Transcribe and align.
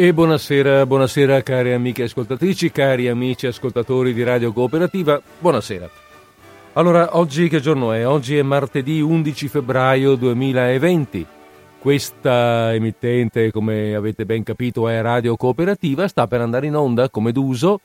E 0.00 0.14
buonasera, 0.14 0.86
buonasera 0.86 1.42
cari 1.42 1.72
amiche 1.72 2.04
ascoltatrici, 2.04 2.70
cari 2.70 3.08
amici 3.08 3.48
ascoltatori 3.48 4.14
di 4.14 4.22
Radio 4.22 4.52
Cooperativa, 4.52 5.20
buonasera. 5.40 5.90
Allora, 6.74 7.16
oggi 7.16 7.48
che 7.48 7.58
giorno 7.58 7.90
è? 7.90 8.06
Oggi 8.06 8.36
è 8.36 8.42
martedì 8.42 9.00
11 9.00 9.48
febbraio 9.48 10.14
2020. 10.14 11.26
Questa 11.80 12.72
emittente, 12.72 13.50
come 13.50 13.96
avete 13.96 14.24
ben 14.24 14.44
capito, 14.44 14.88
è 14.88 15.02
Radio 15.02 15.34
Cooperativa, 15.34 16.06
sta 16.06 16.28
per 16.28 16.42
andare 16.42 16.68
in 16.68 16.76
onda, 16.76 17.10
come 17.10 17.32
d'uso, 17.32 17.80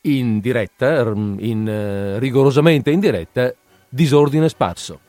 in 0.00 0.40
diretta, 0.40 1.12
in, 1.12 2.14
uh, 2.16 2.18
rigorosamente 2.18 2.90
in 2.90 3.00
diretta, 3.00 3.52
disordine 3.90 4.48
sparso. 4.48 5.03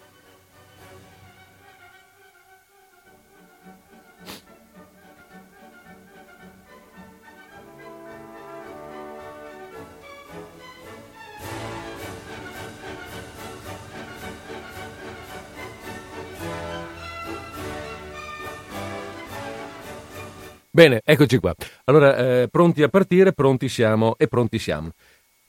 Bene, 20.76 21.00
eccoci 21.06 21.38
qua. 21.38 21.56
Allora, 21.86 22.42
eh, 22.42 22.50
pronti 22.50 22.84
a 22.84 22.90
partire, 22.90 23.32
pronti 23.32 23.70
siamo 23.70 24.16
e 24.18 24.28
pronti 24.28 24.60
siamo. 24.60 24.90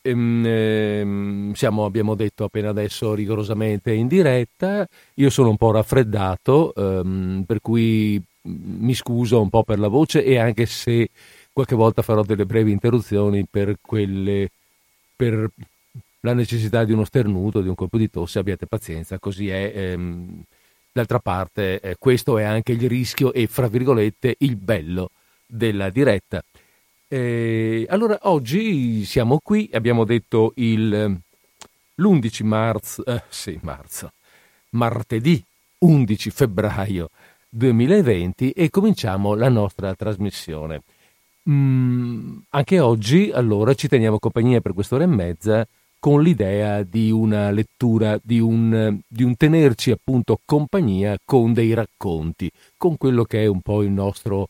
Ehm, 0.02 0.45
ehm, 0.47 1.52
siamo, 1.52 1.85
abbiamo 1.85 2.15
detto 2.15 2.45
appena 2.45 2.69
adesso, 2.71 3.12
rigorosamente 3.12 3.93
in 3.93 4.07
diretta. 4.07 4.87
Io 5.15 5.29
sono 5.30 5.49
un 5.49 5.57
po' 5.57 5.73
raffreddato, 5.73 6.73
ehm, 6.73 7.43
per 7.45 7.60
cui 7.60 8.23
mi 8.43 8.95
scuso 8.95 9.41
un 9.41 9.51
po' 9.51 9.65
per 9.65 9.80
la 9.80 9.88
voce 9.88 10.23
e 10.23 10.38
anche 10.38 10.65
se 10.66 11.10
qualche 11.52 11.74
volta 11.74 12.02
farò 12.02 12.23
delle 12.23 12.46
brevi 12.46 12.71
interruzioni 12.71 13.45
per 13.51 13.79
quelle 13.80 14.49
per 15.16 15.51
la 16.21 16.35
necessità 16.35 16.85
di 16.85 16.93
uno 16.93 17.05
sternuto, 17.05 17.63
di 17.63 17.68
un 17.68 17.74
colpo 17.74 17.99
di 17.99 18.09
tosse, 18.09 18.38
abbiate 18.38 18.66
pazienza, 18.66 19.18
così 19.18 19.49
è. 19.49 19.73
Ehm, 19.74 20.45
d'altra 20.97 21.19
parte, 21.19 21.79
eh, 21.80 21.97
questo 21.99 22.39
è 22.39 22.45
anche 22.45 22.73
il 22.73 22.89
rischio 22.89 23.35
e, 23.35 23.47
fra 23.49 23.69
virgolette, 23.69 24.37
il 24.39 24.57
bello 24.57 25.11
della 25.47 25.91
diretta. 25.91 26.43
Eh, 27.07 27.87
allora, 27.91 28.19
oggi 28.23 29.05
siamo 29.05 29.39
qui, 29.43 29.69
abbiamo 29.74 30.05
detto 30.05 30.52
il, 30.57 31.21
l'11 31.95 32.45
marzo, 32.45 33.05
eh, 33.05 33.23
sì, 33.29 33.59
marzo, 33.61 34.13
martedì 34.71 35.45
11 35.80 36.30
febbraio 36.30 37.11
2020 37.51 38.52
e 38.52 38.71
cominciamo 38.71 39.35
la 39.35 39.51
nostra 39.51 39.95
trasmissione. 39.95 40.80
Mm, 41.51 42.39
anche 42.49 42.80
oggi, 42.80 43.30
allora, 43.35 43.74
ci 43.74 43.87
teniamo 43.87 44.19
compagnia 44.19 44.63
per 44.63 44.73
quest'ora 44.73 45.05
e 45.05 45.09
mezza 45.09 45.69
con 46.07 46.23
l'idea 46.23 46.85
di 46.85 47.10
una 47.10 47.51
lettura, 47.51 48.16
di 48.23 48.38
un, 48.38 48.96
di 49.09 49.24
un 49.24 49.35
tenerci 49.35 49.90
appunto 49.90 50.38
compagnia 50.45 51.18
con 51.24 51.52
dei 51.52 51.74
racconti, 51.74 52.49
con 52.76 52.96
quello 52.96 53.24
che 53.24 53.43
è 53.43 53.46
un 53.46 53.60
po' 53.60 53.82
il 53.82 53.90
nostro 53.90 54.46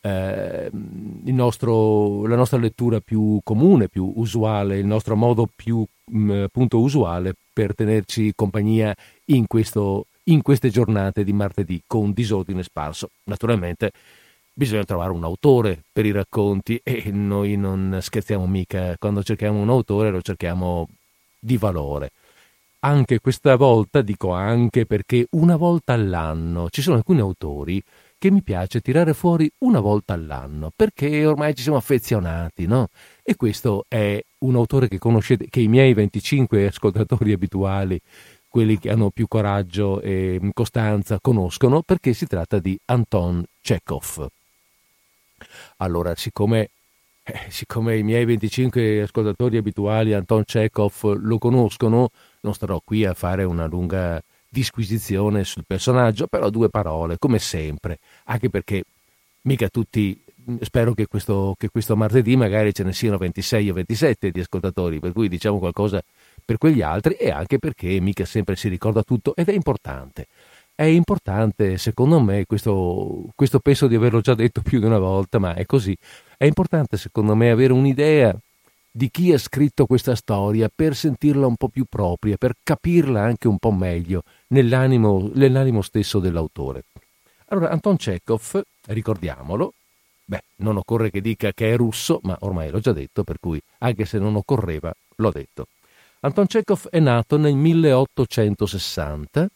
eh, 0.00 0.70
nostro, 0.70 2.24
la 2.26 2.36
nostra 2.36 2.58
lettura 2.58 3.00
più 3.00 3.40
comune, 3.42 3.88
più 3.88 4.12
usuale, 4.14 4.78
il 4.78 4.86
nostro 4.86 5.16
modo 5.16 5.48
più 5.52 5.84
mh, 6.04 6.16
mm, 6.16 6.42
appunto 6.44 6.78
usuale 6.78 7.34
per 7.52 7.74
tenerci 7.74 8.32
compagnia 8.36 8.94
in, 9.24 9.48
questo, 9.48 10.06
in 10.26 10.40
queste 10.40 10.70
giornate 10.70 11.24
di 11.24 11.32
martedì 11.32 11.82
con 11.84 12.12
disordine 12.12 12.62
sparso. 12.62 13.08
Naturalmente 13.24 13.90
bisogna 14.52 14.84
trovare 14.84 15.12
un 15.12 15.24
autore 15.24 15.82
per 15.92 16.06
i 16.06 16.12
racconti 16.12 16.80
e 16.82 17.10
noi 17.10 17.56
non 17.56 17.98
scherziamo 18.00 18.46
mica, 18.46 18.96
quando 18.98 19.22
cerchiamo 19.22 19.60
un 19.60 19.70
autore 19.70 20.10
lo 20.10 20.20
cerchiamo 20.20 20.88
di 21.38 21.56
valore. 21.56 22.10
Anche 22.84 23.20
questa 23.20 23.56
volta, 23.56 24.02
dico 24.02 24.32
anche 24.32 24.86
perché 24.86 25.26
una 25.32 25.56
volta 25.56 25.92
all'anno 25.92 26.68
ci 26.68 26.82
sono 26.82 26.96
alcuni 26.96 27.20
autori 27.20 27.82
che 28.18 28.30
mi 28.30 28.42
piace 28.42 28.80
tirare 28.80 29.14
fuori 29.14 29.50
una 29.58 29.80
volta 29.80 30.14
all'anno, 30.14 30.70
perché 30.74 31.24
ormai 31.26 31.54
ci 31.54 31.62
siamo 31.62 31.78
affezionati, 31.78 32.66
no? 32.66 32.88
E 33.22 33.36
questo 33.36 33.84
è 33.88 34.20
un 34.38 34.54
autore 34.54 34.88
che 34.88 34.98
conoscete, 34.98 35.48
che 35.48 35.60
i 35.60 35.68
miei 35.68 35.92
25 35.94 36.66
ascoltatori 36.66 37.32
abituali, 37.34 38.00
quelli 38.48 38.78
che 38.78 38.90
hanno 38.90 39.10
più 39.10 39.26
coraggio 39.26 40.00
e 40.00 40.40
costanza, 40.52 41.18
conoscono, 41.20 41.82
perché 41.82 42.12
si 42.12 42.26
tratta 42.26 42.58
di 42.58 42.78
Anton 42.86 43.44
Chekhov. 43.60 44.28
Allora, 45.78 46.14
siccome, 46.14 46.70
eh, 47.22 47.46
siccome 47.48 47.96
i 47.96 48.02
miei 48.02 48.24
25 48.24 49.02
ascoltatori 49.02 49.56
abituali 49.56 50.12
Anton 50.12 50.44
Chekhov 50.44 51.18
lo 51.20 51.38
conoscono, 51.38 52.10
non 52.40 52.54
starò 52.54 52.80
qui 52.84 53.04
a 53.04 53.14
fare 53.14 53.44
una 53.44 53.66
lunga 53.66 54.22
disquisizione 54.48 55.44
sul 55.44 55.64
personaggio, 55.66 56.26
però 56.26 56.50
due 56.50 56.68
parole, 56.68 57.16
come 57.18 57.38
sempre, 57.38 57.98
anche 58.24 58.50
perché 58.50 58.84
mica 59.42 59.68
tutti, 59.68 60.22
spero 60.60 60.92
che 60.92 61.06
questo, 61.06 61.54
che 61.56 61.70
questo 61.70 61.96
martedì 61.96 62.36
magari 62.36 62.74
ce 62.74 62.82
ne 62.84 62.92
siano 62.92 63.16
26 63.16 63.70
o 63.70 63.74
27 63.74 64.30
di 64.30 64.40
ascoltatori, 64.40 65.00
per 65.00 65.12
cui 65.12 65.28
diciamo 65.28 65.58
qualcosa 65.58 66.02
per 66.44 66.58
quegli 66.58 66.82
altri 66.82 67.14
e 67.14 67.30
anche 67.30 67.58
perché 67.58 67.98
mica 68.00 68.24
sempre 68.24 68.56
si 68.56 68.68
ricorda 68.68 69.02
tutto 69.02 69.34
ed 69.34 69.48
è 69.48 69.52
importante. 69.52 70.26
È 70.74 70.84
importante, 70.84 71.76
secondo 71.78 72.18
me, 72.20 72.44
questo, 72.46 73.26
questo 73.34 73.60
penso 73.60 73.86
di 73.86 73.94
averlo 73.94 74.20
già 74.20 74.34
detto 74.34 74.62
più 74.62 74.80
di 74.80 74.86
una 74.86 74.98
volta, 74.98 75.38
ma 75.38 75.54
è 75.54 75.66
così, 75.66 75.96
è 76.36 76.44
importante 76.44 76.96
secondo 76.96 77.34
me 77.34 77.50
avere 77.50 77.72
un'idea 77.72 78.36
di 78.90 79.10
chi 79.10 79.32
ha 79.32 79.38
scritto 79.38 79.86
questa 79.86 80.14
storia 80.14 80.70
per 80.74 80.96
sentirla 80.96 81.46
un 81.46 81.56
po' 81.56 81.68
più 81.68 81.84
propria, 81.88 82.36
per 82.36 82.54
capirla 82.62 83.22
anche 83.22 83.48
un 83.48 83.58
po' 83.58 83.70
meglio 83.70 84.22
nell'animo, 84.48 85.30
nell'animo 85.34 85.82
stesso 85.82 86.18
dell'autore. 86.18 86.84
Allora, 87.46 87.70
Anton 87.70 87.96
Chekhov, 87.96 88.62
ricordiamolo, 88.86 89.74
beh, 90.24 90.42
non 90.56 90.78
occorre 90.78 91.10
che 91.10 91.20
dica 91.20 91.52
che 91.52 91.72
è 91.72 91.76
russo, 91.76 92.18
ma 92.22 92.36
ormai 92.40 92.70
l'ho 92.70 92.80
già 92.80 92.92
detto, 92.92 93.24
per 93.24 93.36
cui 93.38 93.60
anche 93.78 94.06
se 94.06 94.18
non 94.18 94.36
occorreva, 94.36 94.92
l'ho 95.16 95.30
detto. 95.30 95.66
Anton 96.20 96.46
Chekhov 96.46 96.88
è 96.88 96.98
nato 96.98 97.36
nel 97.36 97.54
1860 97.54 99.48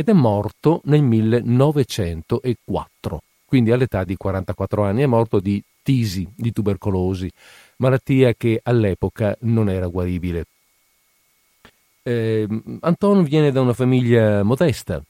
ed 0.00 0.08
è 0.08 0.14
morto 0.14 0.80
nel 0.84 1.02
1904, 1.02 3.22
quindi 3.44 3.70
all'età 3.70 4.02
di 4.02 4.16
44 4.16 4.82
anni, 4.82 5.02
è 5.02 5.06
morto 5.06 5.40
di 5.40 5.62
tisi, 5.82 6.26
di 6.34 6.52
tubercolosi, 6.52 7.30
malattia 7.76 8.32
che 8.32 8.60
all'epoca 8.62 9.36
non 9.40 9.68
era 9.68 9.86
guaribile. 9.88 10.46
Eh, 12.02 12.48
Anton 12.80 13.24
viene 13.24 13.52
da 13.52 13.60
una 13.60 13.74
famiglia 13.74 14.42
modesta. 14.42 15.02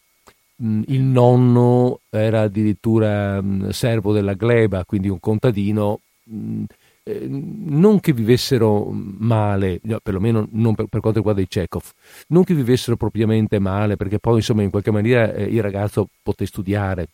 Mm, 0.61 0.83
il 0.89 1.03
nonno 1.03 2.01
era 2.11 2.41
addirittura 2.41 3.41
mm, 3.41 3.69
servo 3.69 4.13
della 4.13 4.35
gleba, 4.35 4.85
quindi 4.85 5.09
un 5.09 5.21
contadino. 5.21 6.01
Mm, 7.29 7.69
eh, 7.69 7.71
non 7.71 8.01
che 8.01 8.13
vivessero 8.13 8.91
male, 8.91 9.81
perlomeno 10.03 10.47
non 10.53 10.75
per, 10.75 10.87
per, 10.87 11.01
quanto 11.01 11.19
riguarda 11.19 11.41
i 11.43 11.49
Chekhov, 11.49 11.85
non 12.29 12.45
che 12.45 12.55
vivessero 12.55 12.97
propriamente 12.97 13.59
male, 13.59 13.97
perché 13.97 14.19
poi 14.19 14.37
insomma 14.37 14.63
in 14.63 14.71
qualche 14.71 14.91
maniera 14.91 15.33
eh, 15.33 15.45
il 15.45 15.63
ragazzo 15.63 16.09
poté 16.23 16.47
studiare, 16.47 17.09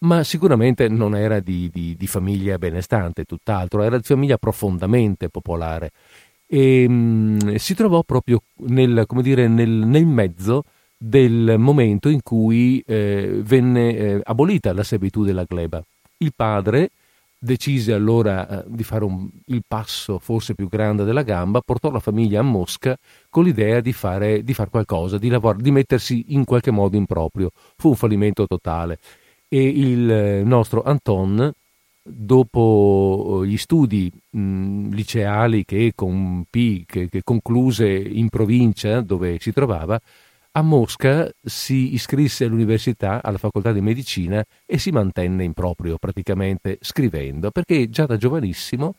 ma 0.00 0.22
sicuramente 0.24 0.88
non 0.88 1.14
era 1.14 1.40
di, 1.40 1.68
di, 1.72 1.96
di 1.96 2.06
famiglia 2.06 2.58
benestante, 2.58 3.24
tutt'altro, 3.24 3.82
era 3.82 3.96
di 3.96 4.04
famiglia 4.04 4.38
profondamente 4.38 5.28
popolare 5.28 5.90
e 6.52 6.88
mh, 6.88 6.92
mm, 6.92 7.54
si 7.54 7.74
trovò 7.74 8.02
proprio 8.02 8.42
nel, 8.66 9.06
dire, 9.22 9.46
nel, 9.46 9.68
nel, 9.68 10.04
mezzo 10.04 10.64
del 10.96 11.54
momento 11.58 12.08
in 12.08 12.22
cui 12.22 12.82
eh, 12.84 13.40
venne 13.42 13.96
eh, 13.96 14.20
abolita 14.24 14.72
la 14.72 14.82
servitù 14.82 15.22
della 15.22 15.44
gleba. 15.44 15.80
Il 16.18 16.32
padre 16.34 16.90
decise 17.42 17.94
allora 17.94 18.46
eh, 18.46 18.64
di 18.68 18.84
fare 18.84 19.04
un, 19.04 19.28
il 19.46 19.62
passo 19.66 20.18
forse 20.18 20.54
più 20.54 20.68
grande 20.68 21.04
della 21.04 21.22
gamba, 21.22 21.62
portò 21.62 21.90
la 21.90 21.98
famiglia 21.98 22.40
a 22.40 22.42
Mosca 22.42 22.96
con 23.30 23.44
l'idea 23.44 23.80
di 23.80 23.92
fare, 23.92 24.42
di 24.44 24.52
fare 24.52 24.68
qualcosa, 24.68 25.16
di, 25.16 25.28
lavorare, 25.28 25.62
di 25.62 25.70
mettersi 25.70 26.26
in 26.28 26.44
qualche 26.44 26.70
modo 26.70 26.96
in 26.96 27.06
proprio. 27.06 27.50
Fu 27.76 27.88
un 27.88 27.96
fallimento 27.96 28.46
totale 28.46 28.98
e 29.48 29.66
il 29.66 30.44
nostro 30.44 30.82
Anton, 30.82 31.50
dopo 32.02 33.42
gli 33.44 33.56
studi 33.56 34.10
mh, 34.30 34.90
liceali 34.90 35.64
che, 35.64 35.92
compi, 35.94 36.84
che, 36.86 37.08
che 37.08 37.22
concluse 37.24 37.88
in 37.88 38.28
provincia 38.28 39.00
dove 39.00 39.38
si 39.40 39.52
trovava, 39.52 39.98
a 40.52 40.62
Mosca 40.62 41.30
si 41.40 41.94
iscrisse 41.94 42.44
all'università, 42.44 43.22
alla 43.22 43.38
facoltà 43.38 43.72
di 43.72 43.80
medicina 43.80 44.44
e 44.66 44.78
si 44.78 44.90
mantenne 44.90 45.44
in 45.44 45.52
proprio 45.52 45.96
praticamente 45.98 46.78
scrivendo, 46.80 47.50
perché 47.50 47.88
già 47.88 48.06
da 48.06 48.16
giovanissimo 48.16 48.94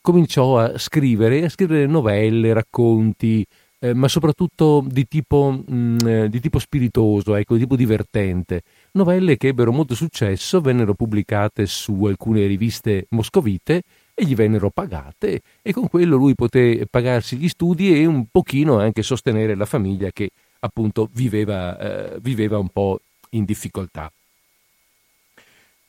cominciò 0.00 0.58
a 0.58 0.78
scrivere, 0.78 1.44
a 1.44 1.48
scrivere 1.48 1.86
novelle, 1.86 2.52
racconti, 2.52 3.44
eh, 3.78 3.92
ma 3.92 4.08
soprattutto 4.08 4.84
di 4.86 5.06
tipo, 5.06 5.50
mh, 5.66 6.26
di 6.26 6.40
tipo 6.40 6.58
spiritoso, 6.58 7.34
ecco, 7.34 7.54
di 7.54 7.60
tipo 7.60 7.76
divertente. 7.76 8.62
Novelle 8.92 9.36
che 9.36 9.48
ebbero 9.48 9.72
molto 9.72 9.94
successo, 9.94 10.60
vennero 10.60 10.94
pubblicate 10.94 11.66
su 11.66 12.04
alcune 12.04 12.46
riviste 12.46 13.06
moscovite 13.10 13.82
e 14.14 14.24
gli 14.24 14.34
vennero 14.34 14.70
pagate 14.70 15.42
e 15.60 15.72
con 15.72 15.88
quello 15.88 16.16
lui 16.16 16.34
poté 16.34 16.86
pagarsi 16.88 17.36
gli 17.36 17.48
studi 17.48 17.94
e 17.94 18.06
un 18.06 18.26
pochino 18.30 18.78
anche 18.78 19.02
sostenere 19.02 19.54
la 19.54 19.66
famiglia 19.66 20.10
che 20.10 20.30
appunto 20.66 21.08
viveva, 21.12 21.78
eh, 21.78 22.18
viveva 22.20 22.58
un 22.58 22.68
po' 22.68 23.00
in 23.30 23.44
difficoltà. 23.44 24.10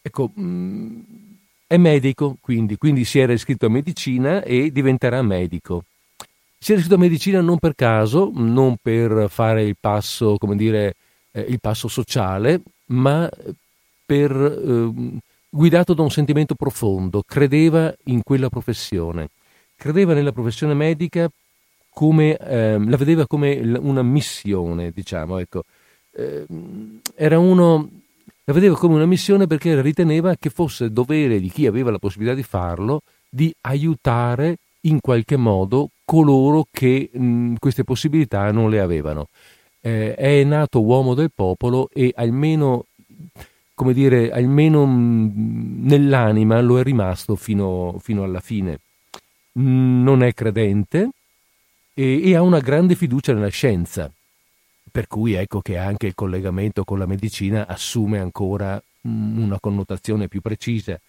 Ecco, 0.02 0.32
mh, 0.34 0.42
mm, 0.42 1.00
è 1.68 1.78
medico, 1.78 2.38
quindi, 2.40 2.78
quindi 2.78 3.04
si 3.04 3.20
era 3.20 3.34
iscritto 3.34 3.66
a 3.66 3.70
medicina 3.70 4.42
e 4.44 4.72
diventerà 4.72 5.22
medico. 5.22 5.84
Si 6.58 6.72
era 6.72 6.80
iscritto 6.80 7.00
a 7.00 7.04
medicina 7.04 7.42
non 7.42 7.60
per 7.60 7.76
caso, 7.76 8.32
non 8.34 8.78
per 8.82 9.28
fare 9.30 9.64
il 9.64 9.76
passo, 9.80 10.38
come 10.38 10.56
dire, 10.56 10.96
eh, 11.32 11.42
il 11.42 11.60
passo 11.60 11.88
sociale, 11.88 12.62
ma 12.86 13.30
per 14.06 14.32
eh, 14.32 15.20
guidato 15.50 15.94
da 15.94 16.04
un 16.04 16.12
sentimento 16.12 16.56
profondo, 16.56 17.24
credeva 17.26 17.94
in 18.06 18.24
quella 18.24 18.50
professione, 18.50 19.30
credeva 19.76 20.14
nella 20.14 20.32
professione 20.32 20.74
medica 20.74 21.30
come, 21.98 22.38
eh, 22.38 22.78
la 22.78 22.96
vedeva 22.96 23.26
come 23.26 23.56
una 23.56 24.04
missione, 24.04 24.92
diciamo, 24.92 25.40
ecco. 25.40 25.64
Eh, 26.12 26.46
era 27.16 27.40
uno, 27.40 27.90
la 28.44 28.54
vedeva 28.54 28.78
come 28.78 28.94
una 28.94 29.08
missione 29.08 29.48
perché 29.48 29.82
riteneva 29.82 30.36
che 30.36 30.52
fosse 30.52 30.92
dovere 30.92 31.40
di 31.40 31.50
chi 31.50 31.66
aveva 31.66 31.90
la 31.90 31.98
possibilità 31.98 32.36
di 32.36 32.44
farlo 32.44 33.02
di 33.28 33.52
aiutare 33.62 34.58
in 34.82 35.00
qualche 35.02 35.38
modo 35.38 35.90
coloro 36.06 36.68
che 36.70 37.10
mh, 37.12 37.56
queste 37.58 37.84
possibilità 37.84 38.52
non 38.52 38.70
le 38.70 38.80
avevano. 38.80 39.30
Eh, 39.82 40.14
è 40.14 40.44
nato 40.44 40.84
uomo 40.84 41.16
del 41.16 41.32
popolo 41.34 41.90
e 41.92 42.14
almeno 42.16 42.86
come 43.74 43.94
dire, 43.94 44.30
almeno 44.30 44.86
mm, 44.86 45.88
nell'anima 45.88 46.62
lo 46.62 46.80
è 46.80 46.84
rimasto 46.84 47.36
fino, 47.36 47.96
fino 48.00 48.24
alla 48.24 48.40
fine. 48.40 48.82
Non 49.54 50.22
è 50.22 50.32
credente 50.36 51.10
e, 52.00 52.30
e, 52.30 52.36
ha 52.36 52.44
una 52.44 52.60
grande 52.60 52.94
fiducia 52.94 53.34
nella 53.34 53.48
scienza, 53.48 54.12
per 54.92 55.08
cui 55.08 55.34
ecco 55.34 55.62
che 55.62 55.78
anche 55.78 56.06
il 56.06 56.14
collegamento 56.14 56.84
con 56.84 57.00
la 57.00 57.08
medicina 57.08 57.66
assume 57.66 58.20
ancora 58.20 58.80
una 59.02 59.60
connotazione 59.60 60.28
più 60.28 60.42
precisa. 60.42 61.00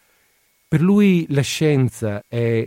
Per 0.67 0.81
lui 0.81 1.27
la 1.29 1.43
scienza 1.43 2.25
è 2.27 2.67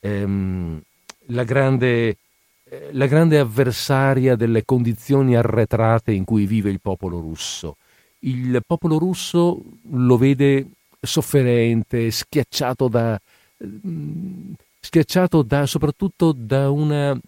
ehm, 0.00 0.80
la, 1.26 1.44
grande, 1.44 2.16
eh, 2.64 2.88
la 2.90 3.06
grande 3.06 3.38
avversaria 3.38 4.34
delle 4.34 4.64
condizioni 4.64 5.36
arretrate 5.36 6.10
in 6.10 6.24
cui 6.24 6.46
vive 6.46 6.70
il 6.70 6.80
popolo 6.80 7.20
russo 7.20 7.76
il 8.24 8.62
popolo 8.66 8.98
russo 8.98 9.60
lo 9.90 10.16
vede 10.16 10.66
sofferente, 11.00 12.10
schiacciato 12.10 12.88
da, 12.88 13.20
mm, 13.64 14.52
schiacciato 14.80 15.42
da 15.42 15.66
soprattutto 15.66 16.32
da 16.32 16.70
una 16.70 17.18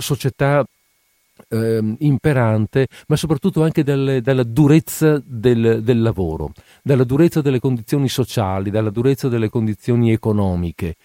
società 0.00 0.64
eh, 1.48 1.96
imperante, 1.98 2.88
ma 3.08 3.16
soprattutto 3.16 3.62
anche 3.62 3.82
dal, 3.82 4.20
dalla 4.22 4.42
durezza 4.42 5.22
del, 5.24 5.82
del, 5.82 6.02
lavoro, 6.02 6.52
dalla 6.82 7.04
durezza 7.04 7.40
delle 7.40 7.60
condizioni 7.60 8.08
sociali, 8.08 8.70
dalla 8.70 8.90
durezza 8.90 9.28
delle 9.28 9.48
condizioni 9.48 10.12
economiche 10.12 10.96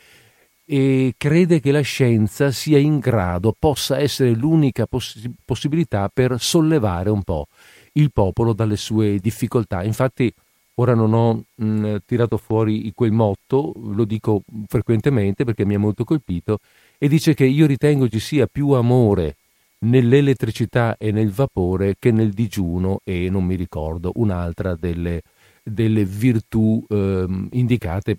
e 0.68 1.14
crede 1.16 1.60
che 1.60 1.72
la 1.72 1.82
scienza 1.82 2.50
sia 2.52 2.80
in 2.80 2.98
grado, 3.00 3.56
possa 3.58 4.00
essere 4.00 4.32
l'unica 4.32 4.88
poss- 4.88 5.30
possibilità 5.46 6.10
per 6.12 6.40
sollevare 6.40 7.12
un 7.12 7.22
po' 7.22 7.48
il 7.94 8.12
popolo 8.12 8.54
dalle 8.54 8.76
sue 8.76 9.20
difficoltà. 9.20 9.84
Infatti 9.84 10.34
ora 10.76 10.96
non 10.96 11.14
ho 11.14 11.44
mh, 11.56 11.98
tirato 12.06 12.38
fuori 12.38 12.92
quel 12.96 13.12
motto, 13.12 13.74
lo 13.76 14.06
dico 14.06 14.42
frequentemente 14.68 15.44
perché 15.44 15.66
mi 15.66 15.76
ha 15.76 15.80
molto 15.80 16.04
colpito, 16.04 16.60
e 17.06 17.08
dice 17.08 17.36
che 17.36 17.46
io 17.46 17.68
ritengo 17.68 18.10
ci 18.10 18.20
sia 18.20 18.48
più 18.48 18.72
amore 18.72 19.36
nell'elettricità 19.80 20.98
e 20.98 21.12
nel 21.12 21.30
vapore 21.30 21.98
che 22.00 22.10
nel 22.10 22.32
digiuno 22.32 23.02
e 23.04 23.30
non 23.30 23.46
mi 23.46 23.54
ricordo 23.54 24.12
un'altra 24.16 24.74
delle, 24.74 25.22
delle 25.62 26.04
virtù 26.04 26.84
eh, 26.90 27.26
indicate 27.52 28.18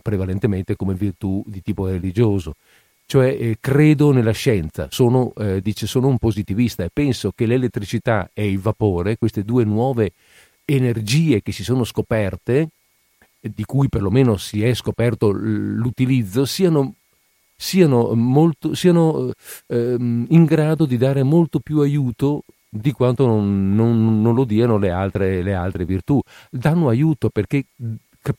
prevalentemente 0.00 0.76
come 0.76 0.94
virtù 0.94 1.42
di 1.48 1.62
tipo 1.62 1.88
religioso. 1.88 2.54
Cioè 3.06 3.26
eh, 3.26 3.56
credo 3.58 4.12
nella 4.12 4.30
scienza, 4.30 4.86
sono, 4.92 5.32
eh, 5.38 5.60
dice, 5.60 5.88
sono 5.88 6.06
un 6.06 6.18
positivista 6.18 6.84
e 6.84 6.90
penso 6.92 7.32
che 7.34 7.46
l'elettricità 7.46 8.30
e 8.32 8.48
il 8.48 8.60
vapore, 8.60 9.18
queste 9.18 9.42
due 9.42 9.64
nuove 9.64 10.12
energie 10.64 11.42
che 11.42 11.50
si 11.50 11.64
sono 11.64 11.82
scoperte, 11.82 12.68
di 13.40 13.64
cui 13.64 13.88
perlomeno 13.88 14.36
si 14.36 14.62
è 14.62 14.72
scoperto 14.74 15.32
l'utilizzo, 15.32 16.44
siano, 16.44 16.94
siano, 17.62 18.12
molto, 18.14 18.74
siano 18.74 19.30
ehm, 19.68 20.26
in 20.30 20.44
grado 20.44 20.84
di 20.84 20.96
dare 20.96 21.22
molto 21.22 21.60
più 21.60 21.78
aiuto 21.78 22.42
di 22.68 22.90
quanto 22.90 23.24
non, 23.24 23.72
non, 23.72 24.20
non 24.20 24.34
lo 24.34 24.44
diano 24.44 24.78
le 24.78 24.90
altre, 24.90 25.42
le 25.42 25.54
altre 25.54 25.84
virtù. 25.84 26.20
Danno 26.50 26.88
aiuto 26.88 27.30
perché 27.30 27.66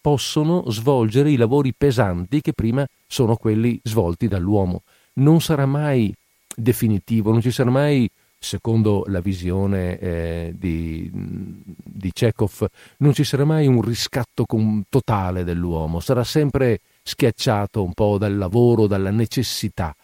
possono 0.01 0.69
svolgere 0.69 1.31
i 1.31 1.37
lavori 1.37 1.73
pesanti 1.73 2.41
che 2.41 2.51
prima 2.51 2.85
sono 3.07 3.37
quelli 3.37 3.79
svolti 3.81 4.27
dall'uomo. 4.27 4.81
Non 5.13 5.39
sarà 5.39 5.65
mai 5.65 6.13
definitivo, 6.53 7.31
non 7.31 7.41
ci 7.41 7.51
sarà 7.51 7.69
mai, 7.69 8.09
secondo 8.43 9.03
la 9.07 9.21
visione 9.21 9.97
eh, 9.99 10.53
di, 10.55 11.09
di 11.11 12.11
Chekhov, 12.11 12.67
non 12.97 13.13
ci 13.13 13.23
sarà 13.23 13.45
mai 13.45 13.67
un 13.67 13.81
riscatto 13.81 14.45
con, 14.45 14.83
totale 14.89 15.43
dell'uomo, 15.43 15.99
sarà 15.99 16.23
sempre 16.23 16.81
schiacciato 17.01 17.83
un 17.83 17.93
po' 17.93 18.17
dal 18.17 18.37
lavoro, 18.37 18.87
dalla 18.87 19.11
necessità, 19.11 19.95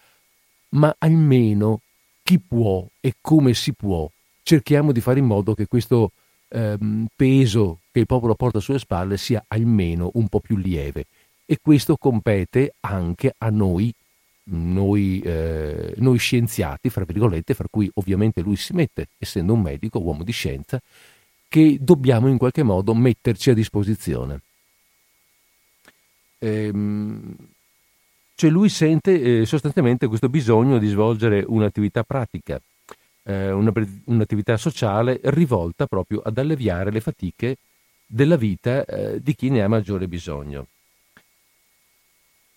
ma 0.69 0.95
almeno 0.97 1.81
chi 2.23 2.39
può 2.39 2.85
e 2.99 3.15
come 3.21 3.53
si 3.53 3.73
può 3.73 4.09
cerchiamo 4.49 4.91
di 4.91 4.99
fare 4.99 5.19
in 5.19 5.25
modo 5.25 5.53
che 5.53 5.67
questo 5.67 6.11
ehm, 6.47 7.05
peso 7.15 7.81
che 7.91 7.99
il 7.99 8.07
popolo 8.07 8.33
porta 8.33 8.59
sulle 8.59 8.79
spalle 8.79 9.15
sia 9.15 9.43
almeno 9.47 10.09
un 10.13 10.27
po' 10.27 10.39
più 10.39 10.57
lieve. 10.57 11.05
E 11.45 11.59
questo 11.61 11.97
compete 11.97 12.73
anche 12.79 13.35
a 13.37 13.49
noi, 13.51 13.93
noi, 14.49 15.19
eh, 15.21 15.93
noi 15.97 16.17
scienziati, 16.17 16.89
fra 16.89 17.05
virgolette, 17.05 17.53
fra 17.53 17.67
cui 17.69 17.89
ovviamente 17.95 18.41
lui 18.41 18.55
si 18.55 18.73
mette, 18.73 19.09
essendo 19.17 19.53
un 19.53 19.61
medico, 19.61 19.99
uomo 19.99 20.23
di 20.23 20.31
scienza, 20.31 20.81
che 21.47 21.77
dobbiamo 21.79 22.27
in 22.27 22.37
qualche 22.37 22.63
modo 22.63 22.93
metterci 22.93 23.49
a 23.49 23.53
disposizione. 23.53 24.41
Ehm, 26.39 27.35
cioè 28.35 28.49
lui 28.49 28.69
sente 28.69 29.41
eh, 29.41 29.45
sostanzialmente 29.45 30.07
questo 30.07 30.29
bisogno 30.29 30.77
di 30.77 30.87
svolgere 30.87 31.43
un'attività 31.45 32.03
pratica, 32.03 32.61
eh, 33.23 33.51
una, 33.51 33.73
un'attività 34.05 34.55
sociale 34.55 35.19
rivolta 35.23 35.87
proprio 35.87 36.21
ad 36.23 36.37
alleviare 36.37 36.91
le 36.91 37.01
fatiche 37.01 37.57
della 38.05 38.37
vita 38.37 38.85
eh, 38.85 39.21
di 39.21 39.35
chi 39.35 39.49
ne 39.49 39.61
ha 39.61 39.67
maggiore 39.67 40.07
bisogno. 40.07 40.67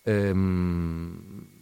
Ehm, 0.03 1.52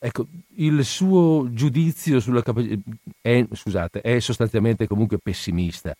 ecco, 0.00 0.26
il 0.56 0.84
suo 0.84 1.48
giudizio 1.52 2.18
sulla 2.18 2.42
capacità 2.42 2.80
è, 3.20 3.46
scusate, 3.52 4.00
è 4.00 4.18
sostanzialmente 4.18 4.86
comunque 4.86 5.18
pessimista 5.18 5.94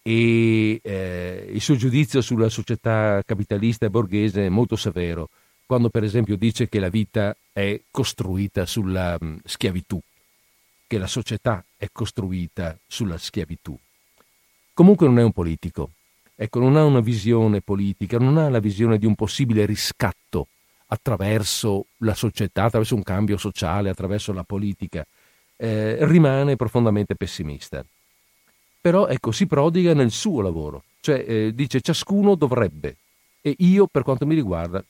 e 0.00 0.80
eh, 0.82 1.50
il 1.52 1.60
suo 1.60 1.76
giudizio 1.76 2.22
sulla 2.22 2.48
società 2.48 3.20
capitalista 3.26 3.84
e 3.84 3.90
borghese 3.90 4.46
è 4.46 4.48
molto 4.48 4.76
severo, 4.76 5.28
quando 5.66 5.90
per 5.90 6.04
esempio 6.04 6.36
dice 6.36 6.68
che 6.68 6.78
la 6.78 6.88
vita 6.88 7.36
è 7.52 7.78
costruita 7.90 8.64
sulla 8.64 9.18
mh, 9.20 9.40
schiavitù 9.44 10.00
che 10.88 10.96
la 10.96 11.06
società 11.06 11.62
è 11.76 11.88
costruita 11.92 12.76
sulla 12.86 13.18
schiavitù. 13.18 13.78
Comunque 14.72 15.06
non 15.06 15.18
è 15.18 15.22
un 15.22 15.32
politico, 15.32 15.90
ecco, 16.34 16.60
non 16.60 16.76
ha 16.76 16.84
una 16.84 17.00
visione 17.00 17.60
politica, 17.60 18.16
non 18.16 18.38
ha 18.38 18.48
la 18.48 18.58
visione 18.58 18.96
di 18.96 19.04
un 19.04 19.14
possibile 19.14 19.66
riscatto 19.66 20.46
attraverso 20.88 21.86
la 21.98 22.14
società, 22.14 22.64
attraverso 22.64 22.94
un 22.94 23.02
cambio 23.02 23.36
sociale, 23.36 23.90
attraverso 23.90 24.32
la 24.32 24.44
politica. 24.44 25.06
Eh, 25.56 25.98
rimane 26.06 26.56
profondamente 26.56 27.14
pessimista. 27.14 27.84
Però 28.80 29.06
ecco, 29.06 29.32
si 29.32 29.46
prodiga 29.46 29.92
nel 29.92 30.10
suo 30.10 30.40
lavoro, 30.40 30.84
cioè 31.00 31.24
eh, 31.26 31.54
dice 31.54 31.80
ciascuno 31.80 32.36
dovrebbe 32.36 32.96
e 33.40 33.54
io 33.58 33.86
per 33.86 34.02
quanto 34.02 34.24
mi 34.24 34.34
riguarda 34.34 34.82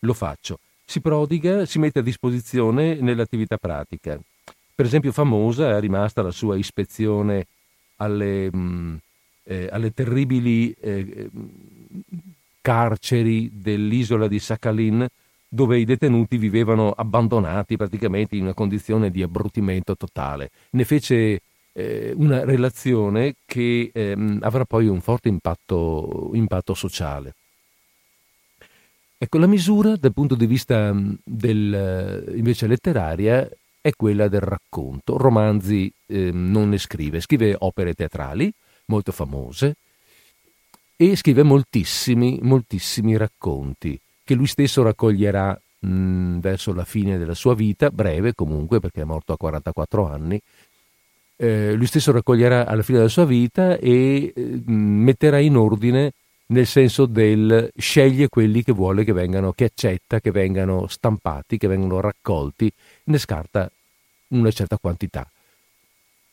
lo 0.00 0.14
faccio. 0.14 0.60
Si 0.84 1.00
prodiga, 1.00 1.66
si 1.66 1.78
mette 1.78 1.98
a 1.98 2.02
disposizione 2.02 2.94
nell'attività 2.94 3.56
pratica. 3.56 4.18
Per 4.74 4.84
esempio 4.84 5.10
famosa 5.10 5.76
è 5.76 5.80
rimasta 5.80 6.22
la 6.22 6.30
sua 6.30 6.56
ispezione 6.56 7.46
alle, 7.96 8.48
mh, 8.52 8.58
mm, 8.58 8.96
eh, 9.44 9.68
alle 9.70 9.92
terribili 9.92 10.70
eh, 10.80 11.28
carceri 12.60 13.50
dell'isola 13.52 14.28
di 14.28 14.38
Sakhalin 14.38 15.06
dove 15.48 15.78
i 15.78 15.84
detenuti 15.84 16.36
vivevano 16.36 16.90
abbandonati 16.90 17.76
praticamente 17.76 18.36
in 18.36 18.42
una 18.42 18.54
condizione 18.54 19.10
di 19.10 19.22
abbrutimento 19.22 19.96
totale. 19.96 20.50
Ne 20.70 20.84
fece 20.84 21.40
eh, 21.72 22.12
una 22.16 22.44
relazione 22.44 23.36
che 23.44 23.90
ehm, 23.92 24.38
avrà 24.42 24.64
poi 24.64 24.88
un 24.88 25.00
forte 25.00 25.28
impatto, 25.28 26.30
impatto, 26.34 26.74
sociale. 26.74 27.34
Ecco, 29.18 29.38
la 29.38 29.46
misura 29.46 29.96
dal 29.96 30.12
punto 30.12 30.34
di 30.34 30.46
vista 30.46 30.92
mm, 30.92 31.12
del, 31.24 32.32
invece 32.36 32.66
letteraria 32.66 33.48
è 33.80 33.92
quella 33.94 34.28
del 34.28 34.40
racconto. 34.40 35.16
Romanzi 35.16 35.92
eh, 36.06 36.30
non 36.32 36.70
ne 36.70 36.78
scrive, 36.78 37.20
scrive 37.20 37.54
opere 37.58 37.94
teatrali 37.94 38.52
molto 38.86 39.12
famose 39.12 39.76
e 40.96 41.14
scrive 41.14 41.42
moltissimi, 41.42 42.38
moltissimi 42.42 43.16
racconti 43.16 43.98
che 44.26 44.34
lui 44.34 44.48
stesso 44.48 44.82
raccoglierà 44.82 45.58
mh, 45.78 45.88
mm, 45.88 46.38
verso 46.40 46.74
la 46.74 46.84
fine 46.84 47.16
della 47.16 47.34
sua 47.34 47.54
vita, 47.54 47.90
breve 47.90 48.34
comunque 48.34 48.80
perché 48.80 49.02
è 49.02 49.04
morto 49.04 49.32
a 49.32 49.36
44 49.36 50.10
anni, 50.10 50.42
eh, 51.36 51.74
lui 51.74 51.86
stesso 51.86 52.10
raccoglierà 52.10 52.66
alla 52.66 52.82
fine 52.82 52.98
della 52.98 53.08
sua 53.08 53.24
vita 53.24 53.76
e 53.78 54.32
eh, 54.34 54.62
metterà 54.66 55.38
in 55.38 55.56
ordine 55.56 56.12
nel 56.46 56.66
senso 56.66 57.06
del 57.06 57.70
sceglie 57.76 58.28
quelli 58.28 58.64
che 58.64 58.72
vuole 58.72 59.04
che 59.04 59.12
vengano, 59.12 59.52
che 59.52 59.64
accetta 59.64 60.20
che 60.20 60.32
vengano 60.32 60.88
stampati, 60.88 61.56
che 61.56 61.68
vengano 61.68 62.00
raccolti, 62.00 62.70
ne 63.04 63.18
scarta 63.18 63.70
una 64.28 64.50
certa 64.50 64.76
quantità. 64.78 65.28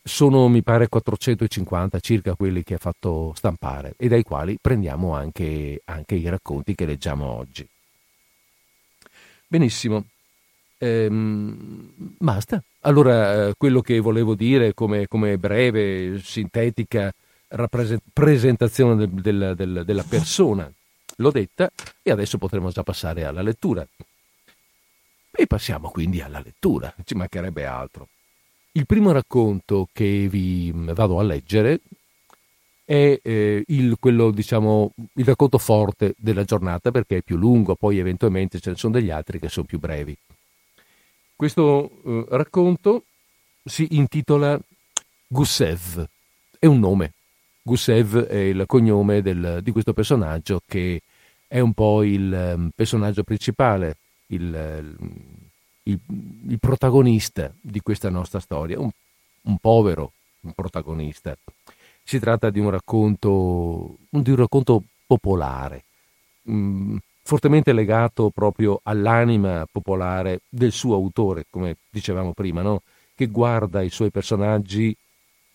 Sono, 0.02 0.48
mi 0.48 0.62
pare, 0.62 0.88
450 0.88 2.00
circa 2.00 2.34
quelli 2.34 2.62
che 2.62 2.74
ha 2.74 2.78
fatto 2.78 3.32
stampare 3.36 3.94
e 3.96 4.08
dai 4.08 4.22
quali 4.22 4.58
prendiamo 4.60 5.14
anche, 5.14 5.80
anche 5.84 6.14
i 6.16 6.28
racconti 6.28 6.74
che 6.74 6.86
leggiamo 6.86 7.24
oggi. 7.24 7.66
Benissimo, 9.54 10.06
ehm, 10.78 11.92
basta. 12.18 12.60
Allora, 12.80 13.46
eh, 13.46 13.54
quello 13.56 13.82
che 13.82 14.00
volevo 14.00 14.34
dire 14.34 14.74
come, 14.74 15.06
come 15.06 15.38
breve, 15.38 16.18
sintetica 16.20 17.14
rappresent- 17.50 18.02
presentazione 18.12 18.96
del, 18.96 19.10
del, 19.10 19.54
del, 19.54 19.84
della 19.84 20.02
persona 20.02 20.68
l'ho 21.18 21.30
detta 21.30 21.70
e 22.02 22.10
adesso 22.10 22.36
potremo 22.36 22.70
già 22.70 22.82
passare 22.82 23.26
alla 23.26 23.42
lettura. 23.42 23.86
E 25.30 25.46
passiamo 25.46 25.88
quindi 25.90 26.20
alla 26.20 26.42
lettura, 26.44 26.92
ci 27.04 27.14
mancherebbe 27.14 27.64
altro. 27.64 28.08
Il 28.72 28.86
primo 28.86 29.12
racconto 29.12 29.86
che 29.92 30.26
vi 30.28 30.72
vado 30.74 31.20
a 31.20 31.22
leggere 31.22 31.78
è 32.84 33.18
eh, 33.22 33.64
il, 33.66 33.96
quello, 33.98 34.30
diciamo, 34.30 34.92
il 35.14 35.24
racconto 35.24 35.58
forte 35.58 36.14
della 36.18 36.44
giornata 36.44 36.90
perché 36.90 37.18
è 37.18 37.22
più 37.22 37.36
lungo, 37.36 37.74
poi 37.74 37.98
eventualmente 37.98 38.60
ce 38.60 38.70
ne 38.70 38.76
sono 38.76 38.92
degli 38.92 39.10
altri 39.10 39.38
che 39.38 39.48
sono 39.48 39.66
più 39.66 39.78
brevi. 39.78 40.16
Questo 41.34 41.90
eh, 42.04 42.26
racconto 42.30 43.04
si 43.64 43.88
intitola 43.92 44.60
Gusev, 45.26 46.06
è 46.58 46.66
un 46.66 46.78
nome. 46.78 47.12
Gusev 47.62 48.24
è 48.26 48.36
il 48.36 48.64
cognome 48.66 49.22
del, 49.22 49.60
di 49.62 49.70
questo 49.72 49.94
personaggio 49.94 50.60
che 50.66 51.00
è 51.46 51.60
un 51.60 51.72
po' 51.72 52.02
il 52.02 52.54
um, 52.56 52.70
personaggio 52.74 53.22
principale, 53.22 53.96
il, 54.26 54.96
il, 55.84 55.98
il, 56.48 56.58
protagonista 56.58 57.52
di 57.58 57.80
questa 57.80 58.10
nostra 58.10 58.40
storia, 58.40 58.78
un, 58.78 58.90
un 59.42 59.58
povero 59.58 60.12
protagonista. 60.54 61.36
Si 62.04 62.18
tratta 62.18 62.50
di 62.50 62.60
un 62.60 62.70
racconto, 62.70 63.96
di 64.10 64.30
un 64.30 64.36
racconto 64.36 64.82
popolare, 65.06 65.84
mh, 66.42 66.54
mm, 66.54 66.96
fortemente 67.22 67.72
legato 67.72 68.30
proprio 68.30 68.80
all'anima 68.82 69.66
popolare 69.70 70.42
del 70.48 70.72
suo 70.72 70.94
autore, 70.94 71.46
come 71.48 71.76
dicevamo 71.90 72.32
prima, 72.32 72.60
no? 72.60 72.82
che 73.14 73.26
guarda 73.26 73.80
i 73.80 73.90
suoi 73.90 74.10
personaggi, 74.10 74.94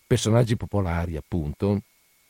personaggi 0.06 0.56
popolari 0.56 1.16
appunto, 1.16 1.82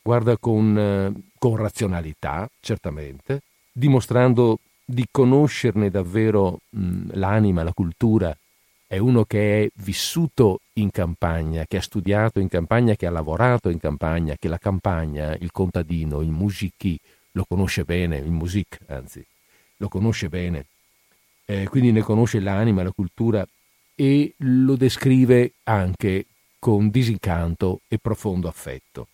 guarda 0.02 0.36
con, 0.36 0.76
eh, 0.76 1.30
con 1.38 1.56
razionalità, 1.56 2.48
certamente, 2.60 3.42
dimostrando 3.72 4.58
di 4.84 5.06
conoscerne 5.10 5.88
davvero 5.88 6.60
mh, 6.70 7.10
l'anima, 7.12 7.62
la 7.62 7.72
cultura. 7.72 8.36
È 8.86 8.98
uno 8.98 9.24
che 9.24 9.64
è 9.64 9.70
vissuto 9.76 10.60
in 10.80 10.90
campagna, 10.90 11.64
che 11.66 11.76
ha 11.76 11.82
studiato 11.82 12.40
in 12.40 12.48
campagna, 12.48 12.94
che 12.94 13.06
ha 13.06 13.10
lavorato 13.10 13.68
in 13.68 13.78
campagna, 13.78 14.36
che 14.38 14.48
la 14.48 14.58
campagna, 14.58 15.36
il 15.36 15.50
contadino, 15.50 16.20
il 16.20 16.30
musichi, 16.30 16.98
lo 17.32 17.44
conosce 17.44 17.84
bene, 17.84 18.18
il 18.18 18.30
music 18.30 18.78
anzi, 18.86 19.24
lo 19.76 19.88
conosce 19.88 20.28
bene, 20.28 20.66
eh, 21.44 21.68
quindi 21.68 21.92
ne 21.92 22.02
conosce 22.02 22.40
l'anima, 22.40 22.82
la 22.82 22.92
cultura 22.92 23.46
e 23.94 24.34
lo 24.38 24.76
descrive 24.76 25.52
anche 25.64 26.26
con 26.58 26.90
disincanto 26.90 27.80
e 27.88 27.98
profondo 27.98 28.48
affetto 28.48 29.08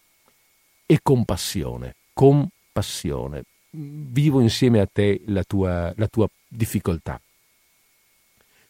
e 0.86 1.00
compassione, 1.02 1.96
compassione. 2.12 3.44
Vivo 3.70 4.40
insieme 4.40 4.80
a 4.80 4.88
te 4.90 5.20
la 5.26 5.42
tua, 5.42 5.92
la 5.96 6.06
tua 6.06 6.28
difficoltà. 6.46 7.20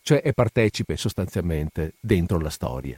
Cioè 0.06 0.22
è 0.22 0.32
partecipe 0.32 0.96
sostanzialmente 0.96 1.94
dentro 1.98 2.38
la 2.38 2.48
storia. 2.48 2.96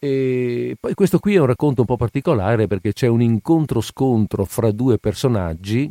E 0.00 0.76
poi 0.80 0.94
questo 0.94 1.20
qui 1.20 1.36
è 1.36 1.38
un 1.38 1.46
racconto 1.46 1.82
un 1.82 1.86
po' 1.86 1.96
particolare 1.96 2.66
perché 2.66 2.92
c'è 2.92 3.06
un 3.06 3.22
incontro-scontro 3.22 4.44
fra 4.44 4.72
due 4.72 4.98
personaggi 4.98 5.88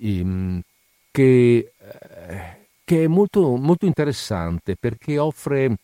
um, 0.00 0.60
che, 1.12 1.72
eh, 1.78 2.66
che, 2.82 3.04
è 3.04 3.06
molto, 3.06 3.54
molto, 3.54 3.86
interessante 3.86 4.74
perché 4.74 5.18
offre, 5.18 5.76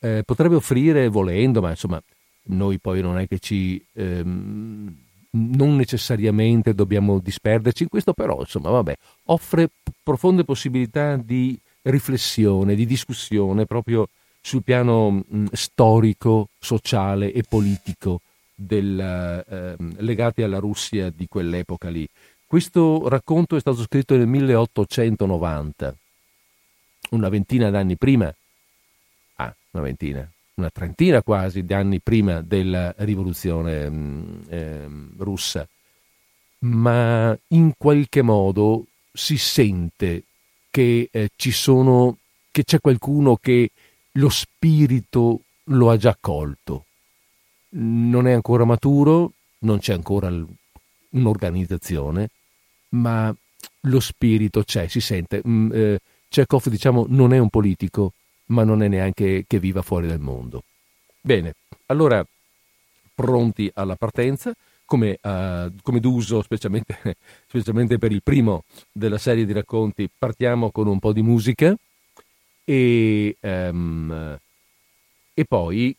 eh, 0.00 0.24
potrebbe 0.24 0.56
offrire 0.56 1.06
volendo, 1.06 1.60
ma 1.60 1.70
insomma 1.70 2.02
noi 2.46 2.80
poi 2.80 3.00
non 3.00 3.16
è 3.18 3.28
che 3.28 3.38
ci... 3.38 3.80
Ehm, 3.92 4.96
non 5.34 5.76
necessariamente 5.76 6.74
dobbiamo 6.74 7.20
disperderci 7.20 7.84
in 7.84 7.88
questo, 7.88 8.12
però 8.12 8.40
insomma, 8.40 8.70
vabbè, 8.70 8.96
offre 9.26 9.70
profonde 10.02 10.42
possibilità 10.42 11.16
di 11.16 11.56
riflessione, 11.82 12.74
di 12.74 12.86
discussione 12.86 13.66
proprio 13.66 14.08
sul 14.40 14.62
piano 14.62 15.10
mh, 15.10 15.44
storico, 15.52 16.48
sociale 16.58 17.32
e 17.32 17.42
politico 17.48 18.20
del, 18.54 18.98
eh, 19.00 19.76
legati 20.02 20.42
alla 20.42 20.58
Russia 20.58 21.10
di 21.10 21.26
quell'epoca 21.28 21.88
lì. 21.88 22.06
Questo 22.46 23.08
racconto 23.08 23.56
è 23.56 23.60
stato 23.60 23.82
scritto 23.82 24.16
nel 24.16 24.26
1890, 24.26 25.94
una 27.10 27.28
ventina 27.28 27.70
d'anni 27.70 27.96
prima. 27.96 28.34
Ah, 29.36 29.54
una 29.70 29.82
ventina, 29.82 30.30
una 30.54 30.70
trentina 30.70 31.22
quasi 31.22 31.64
di 31.64 31.72
anni 31.72 32.00
prima 32.00 32.42
della 32.42 32.92
rivoluzione 32.98 33.90
eh, 34.48 34.86
russa, 35.16 35.66
ma 36.58 37.36
in 37.48 37.72
qualche 37.78 38.22
modo 38.22 38.86
si 39.12 39.38
sente 39.38 40.24
che 40.72 41.10
eh, 41.12 41.30
ci 41.36 41.52
sono, 41.52 42.16
che 42.50 42.64
c'è 42.64 42.80
qualcuno 42.80 43.36
che 43.36 43.70
lo 44.12 44.30
spirito 44.30 45.42
lo 45.64 45.90
ha 45.90 45.98
già 45.98 46.16
colto. 46.18 46.86
Non 47.74 48.26
è 48.26 48.32
ancora 48.32 48.64
maturo, 48.64 49.32
non 49.58 49.78
c'è 49.78 49.92
ancora 49.92 50.32
un'organizzazione, 51.10 52.30
ma 52.90 53.34
lo 53.80 54.00
spirito 54.00 54.64
c'è, 54.64 54.88
si 54.88 55.00
sente. 55.00 55.42
Mm, 55.46 55.70
eh, 55.72 55.98
Chekhov, 56.28 56.68
diciamo, 56.68 57.04
non 57.08 57.34
è 57.34 57.38
un 57.38 57.50
politico, 57.50 58.14
ma 58.46 58.64
non 58.64 58.82
è 58.82 58.88
neanche 58.88 59.44
che 59.46 59.60
viva 59.60 59.82
fuori 59.82 60.08
dal 60.08 60.20
mondo. 60.20 60.64
Bene, 61.20 61.54
allora, 61.86 62.26
pronti 63.14 63.70
alla 63.74 63.96
partenza, 63.96 64.54
come, 64.84 65.18
uh, 65.22 65.72
come 65.82 66.00
d'uso, 66.00 66.42
specialmente, 66.42 67.16
specialmente, 67.46 67.98
per 67.98 68.12
il 68.12 68.22
primo 68.22 68.64
della 68.90 69.18
serie 69.18 69.44
di 69.44 69.52
racconti, 69.52 70.08
partiamo 70.16 70.70
con 70.70 70.86
un 70.86 70.98
po' 70.98 71.12
di 71.12 71.22
musica 71.22 71.74
e, 72.64 73.36
um, 73.40 74.38
e 75.34 75.44
poi 75.44 75.96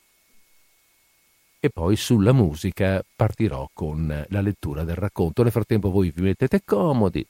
e 1.64 1.70
poi 1.70 1.96
sulla 1.96 2.34
musica 2.34 3.02
partirò 3.16 3.70
con 3.72 4.26
la 4.28 4.42
lettura 4.42 4.84
del 4.84 4.96
racconto. 4.96 5.44
Nel 5.44 5.52
frattempo 5.54 5.90
voi 5.90 6.12
vi 6.12 6.24
mettete 6.24 6.62
comodi, 6.66 7.26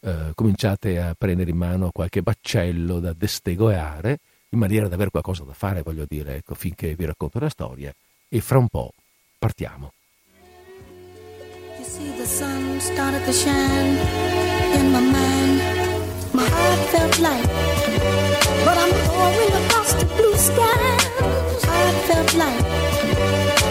eh, 0.00 0.32
cominciate 0.34 1.00
a 1.00 1.14
prendere 1.16 1.50
in 1.50 1.56
mano 1.56 1.90
qualche 1.92 2.20
baccello 2.20 2.98
da 2.98 3.12
destegoeare, 3.12 4.18
in 4.48 4.58
maniera 4.58 4.88
da 4.88 4.96
avere 4.96 5.10
qualcosa 5.10 5.44
da 5.44 5.52
fare, 5.52 5.82
voglio 5.82 6.04
dire, 6.08 6.34
ecco, 6.34 6.56
finché 6.56 6.96
vi 6.96 7.04
racconto 7.04 7.38
la 7.38 7.48
storia, 7.48 7.94
e 8.28 8.40
fra 8.40 8.58
un 8.58 8.66
po' 8.66 8.92
partiamo. 9.38 9.92
See 11.94 12.12
the 12.18 12.26
sun 12.26 12.80
started 12.80 13.24
to 13.24 13.32
shine 13.32 13.96
in 14.78 14.92
my 14.92 15.00
mind, 15.00 15.58
my 16.32 16.48
heart 16.56 16.80
felt 16.92 17.18
light, 17.20 17.48
but 18.66 18.76
I'm 18.82 18.92
going 19.14 19.52
across 19.62 19.94
the 19.94 20.06
blue 20.16 20.36
sky, 20.36 20.82
heart 21.66 21.96
felt 22.08 22.34
light. 22.34 22.66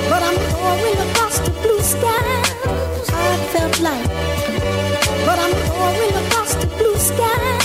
But 0.09 0.21
I'm 0.21 0.37
going 0.37 0.97
across 1.09 1.39
the 1.39 1.51
blue 1.61 1.81
skies. 1.81 3.09
I 3.09 3.37
felt 3.53 3.79
like. 3.81 4.07
But 5.25 5.39
I'm 5.39 5.51
going 5.51 6.13
across 6.25 6.53
the 6.55 6.67
blue 6.67 6.95
skies. 6.97 7.64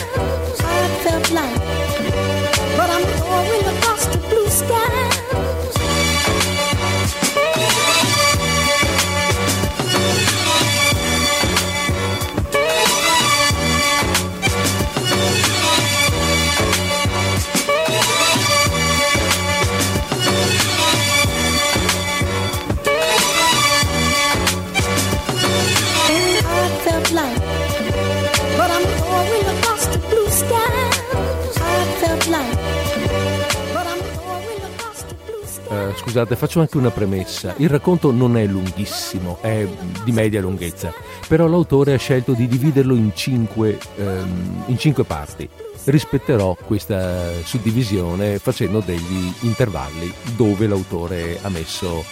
Uh, 35.71 35.95
scusate, 35.95 36.35
faccio 36.35 36.59
anche 36.59 36.77
una 36.79 36.91
premessa. 36.91 37.55
Il 37.59 37.69
racconto 37.69 38.11
non 38.11 38.37
è 38.37 38.45
lunghissimo, 38.45 39.39
è 39.41 39.65
di 40.03 40.11
media 40.11 40.41
lunghezza, 40.41 40.93
però 41.29 41.47
l'autore 41.47 41.95
ha 41.95 41.97
scelto 41.97 42.33
di 42.33 42.49
dividerlo 42.49 42.97
in 42.97 43.13
cinque, 43.15 43.79
um, 43.99 44.65
in 44.67 44.77
cinque 44.77 45.05
parti. 45.05 45.49
Rispetterò 45.85 46.57
questa 46.57 47.41
suddivisione 47.45 48.41
facendo 48.41 48.81
degli 48.81 49.33
intervalli 49.43 50.13
dove 50.35 50.67
l'autore 50.67 51.39
ha 51.41 51.49
messo, 51.49 52.05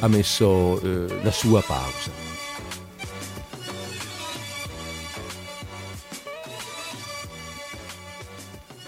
ha 0.00 0.08
messo 0.08 0.48
uh, 0.48 1.06
la 1.22 1.30
sua 1.30 1.62
pausa. 1.62 2.10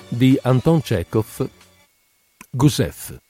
Di 0.09 0.37
Anton 0.43 0.83
Chekhov, 0.83 1.49
Gusev. 2.51 3.21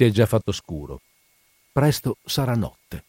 Si 0.00 0.06
è 0.06 0.10
già 0.10 0.24
fatto 0.24 0.50
scuro. 0.50 1.02
Presto 1.70 2.16
sarà 2.24 2.54
notte. 2.54 3.04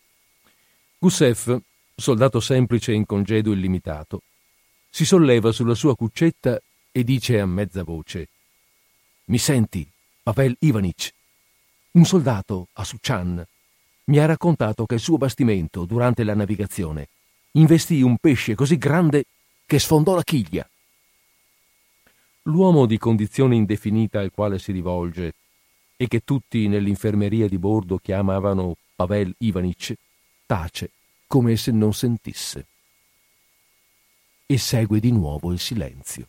Gusev, 0.97 1.57
soldato 1.95 2.41
semplice 2.41 2.91
in 2.91 3.05
congedo 3.05 3.53
illimitato, 3.53 4.23
si 4.89 5.05
solleva 5.05 5.53
sulla 5.53 5.73
sua 5.73 5.95
cuccetta 5.95 6.61
e 6.91 7.03
dice 7.05 7.39
a 7.39 7.45
mezza 7.45 7.83
voce: 7.83 8.27
Mi 9.27 9.37
senti, 9.37 9.89
Pavel 10.21 10.53
Ivanich? 10.59 11.13
Un 11.91 12.03
soldato 12.03 12.67
a 12.73 12.83
Suchan 12.83 13.41
mi 14.07 14.17
ha 14.17 14.25
raccontato 14.25 14.85
che 14.85 14.95
il 14.95 14.99
suo 14.99 15.15
bastimento, 15.15 15.85
durante 15.85 16.25
la 16.25 16.35
navigazione, 16.35 17.07
investì 17.51 18.01
un 18.01 18.17
pesce 18.17 18.53
così 18.53 18.77
grande 18.77 19.23
che 19.65 19.79
sfondò 19.79 20.13
la 20.13 20.23
chiglia. 20.23 20.69
L'uomo 22.43 22.85
di 22.85 22.97
condizione 22.97 23.55
indefinita 23.55 24.19
al 24.19 24.31
quale 24.31 24.59
si 24.59 24.73
rivolge 24.73 25.35
e 26.01 26.07
che 26.07 26.23
tutti 26.23 26.67
nell'infermeria 26.67 27.47
di 27.47 27.59
bordo 27.59 27.99
chiamavano 27.99 28.75
Pavel 28.95 29.35
Ivanich, 29.37 29.93
tace 30.47 30.89
come 31.27 31.55
se 31.55 31.71
non 31.71 31.93
sentisse. 31.93 32.65
E 34.47 34.57
segue 34.57 34.99
di 34.99 35.11
nuovo 35.11 35.51
il 35.51 35.59
silenzio. 35.59 36.27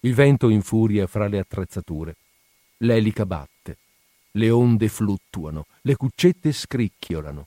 Il 0.00 0.14
vento 0.14 0.48
infuria 0.48 1.06
fra 1.06 1.28
le 1.28 1.38
attrezzature, 1.38 2.16
l'elica 2.78 3.24
batte, 3.24 3.78
le 4.32 4.50
onde 4.50 4.88
fluttuano, 4.88 5.66
le 5.82 5.94
cuccette 5.94 6.50
scricchiolano, 6.50 7.46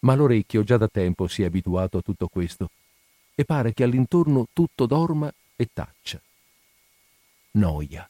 ma 0.00 0.14
l'orecchio 0.14 0.62
già 0.62 0.78
da 0.78 0.88
tempo 0.88 1.26
si 1.26 1.42
è 1.42 1.44
abituato 1.44 1.98
a 1.98 2.02
tutto 2.02 2.28
questo 2.28 2.70
e 3.34 3.44
pare 3.44 3.74
che 3.74 3.84
all'intorno 3.84 4.46
tutto 4.54 4.86
dorma 4.86 5.30
e 5.54 5.68
taccia. 5.70 6.18
Noia 7.50 8.08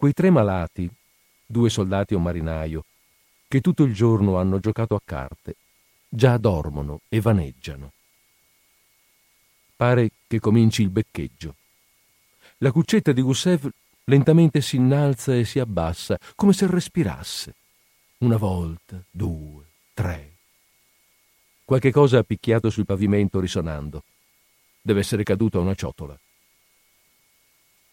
Quei 0.00 0.14
tre 0.14 0.30
malati, 0.30 0.90
due 1.44 1.68
soldati 1.68 2.14
e 2.14 2.16
un 2.16 2.22
marinaio, 2.22 2.86
che 3.46 3.60
tutto 3.60 3.82
il 3.82 3.92
giorno 3.92 4.38
hanno 4.38 4.58
giocato 4.58 4.94
a 4.94 5.00
carte, 5.04 5.56
già 6.08 6.38
dormono 6.38 7.00
e 7.10 7.20
vaneggiano. 7.20 7.92
Pare 9.76 10.10
che 10.26 10.40
cominci 10.40 10.80
il 10.80 10.88
beccheggio. 10.88 11.54
La 12.58 12.72
cuccetta 12.72 13.12
di 13.12 13.20
Gusev 13.20 13.68
lentamente 14.04 14.62
si 14.62 14.76
innalza 14.76 15.34
e 15.34 15.44
si 15.44 15.58
abbassa, 15.58 16.16
come 16.34 16.54
se 16.54 16.66
respirasse. 16.66 17.54
Una 18.20 18.38
volta, 18.38 19.04
due, 19.10 19.66
tre. 19.92 20.36
Qualche 21.62 21.92
cosa 21.92 22.20
ha 22.20 22.22
picchiato 22.22 22.70
sul 22.70 22.86
pavimento 22.86 23.38
risonando. 23.38 24.04
Deve 24.80 25.00
essere 25.00 25.24
caduta 25.24 25.58
una 25.58 25.74
ciotola. 25.74 26.18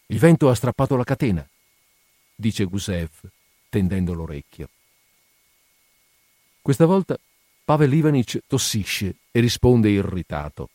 Il 0.05 0.19
vento 0.19 0.47
ha 0.47 0.55
strappato 0.55 0.95
la 0.95 1.03
catena 1.03 1.45
dice 2.37 2.65
Gusev, 2.65 3.09
tendendo 3.67 4.13
l'orecchio. 4.13 4.69
Questa 6.61 6.85
volta 6.85 7.17
Pavel 7.65 7.93
Ivanich 7.93 8.39
tossisce 8.47 9.15
e 9.31 9.39
risponde 9.39 9.89
irritato. 9.89 10.69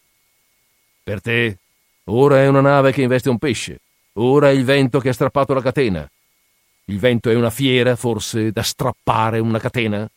Per 1.03 1.21
te, 1.21 1.59
ora 2.05 2.41
è 2.41 2.49
una 2.49 2.61
nave 2.61 2.93
che 2.93 3.03
investe 3.03 3.31
un 3.31 3.39
pesce, 3.39 3.81
ora 4.15 4.51
è 4.51 4.53
il 4.53 4.65
vento 4.65 4.99
che 4.99 5.09
ha 5.09 5.13
strappato 5.15 5.55
la 5.55 5.63
catena. 5.63 6.11
Il 6.87 6.99
vento 6.99 7.31
è 7.31 7.35
una 7.35 7.51
fiera, 7.51 7.97
forse, 7.97 8.51
da 8.51 8.63
strappare 8.63 9.39
una 9.39 9.59
catena? 9.59 10.09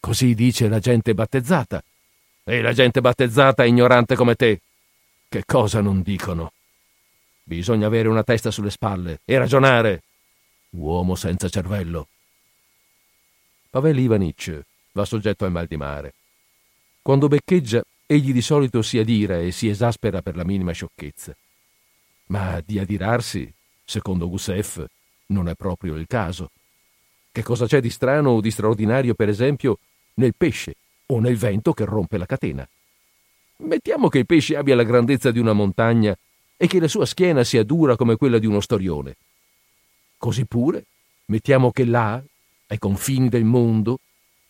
Così 0.00 0.34
dice 0.34 0.68
la 0.68 0.80
gente 0.80 1.14
battezzata. 1.14 1.82
E 2.44 2.62
la 2.62 2.72
gente 2.72 3.00
battezzata 3.00 3.62
è 3.62 3.66
ignorante 3.66 4.16
come 4.16 4.34
te. 4.34 4.60
Che 5.28 5.44
cosa 5.44 5.82
non 5.82 6.00
dicono? 6.00 6.52
Bisogna 7.48 7.86
avere 7.86 8.08
una 8.08 8.24
testa 8.24 8.50
sulle 8.50 8.68
spalle 8.68 9.20
e 9.24 9.38
ragionare. 9.38 10.02
Uomo 10.72 11.14
senza 11.14 11.48
cervello. 11.48 12.08
Pavel 13.70 13.98
Ivanich 13.98 14.64
va 14.92 15.06
soggetto 15.06 15.46
al 15.46 15.50
mal 15.50 15.64
di 15.64 15.78
mare. 15.78 16.12
Quando 17.00 17.26
beccheggia, 17.26 17.82
egli 18.04 18.34
di 18.34 18.42
solito 18.42 18.82
si 18.82 18.98
adira 18.98 19.38
e 19.38 19.50
si 19.50 19.66
esaspera 19.66 20.20
per 20.20 20.36
la 20.36 20.44
minima 20.44 20.72
sciocchezza. 20.72 21.34
Ma 22.26 22.62
di 22.62 22.78
adirarsi, 22.78 23.50
secondo 23.82 24.28
Gusev, 24.28 24.84
non 25.28 25.48
è 25.48 25.54
proprio 25.54 25.96
il 25.96 26.06
caso. 26.06 26.50
Che 27.32 27.42
cosa 27.42 27.64
c'è 27.64 27.80
di 27.80 27.88
strano 27.88 28.28
o 28.28 28.42
di 28.42 28.50
straordinario, 28.50 29.14
per 29.14 29.30
esempio, 29.30 29.78
nel 30.16 30.34
pesce 30.36 30.74
o 31.06 31.18
nel 31.18 31.38
vento 31.38 31.72
che 31.72 31.86
rompe 31.86 32.18
la 32.18 32.26
catena? 32.26 32.68
Mettiamo 33.60 34.08
che 34.08 34.18
il 34.18 34.26
pesce 34.26 34.54
abbia 34.54 34.76
la 34.76 34.82
grandezza 34.82 35.30
di 35.30 35.38
una 35.38 35.54
montagna 35.54 36.14
e 36.58 36.66
che 36.66 36.80
la 36.80 36.88
sua 36.88 37.06
schiena 37.06 37.44
sia 37.44 37.62
dura 37.62 37.96
come 37.96 38.16
quella 38.16 38.38
di 38.38 38.46
uno 38.46 38.60
storione. 38.60 39.16
Così 40.18 40.44
pure, 40.44 40.84
mettiamo 41.26 41.70
che 41.70 41.84
là, 41.84 42.20
ai 42.66 42.78
confini 42.78 43.28
del 43.28 43.44
mondo, 43.44 44.00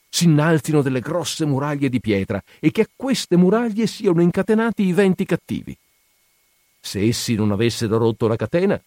si 0.09 0.25
innalzino 0.25 0.81
delle 0.81 1.01
grosse 1.01 1.45
muraglie 1.45 1.91
di 1.91 2.01
pietra 2.01 2.43
e 2.59 2.71
che 2.71 2.81
a 2.81 2.89
queste 2.97 3.37
muraglie 3.37 3.87
siano 3.87 4.23
incatenati 4.23 4.83
i 4.83 4.93
venti 4.95 5.27
cattivi. 5.27 5.77
Se 6.81 7.01
essi 7.01 7.35
non 7.35 7.53
avessero 7.53 7.99
rotto 7.99 8.27
la 8.27 8.37
catena, 8.37 8.81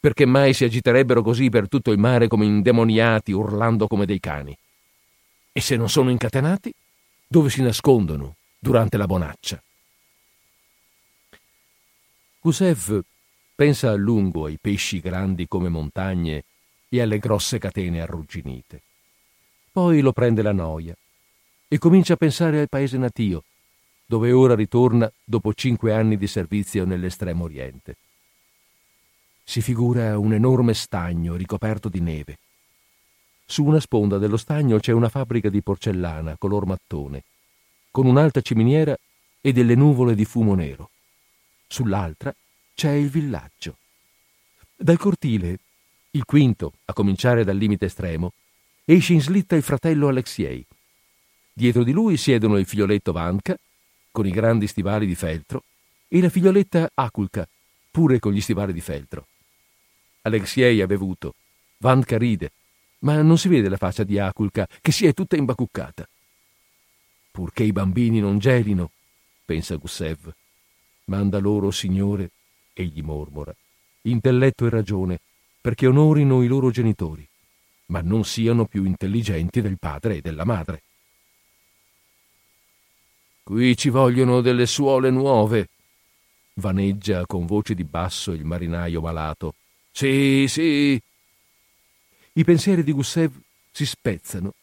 perché 0.00 0.24
mai 0.24 0.54
si 0.54 0.64
agiterebbero 0.64 1.20
così 1.20 1.50
per 1.50 1.68
tutto 1.68 1.92
il 1.92 1.98
mare 1.98 2.26
come 2.26 2.46
indemoniati, 2.46 3.32
urlando 3.32 3.86
come 3.86 4.06
dei 4.06 4.18
cani? 4.18 4.56
E 5.52 5.60
se 5.60 5.76
non 5.76 5.90
sono 5.90 6.08
incatenati, 6.08 6.72
dove 7.26 7.50
si 7.50 7.60
nascondono 7.60 8.36
durante 8.58 8.96
la 8.96 9.06
bonaccia? 9.06 9.62
Gusev 12.42 13.02
pensa 13.54 13.90
a 13.90 13.96
lungo 13.96 14.46
ai 14.46 14.56
pesci 14.58 15.00
grandi 15.00 15.46
come 15.46 15.68
montagne 15.68 16.44
e 16.88 17.02
alle 17.02 17.18
grosse 17.18 17.58
catene 17.58 18.00
arrugginite. 18.00 18.80
Poi 19.70 20.00
lo 20.00 20.12
prende 20.12 20.40
la 20.40 20.52
noia 20.52 20.96
e 21.68 21.76
comincia 21.76 22.14
a 22.14 22.16
pensare 22.16 22.60
al 22.60 22.70
paese 22.70 22.96
natio, 22.96 23.44
dove 24.06 24.32
ora 24.32 24.54
ritorna 24.54 25.12
dopo 25.22 25.52
cinque 25.52 25.92
anni 25.92 26.16
di 26.16 26.26
servizio 26.26 26.86
nell'estremo 26.86 27.44
oriente. 27.44 27.98
Si 29.44 29.60
figura 29.60 30.18
un 30.18 30.32
enorme 30.32 30.72
stagno 30.72 31.36
ricoperto 31.36 31.90
di 31.90 32.00
neve. 32.00 32.38
Su 33.44 33.64
una 33.64 33.80
sponda 33.80 34.16
dello 34.16 34.38
stagno 34.38 34.78
c'è 34.78 34.92
una 34.92 35.10
fabbrica 35.10 35.50
di 35.50 35.60
porcellana 35.60 36.36
color 36.38 36.64
mattone, 36.64 37.22
con 37.90 38.06
un'alta 38.06 38.40
ciminiera 38.40 38.96
e 39.42 39.52
delle 39.52 39.74
nuvole 39.74 40.14
di 40.14 40.24
fumo 40.24 40.54
nero 40.54 40.89
sull'altra 41.70 42.34
c'è 42.74 42.90
il 42.90 43.08
villaggio. 43.08 43.76
Dal 44.74 44.98
cortile, 44.98 45.58
il 46.12 46.24
quinto, 46.24 46.72
a 46.86 46.92
cominciare 46.92 47.44
dal 47.44 47.56
limite 47.56 47.86
estremo, 47.86 48.32
esce 48.84 49.12
in 49.12 49.20
slitta 49.20 49.54
il 49.54 49.62
fratello 49.62 50.08
Alexiei. 50.08 50.66
Dietro 51.52 51.84
di 51.84 51.92
lui 51.92 52.16
siedono 52.16 52.58
il 52.58 52.66
figlioletto 52.66 53.12
Vanka, 53.12 53.56
con 54.10 54.26
i 54.26 54.30
grandi 54.30 54.66
stivali 54.66 55.06
di 55.06 55.14
feltro, 55.14 55.64
e 56.08 56.20
la 56.20 56.28
figlioletta 56.28 56.90
Akulka, 56.94 57.46
pure 57.90 58.18
con 58.18 58.32
gli 58.32 58.40
stivali 58.40 58.72
di 58.72 58.80
feltro. 58.80 59.26
Alexiei 60.22 60.80
ha 60.80 60.86
bevuto, 60.86 61.34
Vanka 61.78 62.18
ride, 62.18 62.50
ma 63.00 63.22
non 63.22 63.38
si 63.38 63.48
vede 63.48 63.68
la 63.68 63.76
faccia 63.76 64.02
di 64.02 64.18
Akulka, 64.18 64.66
che 64.80 64.90
si 64.90 65.06
è 65.06 65.14
tutta 65.14 65.36
imbacuccata. 65.36 66.08
Purché 67.30 67.62
i 67.62 67.72
bambini 67.72 68.18
non 68.18 68.38
gelino, 68.38 68.90
pensa 69.44 69.76
Gussev, 69.76 70.32
Manda 71.10 71.38
loro, 71.38 71.72
Signore, 71.72 72.30
egli 72.72 73.02
mormora, 73.02 73.52
intelletto 74.02 74.66
e 74.66 74.70
ragione, 74.70 75.18
perché 75.60 75.88
onorino 75.88 76.40
i 76.44 76.46
loro 76.46 76.70
genitori, 76.70 77.26
ma 77.86 78.00
non 78.00 78.24
siano 78.24 78.64
più 78.66 78.84
intelligenti 78.84 79.60
del 79.60 79.76
padre 79.76 80.16
e 80.16 80.20
della 80.20 80.44
madre. 80.44 80.82
Qui 83.42 83.76
ci 83.76 83.88
vogliono 83.88 84.40
delle 84.40 84.66
suole 84.66 85.10
nuove, 85.10 85.68
vaneggia 86.54 87.26
con 87.26 87.44
voce 87.44 87.74
di 87.74 87.82
basso 87.82 88.30
il 88.30 88.44
marinaio 88.44 89.00
malato. 89.00 89.54
Sì, 89.90 90.46
sì. 90.46 91.00
I 92.34 92.44
pensieri 92.44 92.84
di 92.84 92.92
Gussev 92.92 93.36
si 93.72 93.84
spezzano 93.84 94.54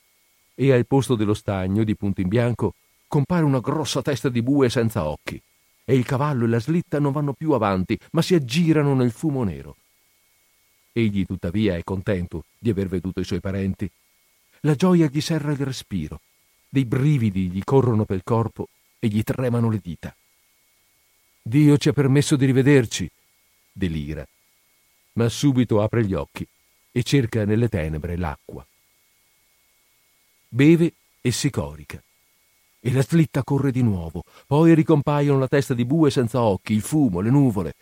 e 0.56 0.72
al 0.72 0.88
posto 0.88 1.16
dello 1.16 1.34
stagno 1.34 1.84
di 1.84 1.96
punto 1.98 2.22
in 2.22 2.30
bianco 2.30 2.76
compare 3.06 3.44
una 3.44 3.60
grossa 3.60 4.02
testa 4.02 4.30
di 4.30 4.42
bue 4.42 4.70
senza 4.70 5.06
occhi 5.06 5.42
e 5.90 5.96
il 5.96 6.04
cavallo 6.04 6.44
e 6.44 6.50
la 6.50 6.60
slitta 6.60 7.00
non 7.00 7.14
vanno 7.14 7.32
più 7.32 7.54
avanti, 7.54 7.98
ma 8.12 8.22
si 8.22 8.36
aggirano 8.36 8.94
nel 8.94 9.14
fumo 9.14 9.46
nero. 9.46 9.78
Egli 10.92 11.26
tuttavia 11.26 11.78
è 11.78 11.84
contento 11.86 12.44
di 12.58 12.70
aver 12.70 12.90
veduto 12.90 13.22
i 13.22 13.24
suoi 13.24 13.40
parenti. 13.40 13.90
La 14.62 14.76
gioia 14.76 15.08
gli 15.08 15.22
serra 15.22 15.54
il 15.54 15.60
respiro, 15.60 16.20
dei 16.68 16.84
brividi 16.84 17.50
gli 17.50 17.64
corrono 17.64 18.04
pel 18.04 18.24
corpo 18.26 18.68
e 19.00 19.08
gli 19.08 19.24
tremano 19.24 19.70
le 19.70 19.80
dita. 19.82 20.14
Dio 21.42 21.78
ci 21.78 21.88
ha 21.88 21.94
permesso 21.94 22.36
di 22.36 22.46
rivederci, 22.46 23.10
delira, 23.72 24.28
ma 25.14 25.30
subito 25.30 25.82
apre 25.82 26.06
gli 26.06 26.14
occhi 26.14 26.46
e 26.92 27.04
cerca 27.04 27.46
nelle 27.46 27.70
tenebre 27.70 28.18
l'acqua. 28.18 28.68
Beve 30.50 30.94
e 31.22 31.32
si 31.32 31.50
corica. 31.50 32.04
E 32.80 32.92
la 32.92 33.02
slitta 33.02 33.44
corre 33.44 33.72
di 33.72 33.82
nuovo, 33.82 34.24
poi 34.46 34.74
ricompaiono 34.74 35.40
la 35.40 35.48
testa 35.48 35.74
di 35.74 35.86
bue 35.86 36.12
senza 36.12 36.42
occhi, 36.42 36.74
il 36.74 36.82
fumo, 36.82 37.20
le 37.20 37.30
nuvole. 37.30 37.74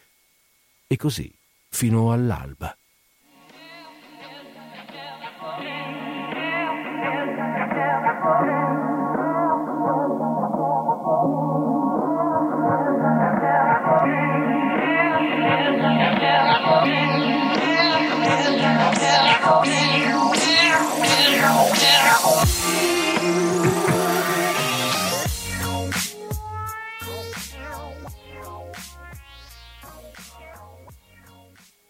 E 0.87 0.95
così 0.95 1.31
fino 1.69 2.11
all'alba. 2.11 2.75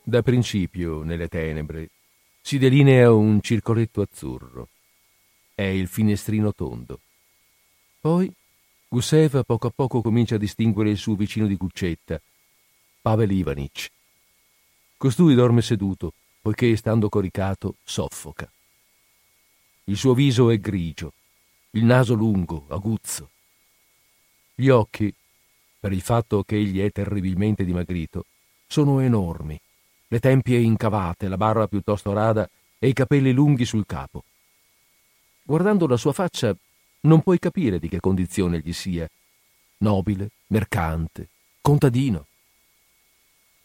Da 0.08 0.22
principio, 0.22 1.02
nelle 1.02 1.28
tenebre, 1.28 1.90
si 2.40 2.60
delinea 2.60 3.12
un 3.12 3.42
circoletto 3.42 4.02
azzurro. 4.02 4.70
È 5.56 5.64
il 5.64 5.88
finestrino 5.88 6.54
tondo. 6.54 7.00
Poi 8.02 8.32
Guseva 8.88 9.42
poco 9.42 9.66
a 9.66 9.72
poco 9.72 10.04
comincia 10.04 10.36
a 10.36 10.38
distinguere 10.38 10.92
il 10.92 10.98
suo 10.98 11.16
vicino 11.16 11.48
di 11.48 11.58
cuccetta, 11.58 12.22
Pavel 13.02 13.32
Ivanich. 13.32 13.90
Costui 14.96 15.34
dorme 15.34 15.64
seduto, 15.64 16.14
poiché, 16.40 16.76
stando 16.76 17.10
coricato, 17.10 17.78
soffoca. 17.84 18.48
Il 19.86 19.98
suo 19.98 20.14
viso 20.14 20.52
è 20.52 20.60
grigio, 20.60 21.14
il 21.72 21.84
naso 21.84 22.14
lungo, 22.14 22.68
aguzzo. 22.70 23.32
Gli 24.54 24.70
occhi, 24.70 25.12
per 25.80 25.92
il 25.92 26.02
fatto 26.02 26.44
che 26.44 26.58
egli 26.58 26.80
è 26.80 26.92
terribilmente 26.92 27.66
dimagrito, 27.66 28.28
sono 28.68 29.00
enormi 29.00 29.60
le 30.16 30.22
tempie 30.22 30.60
incavate, 30.60 31.28
la 31.28 31.36
barba 31.36 31.68
piuttosto 31.68 32.14
rada 32.14 32.50
e 32.80 32.88
i 32.88 32.94
capelli 32.94 33.34
lunghi 33.34 33.66
sul 33.66 33.86
capo. 33.86 34.24
Guardando 35.44 35.88
la 35.88 35.98
sua 35.98 36.14
faccia 36.14 36.56
non 37.02 37.22
puoi 37.22 37.38
capire 37.38 37.80
di 37.80 37.90
che 37.90 38.00
condizione 38.00 38.62
gli 38.64 38.72
sia. 38.72 39.10
Nobile, 39.80 40.30
mercante, 40.48 41.28
contadino. 41.60 42.28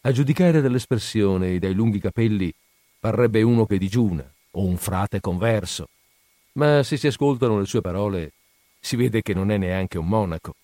A 0.01 0.11
giudicare 0.11 0.59
dall'espressione 0.59 1.53
e 1.53 1.59
dai 1.59 1.73
lunghi 1.73 2.01
capelli 2.01 2.53
parrebbe 2.99 3.41
uno 3.43 3.65
che 3.65 3.77
digiuna 3.77 4.29
o 4.51 4.65
un 4.65 4.75
frate 4.75 5.21
converso, 5.21 5.87
ma 6.53 6.83
se 6.83 6.97
si 6.97 7.07
ascoltano 7.07 7.59
le 7.59 7.65
sue 7.65 7.79
parole 7.79 8.33
si 8.77 8.97
vede 8.97 9.21
che 9.21 9.33
non 9.33 9.51
è 9.51 9.57
neanche 9.57 9.97
un 9.97 10.07
monaco. 10.07 10.55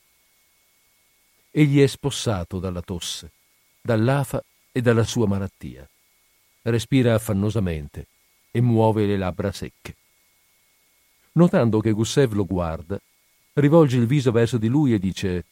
Egli 1.49 1.79
è 1.79 1.87
spossato 1.87 2.59
dalla 2.59 2.81
tosse, 2.81 3.31
dall'afa 3.79 4.43
e 4.71 4.81
dalla 4.81 5.03
sua 5.03 5.27
malattia. 5.27 5.87
Respira 6.63 7.13
affannosamente 7.13 8.07
e 8.51 8.61
muove 8.61 9.05
le 9.05 9.17
labbra 9.17 9.51
secche. 9.51 9.95
Notando 11.33 11.79
che 11.79 11.91
Gussev 11.91 12.33
lo 12.33 12.45
guarda, 12.45 12.99
rivolge 13.53 13.97
il 13.97 14.07
viso 14.07 14.31
verso 14.31 14.57
di 14.57 14.67
lui 14.67 14.93
e 14.93 14.99
dice 14.99 15.45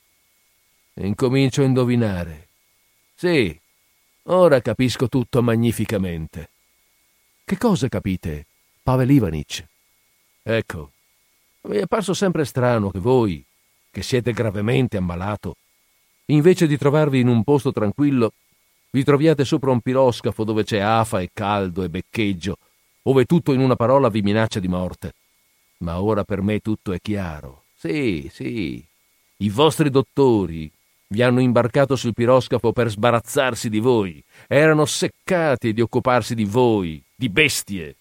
Incomincio 0.95 1.62
a 1.62 1.65
indovinare. 1.65 2.47
Sì, 3.15 3.60
ora 4.23 4.62
capisco 4.62 5.10
tutto 5.10 5.43
magnificamente. 5.43 6.49
Che 7.43 7.58
cosa 7.58 7.89
capite, 7.89 8.45
Pavel 8.82 9.10
Ivanich? 9.10 9.65
Ecco, 10.41 10.91
mi 11.63 11.78
è 11.78 11.86
parso 11.86 12.13
sempre 12.13 12.45
strano 12.45 12.91
che 12.91 12.99
voi, 12.99 13.43
che 13.91 14.01
siete 14.01 14.32
gravemente 14.32 14.97
ammalato, 14.97 15.58
invece 16.28 16.65
di 16.65 16.78
trovarvi 16.78 17.19
in 17.19 17.28
un 17.28 17.43
posto 17.43 17.71
tranquillo, 17.71 18.34
vi 18.95 19.03
troviate 19.03 19.43
sopra 19.43 19.71
un 19.71 19.81
piroscafo 19.81 20.45
dove 20.45 20.63
c'è 20.63 20.79
afa 20.79 21.19
e 21.19 21.29
caldo 21.34 21.84
e 21.84 21.89
beccheggio, 21.89 22.58
ove 23.03 23.25
tutto 23.25 23.51
in 23.51 23.60
una 23.60 23.75
parola 23.75 24.08
vi 24.08 24.21
minaccia 24.21 24.62
di 24.62 24.69
morte. 24.69 25.15
Ma 25.79 26.01
ora 26.01 26.23
per 26.23 26.41
me 26.41 26.60
tutto 26.60 26.93
è 26.93 26.99
chiaro. 27.01 27.63
Sì, 27.75 28.29
sì. 28.31 28.81
I 29.38 29.49
vostri 29.49 29.89
dottori 29.89 30.71
vi 31.08 31.21
hanno 31.21 31.41
imbarcato 31.41 31.97
sul 31.97 32.13
piroscafo 32.13 32.71
per 32.71 32.89
sbarazzarsi 32.89 33.69
di 33.69 33.79
voi. 33.79 34.23
Erano 34.47 34.86
seccati 34.86 35.73
di 35.73 35.81
occuparsi 35.81 36.34
di 36.34 36.45
voi, 36.45 37.03
di 37.13 37.27
bestie. 37.27 37.97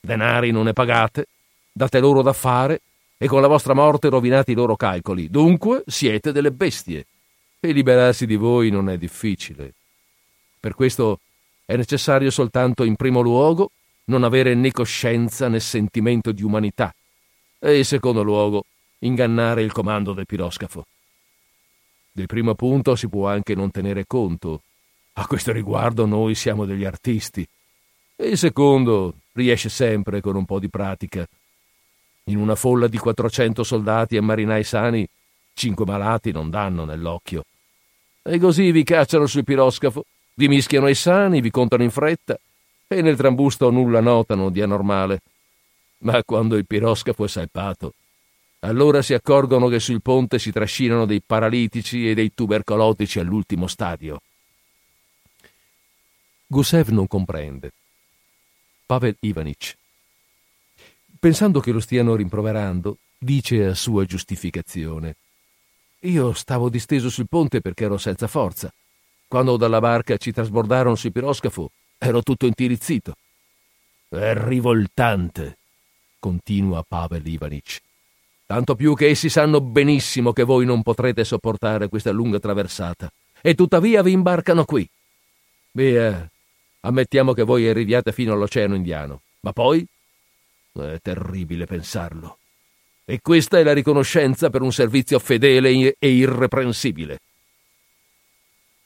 Denari 0.00 0.50
non 0.50 0.64
ne 0.64 0.72
pagate, 0.72 1.26
date 1.70 2.00
loro 2.00 2.22
da 2.22 2.32
fare 2.32 2.80
e 3.18 3.26
con 3.26 3.42
la 3.42 3.48
vostra 3.48 3.74
morte 3.74 4.08
rovinate 4.08 4.52
i 4.52 4.54
loro 4.54 4.76
calcoli. 4.76 5.28
Dunque 5.28 5.82
siete 5.86 6.32
delle 6.32 6.52
bestie. 6.52 7.04
E 7.60 7.72
liberarsi 7.72 8.24
di 8.24 8.36
voi 8.36 8.70
non 8.70 8.88
è 8.88 8.96
difficile. 8.96 9.74
Per 10.58 10.74
questo 10.74 11.20
è 11.64 11.76
necessario 11.76 12.30
soltanto, 12.30 12.84
in 12.84 12.96
primo 12.96 13.20
luogo, 13.20 13.70
non 14.04 14.24
avere 14.24 14.54
né 14.54 14.72
coscienza 14.72 15.48
né 15.48 15.60
sentimento 15.60 16.32
di 16.32 16.42
umanità, 16.42 16.94
e 17.58 17.78
in 17.78 17.84
secondo 17.84 18.22
luogo, 18.22 18.64
ingannare 19.00 19.62
il 19.62 19.72
comando 19.72 20.12
del 20.12 20.26
piroscafo. 20.26 20.86
Del 22.10 22.26
primo 22.26 22.54
punto 22.54 22.96
si 22.96 23.08
può 23.08 23.28
anche 23.28 23.54
non 23.54 23.70
tenere 23.70 24.06
conto. 24.06 24.62
A 25.14 25.26
questo 25.26 25.52
riguardo 25.52 26.06
noi 26.06 26.34
siamo 26.34 26.64
degli 26.64 26.84
artisti. 26.84 27.46
E 28.16 28.28
il 28.28 28.38
secondo 28.38 29.14
riesce 29.32 29.68
sempre 29.68 30.20
con 30.20 30.34
un 30.34 30.44
po' 30.44 30.58
di 30.58 30.68
pratica. 30.68 31.26
In 32.24 32.38
una 32.38 32.54
folla 32.54 32.88
di 32.88 32.98
400 32.98 33.62
soldati 33.62 34.16
e 34.16 34.20
marinai 34.20 34.64
sani, 34.64 35.06
cinque 35.54 35.84
malati 35.84 36.32
non 36.32 36.50
danno 36.50 36.84
nell'occhio. 36.84 37.44
E 38.22 38.38
così 38.38 38.72
vi 38.72 38.82
cacciano 38.82 39.26
sul 39.26 39.44
piroscafo 39.44 40.04
vi 40.38 40.46
mischiano 40.46 40.86
ai 40.86 40.94
sani, 40.94 41.40
vi 41.40 41.50
contano 41.50 41.82
in 41.82 41.90
fretta 41.90 42.38
e 42.86 43.02
nel 43.02 43.16
trambusto 43.16 43.70
nulla 43.70 44.00
notano 44.00 44.50
di 44.50 44.62
anormale. 44.62 45.20
Ma 45.98 46.22
quando 46.22 46.54
il 46.54 46.64
piroscafo 46.64 47.24
è 47.24 47.28
salpato, 47.28 47.94
allora 48.60 49.02
si 49.02 49.14
accorgono 49.14 49.66
che 49.66 49.80
sul 49.80 50.00
ponte 50.00 50.38
si 50.38 50.52
trascinano 50.52 51.06
dei 51.06 51.20
paralitici 51.20 52.08
e 52.08 52.14
dei 52.14 52.32
tubercolotici 52.34 53.18
all'ultimo 53.18 53.66
stadio. 53.66 54.22
Gusev 56.46 56.90
non 56.90 57.08
comprende. 57.08 57.72
Pavel 58.86 59.16
Ivanich. 59.18 59.76
Pensando 61.18 61.58
che 61.58 61.72
lo 61.72 61.80
stiano 61.80 62.14
rimproverando, 62.14 62.96
dice 63.18 63.66
a 63.66 63.74
sua 63.74 64.04
giustificazione: 64.04 65.16
Io 66.02 66.32
stavo 66.32 66.68
disteso 66.68 67.10
sul 67.10 67.26
ponte 67.28 67.60
perché 67.60 67.84
ero 67.84 67.98
senza 67.98 68.28
forza. 68.28 68.72
Quando 69.28 69.58
dalla 69.58 69.78
barca 69.78 70.16
ci 70.16 70.32
trasbordarono 70.32 70.94
sul 70.94 71.12
piroscafo, 71.12 71.70
ero 71.98 72.22
tutto 72.22 72.46
intirizzito. 72.46 73.14
È 74.08 74.32
rivoltante, 74.34 75.58
continua 76.18 76.82
Pavel 76.82 77.26
Ivanich. 77.26 77.78
Tanto 78.46 78.74
più 78.74 78.94
che 78.94 79.08
essi 79.08 79.28
sanno 79.28 79.60
benissimo 79.60 80.32
che 80.32 80.44
voi 80.44 80.64
non 80.64 80.82
potrete 80.82 81.24
sopportare 81.24 81.90
questa 81.90 82.10
lunga 82.10 82.38
traversata, 82.38 83.12
e 83.42 83.54
tuttavia 83.54 84.02
vi 84.02 84.12
imbarcano 84.12 84.64
qui. 84.64 84.88
Via, 85.72 86.26
ammettiamo 86.80 87.34
che 87.34 87.42
voi 87.42 87.68
arriviate 87.68 88.12
fino 88.12 88.32
all'Oceano 88.32 88.76
Indiano, 88.76 89.20
ma 89.40 89.52
poi 89.52 89.86
è 90.72 90.98
terribile 91.02 91.66
pensarlo. 91.66 92.38
E 93.04 93.20
questa 93.20 93.58
è 93.58 93.62
la 93.62 93.74
riconoscenza 93.74 94.48
per 94.48 94.62
un 94.62 94.72
servizio 94.72 95.18
fedele 95.18 95.96
e 95.98 96.08
irreprensibile. 96.08 97.18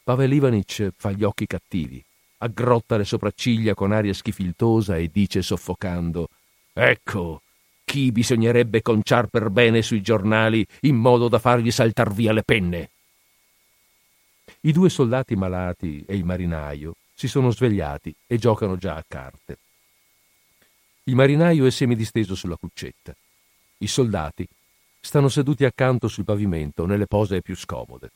Pavel 0.04 0.32
Ivanich 0.32 0.92
fa 0.96 1.12
gli 1.12 1.22
occhi 1.22 1.46
cattivi, 1.46 2.04
aggrotta 2.38 2.96
le 2.96 3.04
sopracciglia 3.04 3.74
con 3.74 3.92
aria 3.92 4.12
schifiltosa 4.12 4.96
e 4.96 5.08
dice 5.12 5.42
soffocando 5.42 6.28
Ecco 6.72 7.42
chi 7.84 8.10
bisognerebbe 8.10 8.82
conciar 8.82 9.26
per 9.26 9.50
bene 9.50 9.82
sui 9.82 10.00
giornali 10.00 10.66
in 10.80 10.96
modo 10.96 11.28
da 11.28 11.38
fargli 11.38 11.70
saltar 11.70 12.12
via 12.12 12.32
le 12.32 12.42
penne. 12.42 12.90
I 14.62 14.72
due 14.72 14.88
soldati 14.88 15.36
malati 15.36 16.04
e 16.06 16.16
il 16.16 16.24
marinaio 16.24 16.94
si 17.14 17.28
sono 17.28 17.50
svegliati 17.50 18.12
e 18.26 18.38
giocano 18.38 18.76
già 18.76 18.96
a 18.96 19.04
carte. 19.06 19.58
Il 21.04 21.14
marinaio 21.14 21.66
è 21.66 21.70
semidisteso 21.70 22.34
sulla 22.34 22.56
cuccetta. 22.56 23.14
I 23.78 23.86
soldati 23.86 24.48
stanno 25.00 25.28
seduti 25.28 25.64
accanto 25.64 26.08
sul 26.08 26.24
pavimento 26.24 26.86
nelle 26.86 27.06
pose 27.06 27.42
più 27.42 27.54
scomode. 27.54 28.10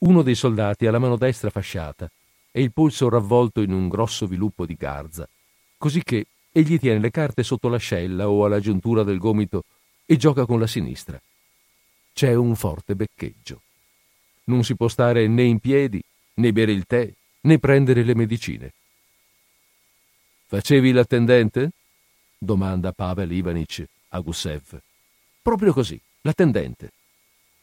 Uno 0.00 0.22
dei 0.22 0.34
soldati 0.34 0.86
ha 0.86 0.90
la 0.90 0.98
mano 0.98 1.16
destra 1.16 1.50
fasciata 1.50 2.10
e 2.50 2.62
il 2.62 2.72
polso 2.72 3.10
ravvolto 3.10 3.60
in 3.60 3.72
un 3.72 3.88
grosso 3.88 4.26
viluppo 4.26 4.64
di 4.64 4.74
garza, 4.74 5.28
così 5.76 6.02
che 6.02 6.26
egli 6.52 6.78
tiene 6.78 7.00
le 7.00 7.10
carte 7.10 7.42
sotto 7.42 7.68
l'ascella 7.68 8.28
o 8.28 8.44
alla 8.44 8.60
giuntura 8.60 9.02
del 9.02 9.18
gomito 9.18 9.64
e 10.06 10.16
gioca 10.16 10.46
con 10.46 10.58
la 10.58 10.66
sinistra. 10.66 11.20
C'è 12.14 12.34
un 12.34 12.56
forte 12.56 12.96
beccheggio. 12.96 13.60
Non 14.44 14.64
si 14.64 14.74
può 14.74 14.88
stare 14.88 15.28
né 15.28 15.42
in 15.42 15.58
piedi, 15.58 16.02
né 16.34 16.52
bere 16.52 16.72
il 16.72 16.86
tè, 16.86 17.12
né 17.42 17.58
prendere 17.58 18.02
le 18.02 18.14
medicine. 18.14 18.72
Facevi 20.46 20.92
l'attendente? 20.92 21.72
domanda 22.38 22.92
Pavel 22.92 23.30
Ivanich 23.32 23.84
a 24.08 24.20
Gusev. 24.20 24.80
Proprio 25.42 25.74
così, 25.74 26.00
l'attendente. 26.22 26.90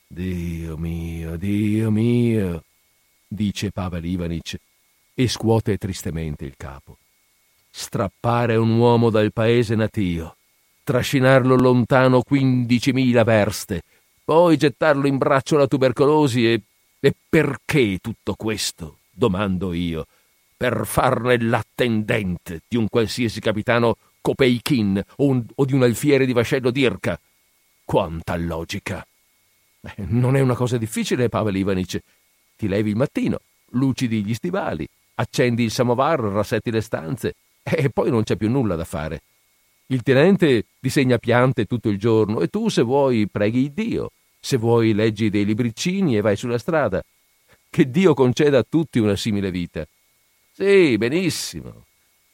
Dio 0.10 0.78
mio, 0.78 1.36
Dio 1.36 1.91
mio, 1.91 2.63
dice 3.28 3.72
Pavel 3.72 4.06
Ivanich 4.06 4.58
e 5.13 5.28
scuote 5.28 5.78
tristemente 5.78 6.46
il 6.46 6.54
capo. 6.56 6.98
Strappare 7.70 8.56
un 8.56 8.78
uomo 8.78 9.10
dal 9.10 9.34
paese 9.34 9.76
natio, 9.76 10.38
trascinarlo 10.84 11.56
lontano 11.56 12.22
quindicimila 12.22 13.24
verste, 13.24 13.84
poi 14.24 14.56
gettarlo 14.56 15.08
in 15.08 15.17
braccio 15.17 15.56
alla 15.56 15.67
tubercolosi 15.67 16.52
e... 16.52 16.62
e 17.02 17.13
perché 17.30 17.98
tutto 18.00 18.36
questo? 18.36 19.00
domando 19.12 19.74
io. 19.74 20.08
Per 20.56 20.86
farne 20.86 21.39
l'attendente 21.39 22.62
di 22.67 22.78
un 22.78 22.88
qualsiasi 22.88 23.39
capitano 23.41 23.98
Kopeikin 24.22 25.04
o, 25.17 25.26
un, 25.26 25.46
o 25.54 25.65
di 25.65 25.74
un 25.74 25.84
alfiere 25.84 26.26
di 26.26 26.34
vascello 26.34 26.72
d'Irka. 26.72 27.20
Quanta 27.84 28.36
logica! 28.38 29.06
Non 29.95 30.36
è 30.36 30.39
una 30.39 30.56
cosa 30.56 30.78
difficile, 30.78 31.30
Pavel 31.30 31.56
Ivanic. 31.56 32.00
Ti 32.56 32.67
levi 32.67 32.91
il 32.91 32.95
mattino, 32.95 33.39
lucidi 33.71 34.23
gli 34.23 34.34
stivali, 34.34 34.88
accendi 35.15 35.63
il 35.63 35.71
samovar, 35.71 36.19
rassetti 36.19 36.71
le 36.71 36.82
stanze 36.82 37.36
e 37.63 37.89
poi 37.89 38.10
non 38.10 38.23
c'è 38.23 38.36
più 38.36 38.50
nulla 38.50 38.76
da 38.76 38.86
fare. 38.86 39.21
Il 39.88 40.04
tenente 40.04 40.65
disegna 40.80 41.17
piante 41.17 41.65
tutto 41.65 41.89
il 41.89 41.97
giorno 41.97 42.41
e 42.41 42.47
tu, 42.47 42.67
se 42.69 42.82
vuoi, 42.82 43.28
preghi 43.28 43.73
Dio. 43.73 44.12
Se 44.39 44.58
vuoi, 44.58 44.93
leggi 44.93 45.30
dei 45.30 45.45
libricini 45.45 46.17
e 46.17 46.21
vai 46.21 46.36
sulla 46.36 46.58
strada. 46.58 47.02
Che 47.69 47.89
Dio 47.89 48.13
conceda 48.13 48.60
a 48.60 48.65
tutti 48.67 49.00
una 49.00 49.15
simile 49.15 49.52
vita. 49.52 49.86
Sì, 50.52 50.97
benissimo. 50.97 51.86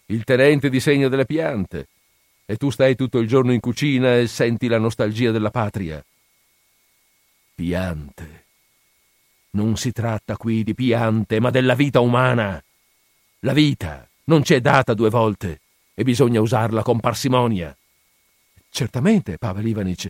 Il 0.07 0.23
tenente 0.23 0.69
disegna 0.69 1.09
delle 1.09 1.25
piante 1.25 1.87
e 2.45 2.57
tu 2.57 2.69
stai 2.69 2.95
tutto 2.95 3.19
il 3.19 3.27
giorno 3.27 3.51
in 3.51 3.59
cucina 3.59 4.17
e 4.17 4.27
senti 4.27 4.67
la 4.67 4.77
nostalgia 4.77 5.31
della 5.31 5.51
patria. 5.51 6.03
Piante. 7.55 8.45
Non 9.51 9.77
si 9.77 9.91
tratta 9.91 10.37
qui 10.37 10.63
di 10.63 10.73
piante, 10.73 11.39
ma 11.39 11.51
della 11.51 11.75
vita 11.75 11.99
umana. 11.99 12.61
La 13.41 13.53
vita 13.53 14.09
non 14.23 14.43
ci 14.43 14.55
è 14.55 14.59
data 14.59 14.95
due 14.95 15.11
volte 15.11 15.61
e 15.93 16.03
bisogna 16.03 16.41
usarla 16.41 16.81
con 16.81 16.99
parsimonia. 16.99 17.75
Certamente, 18.71 19.37
Pavel 19.37 19.67
Ivanic, 19.67 20.07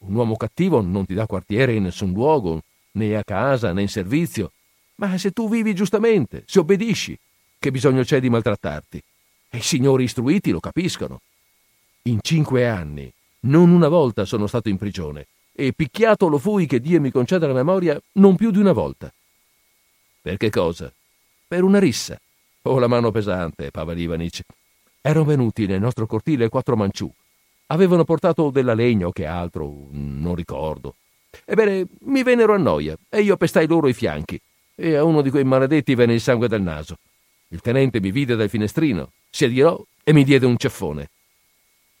un 0.00 0.14
uomo 0.14 0.36
cattivo 0.36 0.82
non 0.82 1.06
ti 1.06 1.14
dà 1.14 1.26
quartiere 1.26 1.72
in 1.72 1.84
nessun 1.84 2.12
luogo, 2.12 2.62
né 2.92 3.16
a 3.16 3.24
casa 3.24 3.72
né 3.72 3.80
in 3.80 3.88
servizio, 3.88 4.52
ma 4.96 5.16
se 5.16 5.30
tu 5.30 5.48
vivi 5.48 5.74
giustamente, 5.74 6.42
se 6.46 6.58
obbedisci, 6.58 7.18
che 7.58 7.70
bisogno 7.70 8.02
c'è 8.02 8.20
di 8.20 8.28
maltrattarti? 8.28 9.02
E 9.48 9.56
i 9.56 9.62
signori 9.62 10.04
istruiti 10.04 10.50
lo 10.50 10.60
capiscono. 10.60 11.22
In 12.02 12.18
cinque 12.20 12.68
anni 12.68 13.10
non 13.40 13.70
una 13.70 13.88
volta 13.88 14.26
sono 14.26 14.46
stato 14.46 14.68
in 14.68 14.76
prigione 14.76 15.28
e 15.60 15.72
picchiato 15.72 16.28
lo 16.28 16.38
fui 16.38 16.66
che 16.66 16.78
Dio 16.78 17.00
mi 17.00 17.10
conceda 17.10 17.48
la 17.48 17.52
memoria 17.52 18.00
non 18.12 18.36
più 18.36 18.52
di 18.52 18.58
una 18.58 18.70
volta. 18.70 19.12
Per 20.22 20.36
che 20.36 20.50
cosa? 20.50 20.92
Per 21.48 21.64
una 21.64 21.80
rissa. 21.80 22.16
Oh, 22.62 22.78
la 22.78 22.86
mano 22.86 23.10
pesante, 23.10 23.72
Pavel 23.72 23.98
Ivanic. 23.98 24.42
Erano 25.00 25.24
venuti 25.24 25.66
nel 25.66 25.80
nostro 25.80 26.06
cortile 26.06 26.48
quattro 26.48 26.76
manciù. 26.76 27.10
Avevano 27.66 28.04
portato 28.04 28.50
della 28.50 28.72
legna 28.72 29.08
o 29.08 29.10
che 29.10 29.26
altro, 29.26 29.88
non 29.90 30.36
ricordo. 30.36 30.94
Ebbene, 31.44 31.86
mi 32.02 32.22
vennero 32.22 32.54
a 32.54 32.58
noia 32.58 32.96
e 33.08 33.22
io 33.22 33.36
pestai 33.36 33.66
loro 33.66 33.88
i 33.88 33.94
fianchi 33.94 34.40
e 34.76 34.94
a 34.94 35.02
uno 35.02 35.22
di 35.22 35.30
quei 35.30 35.42
maledetti 35.42 35.96
venne 35.96 36.14
il 36.14 36.20
sangue 36.20 36.46
dal 36.46 36.62
naso. 36.62 36.98
Il 37.48 37.60
tenente 37.60 38.00
mi 38.00 38.12
vide 38.12 38.36
dal 38.36 38.48
finestrino, 38.48 39.10
si 39.28 39.44
adirò 39.44 39.84
e 40.04 40.12
mi 40.12 40.22
diede 40.22 40.46
un 40.46 40.56
ceffone. 40.56 41.10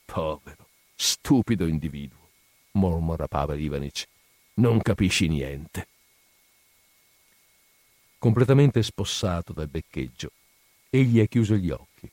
Povero, 0.04 0.68
stupido 0.94 1.66
individuo, 1.66 2.17
mormora 2.78 3.26
Pavel 3.26 3.60
Ivanic. 3.60 4.06
Non 4.54 4.80
capisci 4.80 5.28
niente. 5.28 5.88
Completamente 8.18 8.82
spossato 8.82 9.52
dal 9.52 9.68
beccheggio, 9.68 10.30
egli 10.90 11.20
ha 11.20 11.26
chiuso 11.26 11.54
gli 11.54 11.70
occhi. 11.70 12.10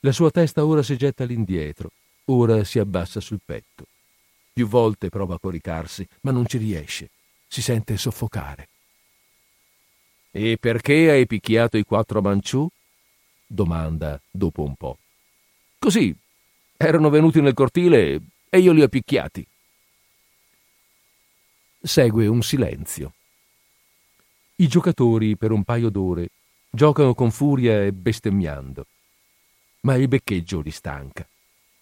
La 0.00 0.12
sua 0.12 0.30
testa 0.30 0.64
ora 0.64 0.82
si 0.82 0.96
getta 0.96 1.24
all'indietro, 1.24 1.90
ora 2.26 2.64
si 2.64 2.78
abbassa 2.78 3.20
sul 3.20 3.40
petto. 3.44 3.86
Più 4.52 4.66
volte 4.66 5.08
prova 5.08 5.34
a 5.34 5.38
coricarsi, 5.38 6.06
ma 6.22 6.30
non 6.30 6.46
ci 6.46 6.58
riesce. 6.58 7.10
Si 7.46 7.60
sente 7.60 7.96
soffocare. 7.96 8.68
E 10.30 10.56
perché 10.58 11.10
hai 11.10 11.26
picchiato 11.26 11.76
i 11.76 11.84
quattro 11.84 12.20
manciù? 12.20 12.68
domanda 13.46 14.20
dopo 14.30 14.62
un 14.62 14.74
po'. 14.74 14.98
Così. 15.78 16.14
Erano 16.78 17.08
venuti 17.08 17.40
nel 17.40 17.54
cortile 17.54 18.20
e 18.48 18.58
io 18.58 18.72
li 18.72 18.82
ho 18.82 18.88
picchiati. 18.88 19.46
Segue 21.86 22.26
un 22.26 22.42
silenzio. 22.42 23.12
I 24.56 24.66
giocatori, 24.66 25.36
per 25.36 25.52
un 25.52 25.62
paio 25.62 25.88
d'ore, 25.88 26.30
giocano 26.68 27.14
con 27.14 27.30
furia 27.30 27.84
e 27.84 27.92
bestemmiando. 27.92 28.86
Ma 29.82 29.94
il 29.94 30.08
beccheggio 30.08 30.62
li 30.62 30.72
stanca. 30.72 31.24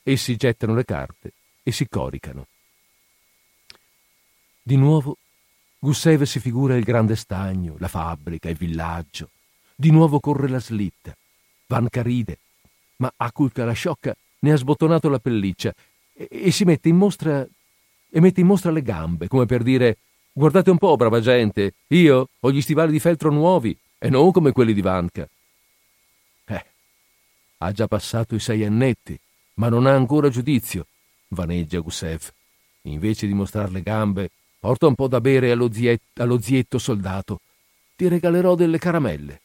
Essi 0.03 0.37
gettano 0.37 0.75
le 0.75 0.85
carte 0.85 1.33
e 1.63 1.73
si 1.73 1.89
coricano. 1.89 2.47
Di 4.63 4.77
nuovo 4.77 5.17
Gussev 5.79 6.25
si 6.25 6.39
figura 6.39 6.77
il 6.77 6.85
grande 6.85 7.17
stagno, 7.17 7.77
la 7.79 7.89
fabbrica, 7.89 8.51
il 8.51 8.59
villaggio. 8.59 9.31
Di 9.75 9.91
nuovo 9.91 10.21
corre 10.21 10.49
la 10.49 10.61
slitta. 10.61 11.17
Vanka 11.67 12.03
ride, 12.03 12.39
ma 12.97 13.11
Akulka 13.17 13.65
la 13.65 13.73
sciocca 13.73 14.15
ne 14.41 14.53
ha 14.53 14.57
sbottonato 14.57 15.09
la 15.09 15.19
pelliccia 15.19 15.73
e, 16.13 16.29
e 16.31 16.51
si 16.51 16.65
mette 16.65 16.91
in 16.91 16.97
mostra 16.97 17.49
e 18.15 18.21
mette 18.21 18.41
in 18.41 18.47
mostra 18.47 18.71
le 18.71 18.83
gambe, 18.83 19.27
come 19.27 19.47
per 19.47 19.63
dire 19.65 19.99
guardate 20.33 20.71
un 20.71 20.79
po', 20.79 20.95
brava 20.97 21.21
gente, 21.21 21.75
io 21.89 22.29
ho 22.39 22.53
gli 22.53 22.61
stivali 22.61 22.93
di 22.93 23.01
feltro 23.01 23.31
nuovi 23.31 23.77
e 23.99 24.09
non 24.09 24.31
come 24.31 24.53
quelli 24.53 24.73
di 24.73 24.83
Vanka. 24.83 25.29
Eh, 26.45 26.65
ha 27.59 27.73
già 27.73 27.89
passato 27.89 28.35
i 28.37 28.41
sei 28.41 28.65
annetti, 28.65 29.19
ma 29.55 29.69
non 29.69 29.87
ha 29.87 29.95
ancora 29.95 30.29
giudizio, 30.29 30.87
vaneggia 31.29 31.81
Gussev. 31.81 32.31
Invece 32.83 33.27
di 33.27 33.35
mostrare 33.35 33.71
le 33.71 33.83
gambe, 33.83 34.31
Porta 34.65 34.87
un 34.87 34.95
po' 34.95 35.09
da 35.09 35.21
bere 35.21 35.51
allo, 35.51 35.71
ziet- 35.71 36.19
allo 36.21 36.41
zietto 36.41 36.79
soldato. 36.79 37.41
Ti 37.97 38.09
regalerò 38.09 38.55
delle 38.55 38.79
caramelle. 38.79 39.43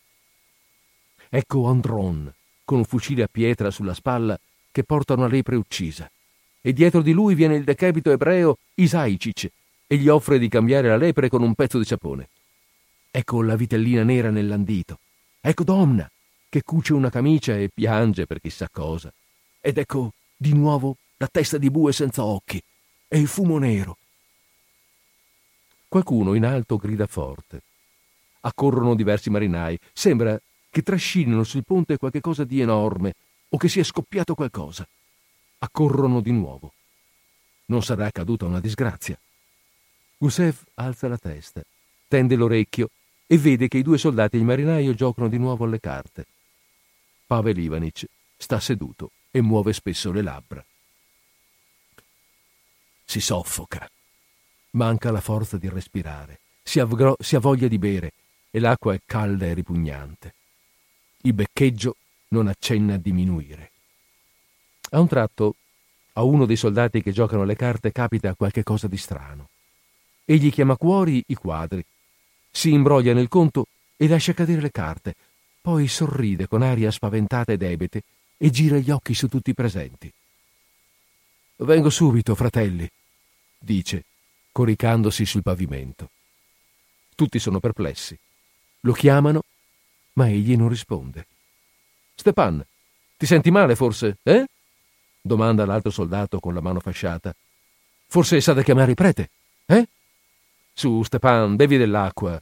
Ecco 1.28 1.68
Andron, 1.68 2.34
con 2.64 2.78
un 2.78 2.86
fucile 2.86 3.24
a 3.24 3.28
pietra 3.30 3.70
sulla 3.70 3.94
spalla, 3.94 4.40
che 4.72 4.86
porta 4.86 5.16
una 5.16 5.28
lepre 5.28 5.58
uccisa. 5.58 6.10
E 6.62 6.74
dietro 6.74 7.02
di 7.02 7.12
lui 7.12 7.36
viene 7.36 7.56
il 7.56 7.64
decapito 7.64 8.12
ebreo 8.12 8.58
Isaicic 8.76 9.50
e 9.88 9.98
gli 9.98 10.08
offre 10.08 10.40
di 10.40 10.50
cambiare 10.50 10.90
la 10.90 10.98
lepre 10.98 11.30
con 11.30 11.42
un 11.42 11.56
pezzo 11.56 11.78
di 11.78 11.86
sapone. 11.86 12.30
Ecco 13.12 13.42
la 13.42 13.56
vitellina 13.56 14.04
nera 14.04 14.30
nell'andito. 14.30 15.00
Ecco 15.42 15.64
Domna, 15.64 16.10
che 16.50 16.64
cuce 16.64 16.94
una 16.94 17.10
camicia 17.10 17.56
e 17.58 17.70
piange 17.74 18.26
per 18.26 18.42
chissà 18.42 18.68
cosa. 18.72 19.12
Ed 19.62 19.78
ecco 19.78 20.14
di 20.36 20.54
nuovo 20.54 20.98
la 21.18 21.28
testa 21.28 21.58
di 21.58 21.70
bue 21.70 21.92
senza 21.92 22.24
occhi 22.24 22.62
e 23.08 23.20
il 23.20 23.28
fumo 23.28 23.58
nero 23.58 23.98
Qualcuno 25.90 26.36
in 26.36 26.46
alto 26.46 26.78
grida 26.78 27.08
forte. 27.08 27.64
Accorrono 28.42 28.94
diversi 28.94 29.32
marinai. 29.32 29.76
Sembra 29.92 30.40
che 30.70 30.84
trascinino 30.84 31.44
sul 31.44 31.64
ponte 31.66 31.98
qualche 31.98 32.22
cosa 32.22 32.44
di 32.44 32.62
enorme 32.62 33.16
o 33.50 33.58
che 33.58 33.68
sia 33.68 33.84
scoppiato 33.84 34.36
qualcosa. 34.36 34.88
Accorrono 35.60 36.22
di 36.22 36.32
nuovo. 36.32 36.74
Non 37.66 37.84
sarà 37.84 38.06
accaduta 38.06 38.46
una 38.46 38.60
disgrazia. 38.60 39.20
Gusev 40.18 40.58
alza 40.76 41.08
la 41.08 41.18
testa, 41.18 41.62
tende 42.08 42.36
l'orecchio 42.36 42.90
e 43.28 43.38
vede 43.38 43.68
che 43.68 43.78
i 43.78 43.84
due 43.84 43.98
soldati 43.98 44.36
e 44.36 44.40
il 44.40 44.46
marinaio 44.46 44.94
giocano 44.94 45.28
di 45.28 45.38
nuovo 45.38 45.66
alle 45.66 45.80
carte. 45.80 46.26
Pavel 47.26 47.58
Ivanic 47.58 48.06
sta 48.38 48.60
seduto 48.60 49.12
e 49.32 49.42
muove 49.42 49.74
spesso 49.74 50.12
le 50.12 50.22
labbra. 50.22 50.66
Si 53.06 53.20
soffoca. 53.20 53.90
Manca 54.72 55.12
la 55.12 55.22
forza 55.22 55.58
di 55.58 55.68
respirare, 55.68 56.40
si, 56.64 56.80
avgro- 56.80 57.18
si 57.20 57.36
ha 57.36 57.40
voglia 57.40 57.68
di 57.68 57.78
bere 57.78 58.14
e 58.50 58.60
l'acqua 58.60 58.94
è 58.94 59.02
calda 59.06 59.46
e 59.46 59.54
ripugnante. 59.54 60.36
Il 61.22 61.34
beccheggio 61.34 61.96
non 62.30 62.48
accenna 62.48 62.94
a 62.94 62.98
diminuire. 62.98 63.72
A 64.92 65.00
un 65.00 65.08
tratto, 65.08 65.56
a 66.14 66.24
uno 66.24 66.46
dei 66.46 66.56
soldati 66.56 67.02
che 67.02 67.12
giocano 67.12 67.44
le 67.44 67.56
carte 67.56 67.92
capita 67.92 68.34
qualche 68.36 68.64
cosa 68.64 68.88
di 68.88 68.98
strano. 68.98 69.50
Egli 70.26 70.52
chiama 70.52 70.78
cuori 70.78 71.24
i 71.28 71.36
quadri, 71.36 71.84
si 72.52 72.72
imbroglia 72.72 73.14
nel 73.14 73.28
conto 73.28 73.68
e 73.96 74.08
lascia 74.08 74.34
cadere 74.34 74.62
le 74.62 74.72
carte. 74.72 75.16
Poi 75.62 75.88
sorride 75.88 76.48
con 76.48 76.62
aria 76.62 76.90
spaventata 76.92 77.52
ed 77.52 77.62
ebete 77.62 78.04
e 78.38 78.50
gira 78.50 78.78
gli 78.78 78.90
occhi 78.90 79.14
su 79.14 79.28
tutti 79.28 79.52
i 79.52 79.54
presenti. 79.54 80.12
Vengo 81.58 81.90
subito, 81.90 82.36
fratelli, 82.36 82.90
dice, 83.58 84.06
coricandosi 84.52 85.26
sul 85.26 85.44
pavimento. 85.44 86.10
Tutti 87.16 87.38
sono 87.38 87.60
perplessi. 87.60 88.18
Lo 88.82 88.94
chiamano, 88.94 89.44
ma 90.14 90.30
egli 90.30 90.56
non 90.56 90.70
risponde. 90.70 91.28
Stepan, 92.16 92.66
ti 93.18 93.26
senti 93.26 93.52
male 93.52 93.76
forse, 93.76 94.18
eh? 94.24 94.46
Domanda 95.22 95.66
l'altro 95.66 95.92
soldato 95.92 96.40
con 96.40 96.54
la 96.54 96.62
mano 96.62 96.80
fasciata. 96.80 97.36
Forse 98.08 98.42
sa 98.42 98.54
da 98.54 98.64
chiamare 98.64 98.92
il 98.92 98.96
prete, 98.96 99.30
eh? 99.66 99.88
Su, 100.74 101.04
Stepan, 101.04 101.56
bevi 101.56 101.78
dell'acqua, 101.78 102.42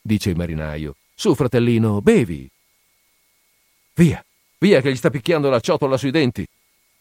dice 0.00 0.30
il 0.30 0.36
marinaio. 0.36 0.96
Su, 1.14 1.34
fratellino, 1.34 2.00
bevi. 2.02 2.50
Via, 3.94 4.24
via, 4.58 4.80
che 4.80 4.90
gli 4.92 4.96
sta 4.96 5.10
picchiando 5.10 5.48
la 5.50 5.60
ciotola 5.60 5.96
sui 5.96 6.10
denti, 6.10 6.46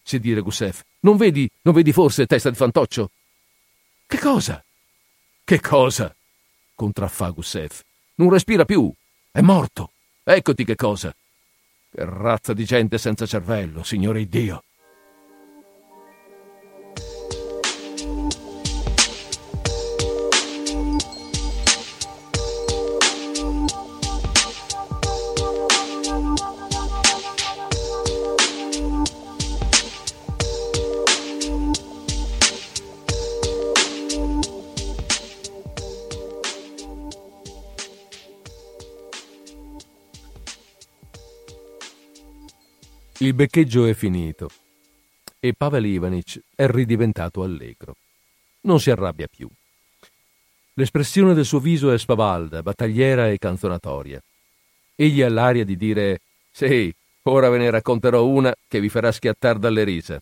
si 0.02 0.20
dire 0.20 0.42
Gussef. 0.42 0.84
Non 1.02 1.18
vedi, 1.18 1.50
non 1.62 1.74
vedi 1.74 1.92
forse, 1.92 2.26
testa 2.26 2.50
di 2.50 2.56
fantoccio? 2.56 3.12
Che 4.06 4.18
cosa? 4.18 4.64
Che 5.44 5.60
cosa? 5.60 6.14
contraffà 6.76 7.30
Gussef. 7.32 7.84
Non 8.16 8.30
respira 8.30 8.66
più. 8.66 8.92
È 9.32 9.42
morto. 9.42 9.92
Eccoti 10.24 10.64
che 10.64 10.76
cosa. 10.76 11.14
Che 11.92 12.06
razza 12.06 12.54
di 12.54 12.64
gente 12.66 12.98
senza 12.98 13.26
cervello, 13.26 13.84
signore 13.84 14.26
Dio. 14.26 14.64
Il 43.22 43.34
beccheggio 43.34 43.86
è 43.86 43.94
finito 43.94 44.50
e 45.42 45.54
Pavel 45.54 45.86
Ivanich 45.86 46.42
è 46.56 46.66
ridiventato 46.68 47.44
allegro. 47.44 47.98
Non 48.62 48.80
si 48.80 48.92
arrabbia 48.92 49.28
più. 49.28 49.50
L'espressione 50.76 51.34
del 51.34 51.44
suo 51.44 51.60
viso 51.60 51.92
è 51.92 51.98
spavalda, 51.98 52.64
battagliera 52.64 53.30
e 53.30 53.38
canzonatoria. 53.38 54.24
Egli 54.96 55.22
ha 55.22 55.28
l'aria 55.28 55.66
di 55.66 55.76
dire: 55.76 56.22
Sì, 56.50 56.94
ora 57.24 57.50
ve 57.50 57.58
ne 57.58 57.70
racconterò 57.70 58.26
una 58.26 58.56
che 58.66 58.80
vi 58.80 58.88
farà 58.88 59.12
schiattare 59.12 59.60
dalle 59.60 59.84
risa. 59.84 60.22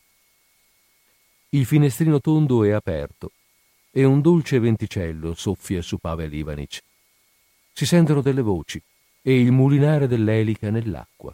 Il 1.50 1.68
finestrino 1.68 2.20
tondo 2.20 2.64
è 2.64 2.72
aperto 2.72 3.32
e 3.92 4.06
un 4.06 4.22
dolce 4.22 4.58
venticello 4.58 5.36
soffia 5.36 5.84
su 5.84 6.00
Pavel 6.00 6.34
Ivanich. 6.34 6.82
Si 7.74 7.86
sentono 7.86 8.22
delle 8.22 8.42
voci 8.42 8.82
e 9.22 9.40
il 9.40 9.52
mulinare 9.52 10.08
dell'elica 10.08 10.72
nell'acqua. 10.72 11.32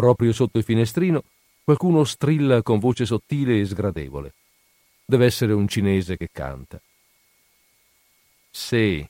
Proprio 0.00 0.32
sotto 0.32 0.56
il 0.56 0.64
finestrino 0.64 1.22
qualcuno 1.62 2.04
strilla 2.04 2.62
con 2.62 2.78
voce 2.78 3.04
sottile 3.04 3.60
e 3.60 3.66
sgradevole. 3.66 4.32
Deve 5.04 5.26
essere 5.26 5.52
un 5.52 5.68
cinese 5.68 6.16
che 6.16 6.30
canta. 6.32 6.80
Sì, 8.50 9.06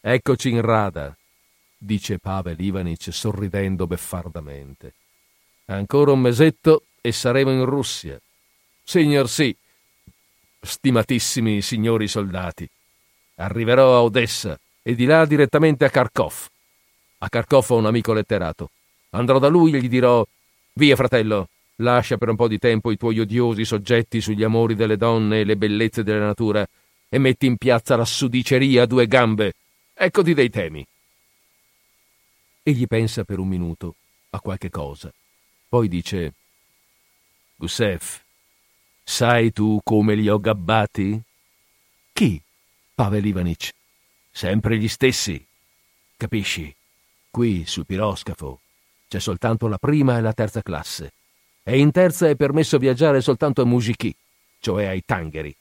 eccoci 0.00 0.48
in 0.48 0.62
rada, 0.62 1.14
dice 1.76 2.18
Pavel 2.18 2.58
Ivanich 2.58 3.12
sorridendo 3.12 3.86
beffardamente. 3.86 4.94
Ancora 5.66 6.12
un 6.12 6.20
mesetto 6.20 6.84
e 7.02 7.12
saremo 7.12 7.50
in 7.50 7.66
Russia. 7.66 8.18
Signor 8.82 9.28
sì, 9.28 9.54
stimatissimi 10.58 11.60
signori 11.60 12.08
soldati. 12.08 12.66
Arriverò 13.34 13.94
a 13.94 14.02
Odessa 14.02 14.58
e 14.80 14.94
di 14.94 15.04
là 15.04 15.26
direttamente 15.26 15.84
a 15.84 15.90
Kharkov. 15.90 16.48
A 17.18 17.28
Kharkov 17.28 17.70
ho 17.72 17.76
un 17.76 17.84
amico 17.84 18.14
letterato. 18.14 18.70
Andrò 19.10 19.38
da 19.38 19.48
lui 19.48 19.72
e 19.72 19.80
gli 19.80 19.88
dirò: 19.88 20.26
Via, 20.74 20.96
fratello, 20.96 21.48
lascia 21.76 22.18
per 22.18 22.28
un 22.28 22.36
po' 22.36 22.48
di 22.48 22.58
tempo 22.58 22.90
i 22.90 22.96
tuoi 22.96 23.20
odiosi 23.20 23.64
soggetti 23.64 24.20
sugli 24.20 24.42
amori 24.42 24.74
delle 24.74 24.96
donne 24.96 25.40
e 25.40 25.44
le 25.44 25.56
bellezze 25.56 26.02
della 26.02 26.26
natura 26.26 26.66
e 27.08 27.18
metti 27.18 27.46
in 27.46 27.56
piazza 27.56 27.96
la 27.96 28.04
sudiceria 28.04 28.82
a 28.82 28.86
due 28.86 29.06
gambe. 29.06 29.54
Eccoti 29.94 30.34
dei 30.34 30.50
temi. 30.50 30.86
Egli 32.62 32.86
pensa 32.86 33.24
per 33.24 33.38
un 33.38 33.48
minuto 33.48 33.94
a 34.30 34.40
qualche 34.40 34.68
cosa. 34.68 35.12
Poi 35.68 35.88
dice: 35.88 36.34
Gusev, 37.56 38.20
sai 39.02 39.52
tu 39.52 39.80
come 39.82 40.14
li 40.14 40.28
ho 40.28 40.38
gabbati? 40.38 41.20
Chi? 42.12 42.40
Pavel 42.94 43.24
Ivanich. 43.24 43.72
Sempre 44.30 44.76
gli 44.76 44.88
stessi. 44.88 45.44
Capisci? 46.16 46.74
Qui 47.30 47.64
sul 47.66 47.86
piroscafo 47.86 48.60
c'è 49.08 49.18
soltanto 49.18 49.66
la 49.66 49.78
prima 49.78 50.18
e 50.18 50.20
la 50.20 50.34
terza 50.34 50.62
classe. 50.62 51.12
E 51.62 51.78
in 51.78 51.90
terza 51.90 52.28
è 52.28 52.36
permesso 52.36 52.78
viaggiare 52.78 53.20
soltanto 53.20 53.62
a 53.62 53.64
Mujiki, 53.64 54.14
cioè 54.60 54.84
ai 54.84 55.02
tangheri. 55.04 55.54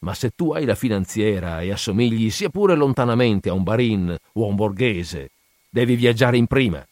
Ma 0.00 0.14
se 0.14 0.32
tu 0.34 0.52
hai 0.52 0.64
la 0.64 0.74
finanziera 0.74 1.60
e 1.60 1.70
assomigli 1.70 2.28
sia 2.30 2.48
pure 2.48 2.74
lontanamente 2.74 3.48
a 3.48 3.52
un 3.52 3.62
barin 3.62 4.16
o 4.32 4.44
a 4.44 4.48
un 4.48 4.56
borghese, 4.56 5.30
devi 5.68 5.94
viaggiare 5.94 6.36
in 6.36 6.46
prima. 6.48 6.84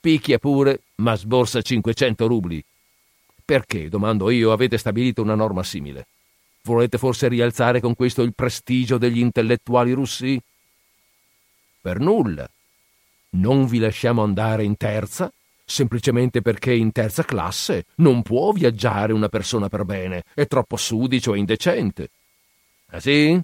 Picchia 0.00 0.38
pure, 0.38 0.80
ma 0.96 1.14
sborsa 1.14 1.62
500 1.62 2.26
rubli. 2.26 2.62
Perché, 3.44 3.88
domando 3.88 4.28
io, 4.30 4.50
avete 4.50 4.76
stabilito 4.76 5.22
una 5.22 5.36
norma 5.36 5.62
simile? 5.62 6.06
Volete 6.62 6.98
forse 6.98 7.28
rialzare 7.28 7.80
con 7.80 7.94
questo 7.94 8.22
il 8.22 8.34
prestigio 8.34 8.98
degli 8.98 9.18
intellettuali 9.18 9.92
russi? 9.92 10.40
Per 11.80 11.98
nulla 12.00 12.48
non 13.34 13.66
vi 13.66 13.78
lasciamo 13.78 14.22
andare 14.22 14.64
in 14.64 14.76
terza 14.76 15.32
semplicemente 15.64 16.42
perché 16.42 16.74
in 16.74 16.92
terza 16.92 17.24
classe 17.24 17.86
non 17.96 18.22
può 18.22 18.52
viaggiare 18.52 19.12
una 19.12 19.28
persona 19.28 19.68
per 19.68 19.84
bene, 19.84 20.24
è 20.34 20.46
troppo 20.46 20.76
sudicio 20.76 21.34
e 21.34 21.38
indecente. 21.38 22.10
Ah 22.90 23.00
sì? 23.00 23.40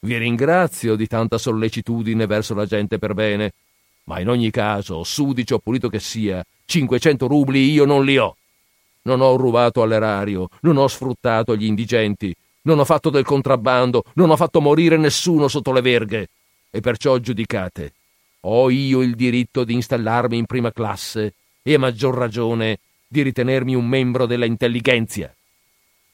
Vi 0.00 0.18
ringrazio 0.18 0.96
di 0.96 1.06
tanta 1.06 1.38
sollecitudine 1.38 2.26
verso 2.26 2.54
la 2.54 2.66
gente 2.66 2.98
per 2.98 3.14
bene, 3.14 3.52
ma 4.04 4.20
in 4.20 4.28
ogni 4.28 4.50
caso, 4.50 5.02
sudicio 5.02 5.54
o 5.54 5.58
pulito 5.58 5.88
che 5.88 6.00
sia, 6.00 6.44
500 6.66 7.26
rubli 7.26 7.70
io 7.70 7.86
non 7.86 8.04
li 8.04 8.18
ho. 8.18 8.36
Non 9.02 9.22
ho 9.22 9.36
rubato 9.36 9.80
all'erario, 9.80 10.48
non 10.60 10.76
ho 10.76 10.86
sfruttato 10.86 11.56
gli 11.56 11.64
indigenti, 11.64 12.34
non 12.62 12.78
ho 12.78 12.84
fatto 12.84 13.08
del 13.08 13.24
contrabbando, 13.24 14.04
non 14.14 14.30
ho 14.30 14.36
fatto 14.36 14.60
morire 14.60 14.98
nessuno 14.98 15.48
sotto 15.48 15.72
le 15.72 15.80
verghe. 15.80 16.28
E 16.70 16.80
perciò 16.80 17.16
giudicate, 17.18 17.92
ho 18.46 18.70
io 18.70 19.02
il 19.02 19.14
diritto 19.14 19.64
di 19.64 19.74
installarmi 19.74 20.36
in 20.36 20.46
prima 20.46 20.72
classe 20.72 21.34
e 21.62 21.74
a 21.74 21.78
maggior 21.78 22.14
ragione 22.14 22.78
di 23.06 23.22
ritenermi 23.22 23.74
un 23.74 23.86
membro 23.86 24.26
della 24.26 24.44
intelligenza. 24.44 25.32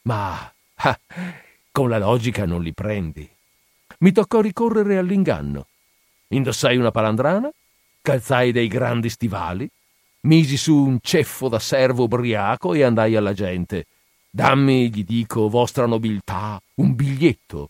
Ma 0.03 0.53
ah, 0.75 0.99
con 1.71 1.89
la 1.89 1.97
logica 1.97 2.45
non 2.45 2.61
li 2.61 2.73
prendi. 2.73 3.27
Mi 3.99 4.11
toccò 4.11 4.41
ricorrere 4.41 4.97
all'inganno. 4.97 5.67
Indossai 6.29 6.77
una 6.77 6.91
palandrana, 6.91 7.49
calzai 8.01 8.51
dei 8.51 8.67
grandi 8.67 9.09
stivali, 9.09 9.69
misi 10.21 10.55
su 10.55 10.75
un 10.75 10.99
ceffo 11.01 11.49
da 11.49 11.59
servo 11.59 12.03
ubriaco 12.03 12.73
e 12.73 12.83
andai 12.83 13.15
alla 13.15 13.33
gente. 13.33 13.85
Dammi, 14.29 14.89
gli 14.89 15.03
dico, 15.03 15.49
vostra 15.49 15.85
nobiltà, 15.85 16.61
un 16.75 16.95
biglietto. 16.95 17.69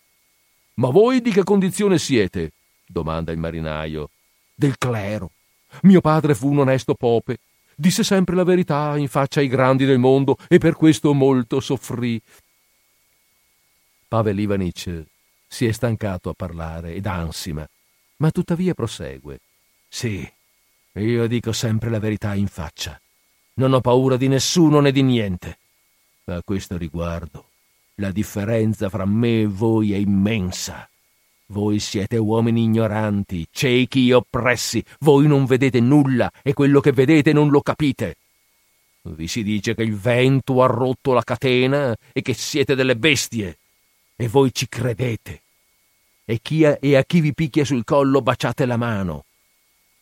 Ma 0.76 0.89
voi 0.89 1.22
di 1.22 1.32
che 1.32 1.43
condizione 1.43 1.97
siete? 1.97 2.51
domanda 2.86 3.32
il 3.32 3.39
marinaio 3.39 4.09
del 4.62 4.78
clero. 4.78 5.32
Mio 5.84 6.01
padre 6.01 6.36
fu 6.36 6.51
un 6.51 6.59
onesto 6.59 6.93
pope, 6.93 7.39
disse 7.76 8.03
sempre 8.03 8.36
la 8.36 8.43
verità 8.43 8.95
in 8.95 9.07
faccia 9.07 9.39
ai 9.39 9.47
grandi 9.47 9.86
del 9.86 9.97
mondo 9.97 10.38
e 10.47 10.59
per 10.59 10.76
questo 10.76 11.16
molto 11.16 11.59
soffrì. 11.59 12.22
Pavel 14.07 14.38
Ivanich 14.38 15.03
si 15.47 15.66
è 15.66 15.72
stancato 15.72 16.30
a 16.30 16.34
parlare 16.34 16.93
ed 16.93 17.07
ansima, 17.07 17.68
ma 18.18 18.30
tuttavia 18.30 18.76
prosegue. 18.76 19.39
Sì, 19.89 20.32
io 20.93 21.28
dico 21.28 21.51
sempre 21.53 21.89
la 21.89 21.99
verità 21.99 22.36
in 22.36 22.47
faccia. 22.47 23.01
Non 23.55 23.74
ho 23.74 23.82
paura 23.82 24.16
di 24.16 24.28
nessuno 24.28 24.80
né 24.80 24.91
di 24.91 25.01
niente. 25.01 25.57
A 26.26 26.41
questo 26.43 26.78
riguardo, 26.78 27.49
la 27.95 28.12
differenza 28.12 28.89
fra 28.89 29.05
me 29.05 29.41
e 29.41 29.47
voi 29.47 29.93
è 29.93 29.97
immensa. 29.97 30.88
Voi 31.52 31.80
siete 31.80 32.16
uomini 32.16 32.64
ignoranti, 32.64 33.45
ciechi 33.52 34.08
e 34.08 34.14
oppressi, 34.14 34.82
voi 34.99 35.28
non 35.28 35.43
vedete 35.43 35.82
nulla 35.82 36.32
e 36.41 36.54
quello 36.54 36.80
che 36.80 36.93
vedete 36.93 37.34
non 37.34 37.49
lo 37.49 37.60
capite. 37.60 38.16
Vi 39.02 39.28
si 39.28 39.43
dice 39.43 39.76
che 39.76 39.84
il 39.84 39.97
vento 39.97 40.64
ha 40.64 40.68
rotto 40.68 41.12
la 41.12 41.24
catena 41.24 41.93
e 42.14 42.22
che 42.22 42.34
siete 42.34 42.74
delle 42.74 42.95
bestie, 42.95 43.58
e 44.16 44.30
voi 44.30 44.54
ci 44.54 44.70
credete. 44.70 45.41
E, 46.24 46.39
chi 46.41 46.64
ha, 46.64 46.78
e 46.80 46.95
a 46.95 47.04
chi 47.04 47.20
vi 47.20 47.34
picchia 47.34 47.66
sul 47.66 47.84
collo 47.84 48.22
baciate 48.22 48.66
la 48.66 48.78
mano. 48.78 49.26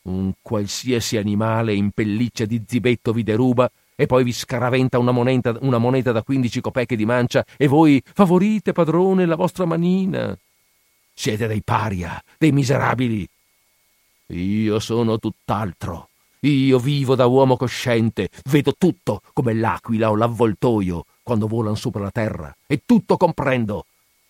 Un 0.04 0.34
qualsiasi 0.44 1.18
animale 1.18 1.74
in 1.74 1.90
pelliccia 1.90 2.46
di 2.46 2.62
zibetto 2.68 3.12
vi 3.12 3.24
deruba 3.24 3.70
e 3.96 4.06
poi 4.06 4.24
vi 4.24 4.34
scaraventa 4.34 5.00
una 5.00 5.12
moneta, 5.12 5.58
una 5.62 5.80
moneta 5.80 6.12
da 6.12 6.22
15 6.22 6.62
copecche 6.62 6.96
di 6.96 7.06
mancia 7.06 7.44
e 7.58 7.66
voi 7.66 8.00
favorite, 8.06 8.72
padrone, 8.72 9.26
la 9.26 9.36
vostra 9.36 9.66
manina. 9.66 10.38
Siete 11.22 11.48
dei 11.48 11.62
paria, 11.62 12.24
dei 12.38 12.54
miserabili. 12.54 13.28
Io 14.28 14.80
sono 14.80 15.20
tutt'altro. 15.20 16.08
Io 16.40 16.80
vivo 16.80 17.16
da 17.16 17.26
uomo 17.26 17.58
cosciente, 17.58 18.30
vedo 18.46 18.74
tutto 18.78 19.22
come 19.34 19.54
l'aquila 19.54 20.12
o 20.12 20.16
l'avvoltoio 20.16 21.06
quando 21.22 21.48
volano 21.48 21.76
sopra 21.76 22.04
la 22.04 22.12
terra 22.12 22.56
e 22.66 22.84
tutto 22.86 23.18
comprendo. 23.18 23.86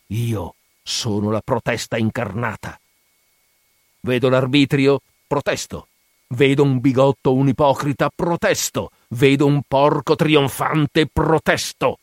Io 0.08 0.56
sono 0.82 1.30
la 1.30 1.42
protesta 1.42 1.96
incarnata. 1.96 2.80
Vedo 4.00 4.30
l'arbitrio, 4.30 5.00
protesto. 5.28 5.90
Vedo 6.30 6.64
un 6.64 6.80
bigotto, 6.80 7.36
un 7.36 7.50
ipocrita, 7.50 8.10
protesto. 8.10 8.90
Vedo 9.10 9.46
un 9.46 9.62
porco 9.68 10.16
trionfante, 10.16 11.06
protesto. 11.06 12.00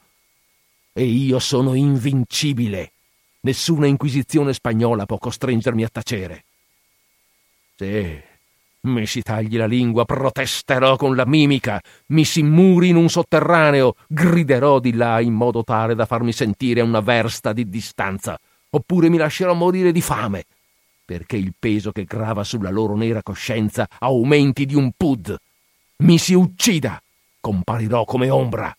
E 0.93 1.03
io 1.03 1.41
sono 1.41 1.75
invincibile. 1.75 2.93
Nessuna 3.47 3.87
inquisizione 3.87 4.53
spagnola 4.53 5.07
può 5.07 5.19
costringermi 5.19 5.85
a 5.85 5.89
tacere. 5.89 6.45
Sì, 7.77 8.21
mi 8.81 9.07
si 9.07 9.23
tagli 9.23 9.57
la 9.57 9.67
lingua, 9.67 10.05
protesterò 10.05 10.97
con 10.97 11.15
la 11.15 11.25
mimica, 11.25 11.81
mi 12.07 12.25
si 12.25 12.43
muri 12.43 12.89
in 12.89 12.97
un 12.97 13.09
sotterraneo, 13.09 13.95
griderò 14.09 14.81
di 14.81 14.95
là 14.95 15.21
in 15.21 15.35
modo 15.35 15.63
tale 15.63 15.95
da 15.95 16.07
farmi 16.07 16.33
sentire 16.33 16.81
a 16.81 16.85
una 16.85 16.99
versta 16.99 17.53
di 17.53 17.69
distanza, 17.69 18.37
oppure 18.71 19.09
mi 19.09 19.17
lascerò 19.17 19.55
morire 19.55 19.93
di 19.93 20.01
fame, 20.01 20.45
perché 21.05 21.37
il 21.37 21.55
peso 21.57 21.93
che 21.93 22.03
grava 22.03 22.43
sulla 22.43 22.71
loro 22.71 22.97
nera 22.97 23.23
coscienza 23.23 23.87
aumenti 24.01 24.67
di 24.67 24.75
un 24.75 24.91
pud. 24.97 25.37
Mi 25.99 26.19
si 26.19 26.35
uccida, 26.35 27.01
comparirò 27.39 28.05
come 28.05 28.29
ombra. 28.29 28.77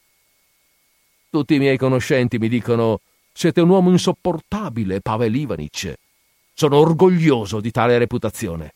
Tutti 1.30 1.56
i 1.56 1.60
miei 1.60 1.78
conoscenti 1.78 2.38
mi 2.38 2.50
dicono 2.50 3.00
siete 3.38 3.62
un 3.62 3.70
uomo 3.70 3.92
insopportabile, 3.92 5.00
Pavel 5.00 5.36
Ivanic. 5.36 5.94
Sono 6.56 6.78
orgoglioso 6.78 7.60
di 7.60 7.70
tale 7.70 8.00
reputazione. 8.00 8.74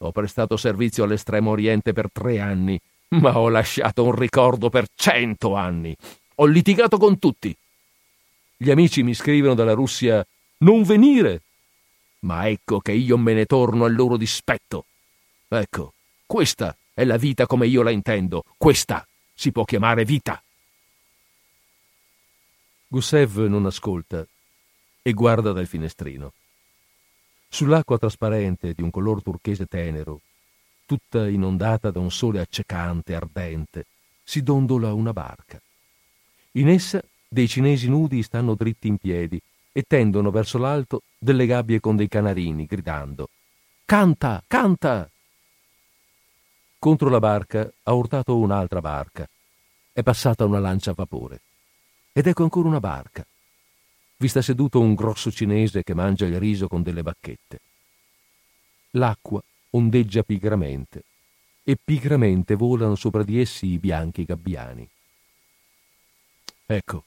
Ho 0.00 0.12
prestato 0.12 0.58
servizio 0.58 1.04
all'estremo 1.04 1.52
oriente 1.52 1.94
per 1.94 2.10
tre 2.12 2.38
anni, 2.38 2.78
ma 3.12 3.38
ho 3.38 3.48
lasciato 3.48 4.04
un 4.04 4.14
ricordo 4.14 4.68
per 4.68 4.88
cento 4.94 5.54
anni. 5.54 5.96
Ho 6.34 6.44
litigato 6.44 6.98
con 6.98 7.18
tutti. 7.18 7.56
Gli 8.58 8.70
amici 8.70 9.02
mi 9.02 9.14
scrivono 9.14 9.54
dalla 9.54 9.72
Russia 9.72 10.22
non 10.58 10.82
venire. 10.82 11.40
Ma 12.26 12.50
ecco 12.50 12.80
che 12.80 12.92
io 12.92 13.16
me 13.16 13.32
ne 13.32 13.46
torno 13.46 13.86
al 13.86 13.94
loro 13.94 14.18
dispetto. 14.18 14.84
Ecco, 15.48 15.94
questa 16.26 16.76
è 16.92 17.04
la 17.06 17.16
vita 17.16 17.46
come 17.46 17.66
io 17.66 17.82
la 17.82 17.90
intendo. 17.90 18.44
Questa 18.58 19.06
si 19.32 19.50
può 19.50 19.64
chiamare 19.64 20.04
vita. 20.04 20.42
Gusev 22.88 23.38
non 23.46 23.66
ascolta 23.66 24.24
e 25.02 25.12
guarda 25.12 25.52
dal 25.52 25.66
finestrino. 25.66 26.32
Sull'acqua 27.48 27.98
trasparente 27.98 28.74
di 28.74 28.82
un 28.82 28.90
color 28.90 29.22
turchese 29.22 29.66
tenero, 29.66 30.20
tutta 30.86 31.28
inondata 31.28 31.90
da 31.90 31.98
un 31.98 32.12
sole 32.12 32.40
accecante, 32.40 33.14
ardente, 33.14 33.86
si 34.22 34.42
dondola 34.42 34.92
una 34.92 35.12
barca. 35.12 35.60
In 36.52 36.68
essa 36.68 37.02
dei 37.28 37.48
cinesi 37.48 37.88
nudi 37.88 38.22
stanno 38.22 38.54
dritti 38.54 38.86
in 38.86 38.98
piedi 38.98 39.40
e 39.72 39.82
tendono 39.82 40.30
verso 40.30 40.58
l'alto 40.58 41.02
delle 41.18 41.46
gabbie 41.46 41.80
con 41.80 41.96
dei 41.96 42.08
canarini, 42.08 42.66
gridando 42.66 43.28
Canta, 43.84 44.42
canta! 44.46 45.10
Contro 46.78 47.08
la 47.08 47.18
barca 47.18 47.68
ha 47.82 47.92
urtato 47.92 48.36
un'altra 48.36 48.80
barca. 48.80 49.28
È 49.92 50.02
passata 50.02 50.44
una 50.44 50.60
lancia 50.60 50.92
a 50.92 50.94
vapore. 50.94 51.40
Ed 52.16 52.26
ecco 52.26 52.44
ancora 52.44 52.68
una 52.68 52.80
barca. 52.80 53.26
Vi 54.16 54.26
sta 54.26 54.40
seduto 54.40 54.80
un 54.80 54.94
grosso 54.94 55.30
cinese 55.30 55.82
che 55.82 55.92
mangia 55.92 56.24
il 56.24 56.38
riso 56.38 56.66
con 56.66 56.82
delle 56.82 57.02
bacchette. 57.02 57.60
L'acqua 58.92 59.44
ondeggia 59.72 60.22
pigramente 60.22 61.04
e 61.62 61.76
pigramente 61.76 62.54
volano 62.54 62.94
sopra 62.94 63.22
di 63.22 63.38
essi 63.38 63.66
i 63.66 63.78
bianchi 63.78 64.24
gabbiani. 64.24 64.88
Ecco, 66.64 67.04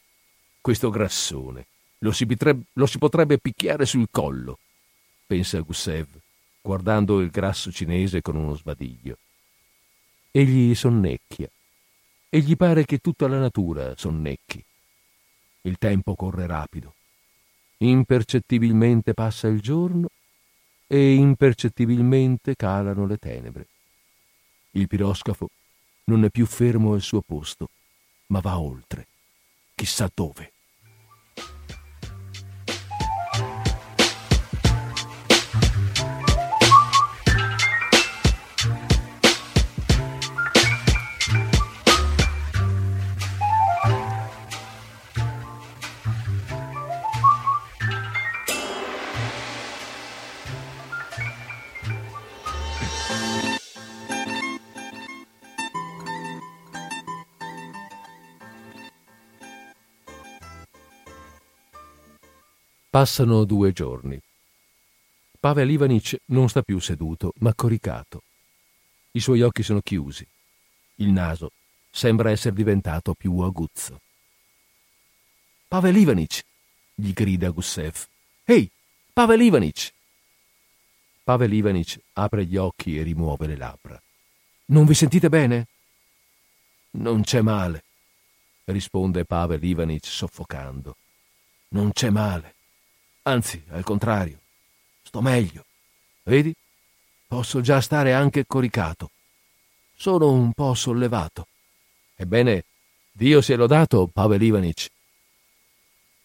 questo 0.61 0.91
grassone 0.91 1.65
lo 1.97 2.11
si, 2.11 2.27
potrebbe, 2.27 2.65
lo 2.73 2.85
si 2.85 2.99
potrebbe 2.99 3.39
picchiare 3.39 3.87
sul 3.87 4.09
collo, 4.11 4.59
pensa 5.25 5.59
Gusev, 5.61 6.07
guardando 6.61 7.19
il 7.19 7.31
grasso 7.31 7.71
cinese 7.71 8.21
con 8.21 8.35
uno 8.35 8.53
sbadiglio. 8.53 9.17
Egli 10.29 10.75
sonnecchia 10.75 11.49
e 12.29 12.39
gli 12.41 12.55
pare 12.55 12.85
che 12.85 12.99
tutta 12.99 13.27
la 13.27 13.39
natura 13.39 13.95
sonnecchi. 13.97 14.63
Il 15.61 15.77
tempo 15.77 16.15
corre 16.15 16.47
rapido. 16.47 16.95
Impercettibilmente 17.77 19.13
passa 19.13 19.47
il 19.47 19.61
giorno 19.61 20.09
e 20.87 21.13
impercettibilmente 21.13 22.55
calano 22.55 23.05
le 23.05 23.17
tenebre. 23.17 23.67
Il 24.71 24.87
piroscafo 24.87 25.49
non 26.05 26.23
è 26.23 26.29
più 26.29 26.45
fermo 26.45 26.93
al 26.93 27.01
suo 27.01 27.21
posto, 27.21 27.69
ma 28.27 28.39
va 28.39 28.59
oltre, 28.59 29.07
chissà 29.75 30.09
dove. 30.13 30.53
Passano 62.99 63.45
due 63.45 63.71
giorni. 63.71 64.19
Pavel 65.39 65.69
Ivanic 65.69 66.19
non 66.25 66.49
sta 66.49 66.63
più 66.63 66.79
seduto, 66.79 67.31
ma 67.37 67.55
coricato. 67.55 68.23
I 69.11 69.21
suoi 69.21 69.41
occhi 69.41 69.63
sono 69.63 69.79
chiusi. 69.79 70.27
Il 70.95 71.07
naso 71.07 71.53
sembra 71.89 72.29
essere 72.29 72.53
diventato 72.53 73.13
più 73.13 73.37
aguzzo. 73.37 74.01
Pavel 75.69 75.95
Ivanic! 75.95 76.43
gli 76.93 77.13
grida 77.13 77.51
Gussev. 77.51 78.05
Ehi, 78.43 78.69
Pavel 79.13 79.43
Ivanic! 79.43 79.93
Pavel 81.23 81.53
Ivanic 81.53 82.01
apre 82.15 82.43
gli 82.43 82.57
occhi 82.57 82.97
e 82.97 83.03
rimuove 83.03 83.47
le 83.47 83.55
labbra. 83.55 84.01
Non 84.65 84.85
vi 84.85 84.93
sentite 84.93 85.29
bene? 85.29 85.67
Non 86.91 87.21
c'è 87.21 87.39
male, 87.39 87.81
risponde 88.65 89.23
Pavel 89.23 89.63
Ivanic 89.63 90.05
soffocando. 90.05 90.97
Non 91.69 91.93
c'è 91.93 92.09
male. 92.09 92.55
Anzi, 93.29 93.63
al 93.69 93.83
contrario, 93.83 94.39
sto 95.03 95.21
meglio. 95.21 95.63
Vedi? 96.23 96.51
Posso 97.27 97.61
già 97.61 97.79
stare 97.79 98.11
anche 98.11 98.47
coricato. 98.47 99.11
Sono 99.95 100.31
un 100.31 100.51
po' 100.51 100.73
sollevato. 100.73 101.45
Ebbene, 102.15 102.65
Dio 103.11 103.41
sia 103.41 103.55
lodato, 103.55 104.07
Pavel 104.07 104.41
Ivanic. 104.41 104.89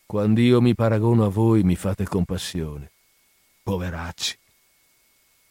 Quando 0.07 0.41
io 0.41 0.63
mi 0.63 0.75
paragono 0.75 1.27
a 1.27 1.29
voi 1.29 1.63
mi 1.63 1.77
fate 1.77 2.05
compassione. 2.05 2.91
Poveracci. 3.63 4.39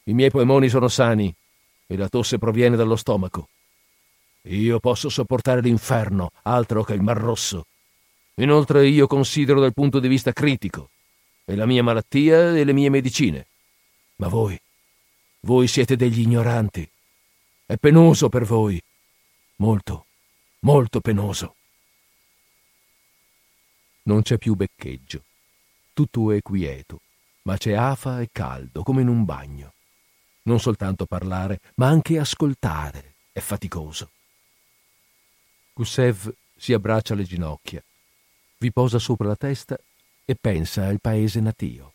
I 0.05 0.13
miei 0.13 0.31
polmoni 0.31 0.69
sono 0.69 0.87
sani 0.87 1.31
e 1.85 1.95
la 1.95 2.09
tosse 2.09 2.39
proviene 2.39 2.75
dallo 2.75 2.95
stomaco. 2.95 3.49
Io 4.47 4.79
posso 4.79 5.07
sopportare 5.07 5.61
l'inferno, 5.61 6.31
altro 6.41 6.83
che 6.83 6.93
il 6.93 7.03
Mar 7.03 7.17
Rosso. 7.17 7.67
Inoltre 8.37 8.87
io 8.87 9.05
considero 9.05 9.59
dal 9.59 9.73
punto 9.73 9.99
di 9.99 10.07
vista 10.07 10.33
critico 10.33 10.89
e 11.45 11.55
la 11.55 11.65
mia 11.65 11.83
malattia 11.83 12.55
e 12.55 12.63
le 12.63 12.73
mie 12.73 12.89
medicine. 12.89 13.47
Ma 14.17 14.27
voi, 14.27 14.59
voi 15.41 15.67
siete 15.67 15.95
degli 15.95 16.21
ignoranti. 16.21 16.89
È 17.65 17.77
penoso 17.77 18.29
per 18.29 18.45
voi. 18.45 18.81
Molto, 19.57 20.05
molto 20.59 21.01
penoso. 21.01 21.55
Non 24.03 24.21
c'è 24.21 24.37
più 24.37 24.55
beccheggio. 24.55 25.23
Tutto 25.93 26.31
è 26.31 26.41
quieto, 26.41 27.01
ma 27.43 27.57
c'è 27.57 27.73
afa 27.73 28.19
e 28.21 28.29
caldo, 28.31 28.83
come 28.83 29.01
in 29.01 29.07
un 29.07 29.25
bagno. 29.25 29.73
Non 30.43 30.59
soltanto 30.59 31.05
parlare, 31.05 31.59
ma 31.75 31.87
anche 31.87 32.17
ascoltare 32.17 33.15
è 33.31 33.39
faticoso. 33.39 34.09
Gusev 35.73 36.33
si 36.55 36.73
abbraccia 36.73 37.15
le 37.15 37.23
ginocchia, 37.23 37.83
vi 38.57 38.71
posa 38.71 38.99
sopra 38.99 39.27
la 39.27 39.35
testa 39.35 39.77
e 40.25 40.35
pensa 40.39 40.87
al 40.87 40.99
paese 41.01 41.39
natio. 41.39 41.93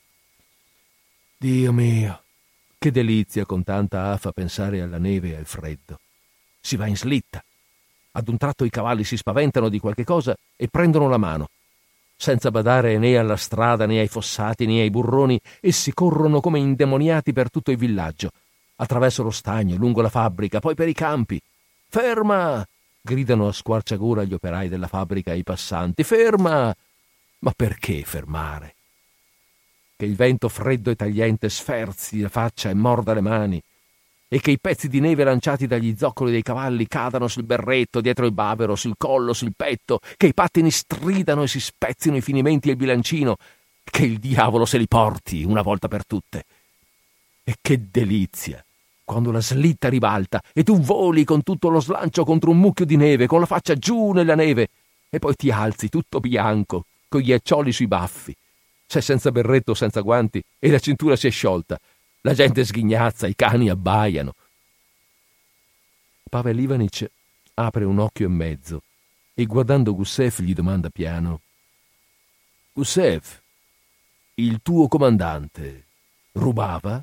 Dio 1.37 1.73
mio, 1.73 2.23
Che 2.79 2.91
delizia 2.91 3.45
con 3.45 3.65
tanta 3.65 4.13
afa 4.13 4.33
pensare 4.33 4.81
alla 4.81 4.99
neve 4.99 5.31
e 5.31 5.37
al 5.37 5.47
freddo. 5.47 5.99
Si 6.61 6.77
va 6.77 6.87
in 6.87 6.97
slitta. 6.97 7.43
Ad 8.13 8.29
un 8.29 8.37
tratto 8.37 8.65
i 8.65 8.71
cavalli 8.71 9.05
si 9.05 9.17
spaventano 9.17 9.69
di 9.69 9.79
qualche 9.79 10.05
cosa 10.05 10.37
e 10.57 10.69
prendono 10.69 11.09
la 11.09 11.17
mano. 11.17 11.49
Senza 12.17 12.51
badare 12.51 12.99
né 12.99 13.17
alla 13.17 13.37
strada 13.37 13.87
né 13.87 14.01
ai 14.01 14.09
fossati 14.09 14.67
né 14.67 14.81
ai 14.81 14.91
burroni, 14.91 15.41
essi 15.61 15.93
corrono 15.93 16.41
come 16.41 16.59
indemoniati 16.59 17.33
per 17.33 17.51
tutto 17.51 17.71
il 17.71 17.77
villaggio, 17.77 18.31
attraverso 18.77 19.23
lo 19.23 19.31
stagno, 19.31 19.77
lungo 19.77 20.03
la 20.03 20.09
fabbrica, 20.09 20.59
poi 20.59 20.75
per 20.75 20.89
i 20.89 20.95
campi. 20.95 21.41
Ferma! 21.89 22.67
gridano 23.01 23.49
a 23.49 23.53
squarciagora 23.53 24.25
gli 24.25 24.35
operai 24.35 24.69
della 24.69 24.89
fabbrica 24.89 25.31
ai 25.31 25.45
passanti. 25.45 26.03
Ferma! 26.03 26.75
Ma 27.41 27.53
perché 27.55 28.03
fermare? 28.03 28.75
che 29.99 30.05
il 30.05 30.15
vento 30.15 30.49
freddo 30.49 30.93
e 30.93 30.95
tagliente 30.95 31.49
sferzi 31.49 32.21
la 32.21 32.29
faccia 32.29 32.71
e 32.71 32.75
morda 32.75 33.15
le 33.15 33.21
mani, 33.21 33.61
e 34.29 34.41
che 34.41 34.53
i 34.53 34.61
pezzi 34.61 34.87
di 34.87 35.01
neve 35.01 35.25
lanciati 35.25 35.67
dagli 35.67 35.97
zoccoli 35.99 36.31
dei 36.31 36.43
cavalli 36.43 36.87
cadano 36.87 37.27
sul 37.27 37.43
berretto, 37.43 38.01
dietro 38.01 38.25
il 38.25 38.31
bavero, 38.31 38.77
sul 38.77 38.95
collo, 38.97 39.33
sul 39.33 39.55
petto, 39.57 39.99
che 40.17 40.29
i 40.29 40.35
pattini 40.35 40.71
stridano 40.71 41.43
e 41.43 41.49
si 41.49 41.59
spezzino 41.59 42.15
i 42.15 42.21
finimenti 42.21 42.69
e 42.69 42.73
il 42.73 42.77
bilancino, 42.77 43.39
che 43.83 44.05
il 44.05 44.21
diavolo 44.21 44.67
se 44.67 44.79
li 44.79 44.87
porti 44.87 45.43
una 45.43 45.63
volta 45.63 45.89
per 45.89 46.07
tutte. 46.07 46.45
E 47.43 47.57
che 47.61 47.89
delizia! 47.91 48.65
Quando 49.03 49.33
la 49.33 49.41
slitta 49.41 49.89
ribalta 49.89 50.41
e 50.53 50.63
tu 50.63 50.79
voli 50.79 51.25
con 51.25 51.43
tutto 51.43 51.71
lo 51.71 51.81
slancio 51.81 52.23
contro 52.23 52.51
un 52.51 52.59
mucchio 52.59 52.85
di 52.85 52.97
neve, 52.97 53.27
con 53.27 53.41
la 53.41 53.47
faccia 53.47 53.75
giù 53.75 54.13
nella 54.13 54.37
neve, 54.37 54.69
e 55.11 55.19
poi 55.19 55.35
ti 55.35 55.51
alzi 55.51 55.89
tutto 55.89 56.21
bianco, 56.21 56.85
con 57.09 57.21
gli 57.21 57.33
accioli 57.33 57.73
sui 57.73 57.87
baffi, 57.87 58.37
sei 58.87 59.03
senza 59.03 59.31
berretto, 59.33 59.75
senza 59.75 60.01
guanti 60.01 60.43
e 60.59 60.71
la 60.71 60.79
cintura 60.79 61.17
si 61.17 61.27
è 61.27 61.31
sciolta. 61.31 61.79
La 62.23 62.35
gente 62.35 62.65
sghignazza, 62.65 63.27
i 63.27 63.35
cani 63.35 63.71
abbaiano. 63.71 64.35
Pavel 66.29 66.59
Ivanic 66.59 67.11
apre 67.55 67.85
un 67.85 67.99
occhio 67.99 68.27
e 68.27 68.31
mezzo 68.31 68.83
e 69.35 69.45
guardando 69.47 69.95
Gusev 69.95 70.41
gli 70.41 70.53
domanda 70.53 70.91
piano: 70.91 71.41
Gusev, 72.73 73.41
il 74.35 74.61
tuo 74.63 74.89
comandante 74.89 75.87
rubava? 76.33 77.03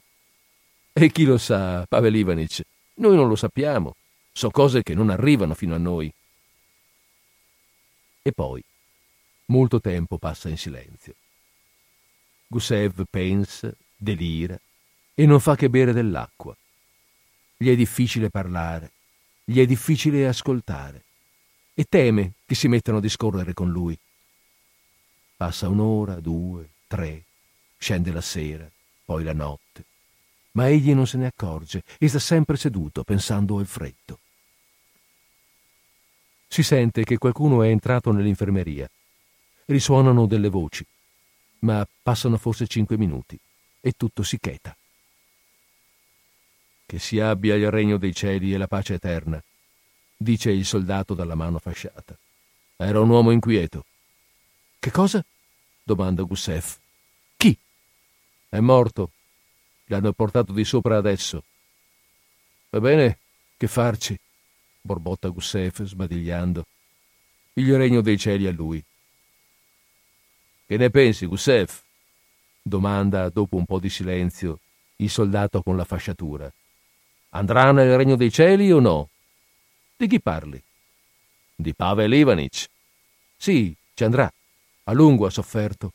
E 0.94 1.12
chi 1.12 1.26
lo 1.26 1.38
sa, 1.38 1.86
Pavel 1.88 2.16
Ivanic? 2.16 2.62
Noi 2.96 3.16
non 3.16 3.28
lo 3.28 3.36
sappiamo. 3.36 3.96
So 4.32 4.50
cose 4.50 4.84
che 4.84 4.94
non 4.94 5.10
arrivano 5.10 5.54
fino 5.54 5.76
a 5.76 5.78
noi. 5.78 6.14
E 8.22 8.32
poi 8.32 8.64
molto 9.46 9.80
tempo 9.80 10.18
passa 10.18 10.50
in 10.50 10.58
silenzio. 10.58 11.16
Gusev 12.48 13.06
pensa, 13.10 13.74
delira 13.96 14.60
e 15.14 15.26
non 15.26 15.40
fa 15.40 15.56
che 15.56 15.70
bere 15.70 15.94
dell'acqua. 15.94 16.56
Gli 17.58 17.70
è 17.70 17.76
difficile 17.76 18.30
parlare, 18.30 18.92
gli 19.44 19.60
è 19.60 19.66
difficile 19.66 20.28
ascoltare 20.28 21.04
e 21.74 21.86
teme 21.88 22.34
che 22.46 22.56
si 22.56 22.68
mettano 22.68 22.98
a 22.98 23.02
discorrere 23.02 23.54
con 23.54 23.70
lui. 23.70 23.98
Passa 25.38 25.68
un'ora, 25.68 26.20
due, 26.20 26.70
tre, 26.88 27.24
scende 27.78 28.12
la 28.12 28.22
sera, 28.22 28.70
poi 29.04 29.24
la 29.24 29.34
notte, 29.34 29.84
ma 30.52 30.68
egli 30.70 30.94
non 30.94 31.08
se 31.08 31.18
ne 31.18 31.28
accorge 31.28 31.84
e 31.98 32.08
sta 32.08 32.20
sempre 32.20 32.58
seduto 32.58 33.04
pensando 33.04 33.58
al 33.58 33.66
freddo. 33.66 34.20
Si 36.48 36.64
sente 36.64 37.04
che 37.04 37.18
qualcuno 37.18 37.64
è 37.64 37.70
entrato 37.70 38.12
nell'infermeria. 38.12 38.90
Risuonano 39.66 40.26
delle 40.26 40.50
voci 40.50 40.86
ma 41.66 41.86
passano 42.02 42.38
forse 42.38 42.68
cinque 42.68 42.96
minuti 42.98 43.38
e 43.82 43.94
tutto 43.94 44.24
si 44.24 44.40
cheta. 44.40 44.76
Che 46.86 47.00
si 47.00 47.20
abbia 47.20 47.56
il 47.56 47.72
regno 47.72 47.98
dei 47.98 48.14
cieli 48.14 48.54
e 48.54 48.58
la 48.58 48.68
pace 48.68 48.94
eterna, 48.94 49.44
dice 50.16 50.52
il 50.52 50.66
soldato 50.66 51.16
dalla 51.16 51.36
mano 51.36 51.58
fasciata. 51.58 52.18
Era 52.78 53.00
un 53.00 53.10
uomo 53.10 53.32
inquieto. 53.32 53.86
Che 54.80 54.92
cosa? 54.92 55.26
domanda 55.84 56.22
Gussef. 56.22 56.78
Chi? 57.36 57.58
È 58.48 58.60
morto. 58.60 59.12
L'hanno 59.86 60.14
portato 60.14 60.54
di 60.54 60.64
sopra 60.64 60.98
adesso. 60.98 61.44
Va 62.70 62.80
bene, 62.80 63.18
che 63.58 63.68
farci? 63.68 64.18
borbotta 64.82 65.30
Gussef 65.30 65.84
sbadigliando. 65.84 66.66
Il 67.54 67.76
regno 67.78 68.02
dei 68.02 68.20
cieli 68.20 68.46
a 68.46 68.52
lui. 68.52 68.84
Che 70.68 70.78
ne 70.78 70.90
pensi, 70.90 71.28
Gusev? 71.28 71.84
domanda, 72.68 73.30
dopo 73.30 73.58
un 73.58 73.66
po' 73.66 73.78
di 73.78 73.90
silenzio, 73.90 74.60
il 74.96 75.12
soldato 75.12 75.62
con 75.62 75.78
la 75.78 75.84
fasciatura. 75.84 76.52
Andrà 77.30 77.72
nel 77.72 77.96
regno 77.96 78.16
dei 78.16 78.32
cieli 78.32 78.72
o 78.72 78.80
no? 78.80 79.10
Di 79.96 80.08
chi 80.08 80.20
parli? 80.20 80.60
Di 81.56 81.76
Pavel 81.76 82.12
Ivanic. 82.12 82.68
Sì, 83.38 83.76
ci 83.94 84.04
andrà. 84.04 84.32
A 84.86 84.92
lungo 84.94 85.28
ha 85.28 85.30
sofferto. 85.30 85.94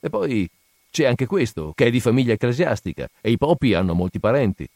E 0.00 0.10
poi 0.10 0.46
c'è 0.90 1.06
anche 1.06 1.24
questo, 1.24 1.72
che 1.74 1.86
è 1.86 1.90
di 1.90 2.00
famiglia 2.00 2.34
ecclesiastica, 2.34 3.08
e 3.22 3.30
i 3.30 3.38
popi 3.38 3.72
hanno 3.72 3.94
molti 3.94 4.20
parenti. 4.20 4.68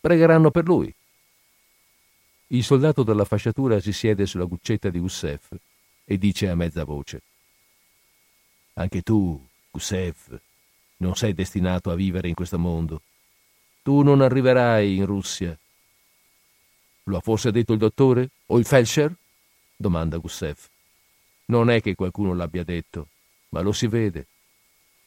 Pregheranno 0.00 0.50
per 0.50 0.64
lui. 0.64 0.92
Il 2.48 2.64
soldato 2.64 3.02
della 3.02 3.26
fasciatura 3.26 3.78
si 3.80 3.92
siede 3.92 4.24
sulla 4.24 4.44
guccetta 4.44 4.88
di 4.88 4.98
Gussef 4.98 5.54
e 6.04 6.16
dice 6.16 6.48
a 6.48 6.54
mezza 6.54 6.84
voce. 6.84 7.20
Anche 8.74 9.02
tu, 9.02 9.40
Gusev, 9.70 10.40
non 10.98 11.14
sei 11.14 11.34
destinato 11.34 11.90
a 11.90 11.94
vivere 11.94 12.28
in 12.28 12.34
questo 12.34 12.58
mondo. 12.58 13.02
Tu 13.82 14.02
non 14.02 14.20
arriverai 14.20 14.96
in 14.96 15.06
Russia. 15.06 15.56
Lo 17.04 17.16
ha 17.16 17.20
forse 17.20 17.50
detto 17.50 17.72
il 17.72 17.78
dottore? 17.78 18.30
O 18.46 18.58
il 18.58 18.64
Felscher? 18.64 19.12
domanda 19.76 20.16
Gusev. 20.18 20.56
Non 21.46 21.68
è 21.68 21.80
che 21.80 21.94
qualcuno 21.94 22.34
l'abbia 22.34 22.62
detto, 22.62 23.08
ma 23.50 23.60
lo 23.60 23.72
si 23.72 23.86
vede. 23.88 24.26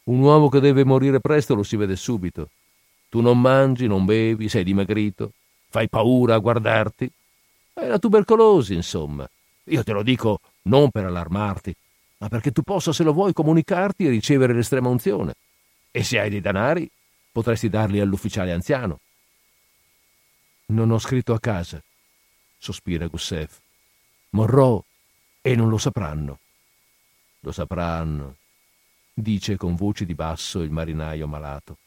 Un 0.03 0.19
uomo 0.19 0.49
che 0.49 0.59
deve 0.59 0.83
morire 0.83 1.19
presto 1.19 1.55
lo 1.55 1.63
si 1.63 1.75
vede 1.75 1.95
subito. 1.95 2.49
Tu 3.09 3.21
non 3.21 3.39
mangi, 3.39 3.87
non 3.87 4.05
bevi, 4.05 4.49
sei 4.49 4.63
dimagrito, 4.63 5.31
fai 5.69 5.87
paura 5.87 6.35
a 6.35 6.39
guardarti. 6.39 7.09
È 7.73 7.87
la 7.87 7.97
tubercolosi, 7.97 8.75
insomma. 8.75 9.27
Io 9.65 9.83
te 9.83 9.93
lo 9.93 10.03
dico 10.03 10.41
non 10.63 10.91
per 10.91 11.05
allarmarti, 11.05 11.75
ma 12.25 12.31
perché 12.31 12.51
tu 12.51 12.63
possa, 12.63 12.91
se 12.91 13.03
lo 13.03 13.13
vuoi, 13.13 13.33
comunicarti 13.33 14.07
e 14.07 14.09
ricevere 14.09 14.51
l'estrema 14.51 14.89
unzione. 14.89 15.35
E 15.91 16.03
se 16.03 16.19
hai 16.19 16.31
dei 16.31 16.41
danari, 16.41 16.89
potresti 17.31 17.69
darli 17.69 17.99
all'ufficiale 17.99 18.51
anziano. 18.51 18.99
Non 20.67 20.89
ho 20.89 20.97
scritto 20.97 21.35
a 21.35 21.39
casa, 21.39 21.79
sospira 22.57 23.05
Gusev. 23.05 23.49
Morrò 24.31 24.83
e 25.39 25.55
non 25.55 25.69
lo 25.69 25.77
sapranno. 25.77 26.39
Lo 27.41 27.51
sapranno, 27.51 28.37
dice 29.13 29.55
con 29.55 29.75
voce 29.75 30.03
di 30.03 30.15
basso 30.15 30.61
il 30.61 30.71
marinaio 30.71 31.27
malato. 31.27 31.77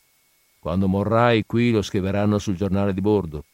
Quando 0.60 0.86
morrai 0.86 1.44
qui 1.46 1.72
lo 1.72 1.82
scriveranno 1.82 2.38
sul 2.38 2.54
giornale 2.54 2.94
di 2.94 3.00
bordo. 3.00 3.44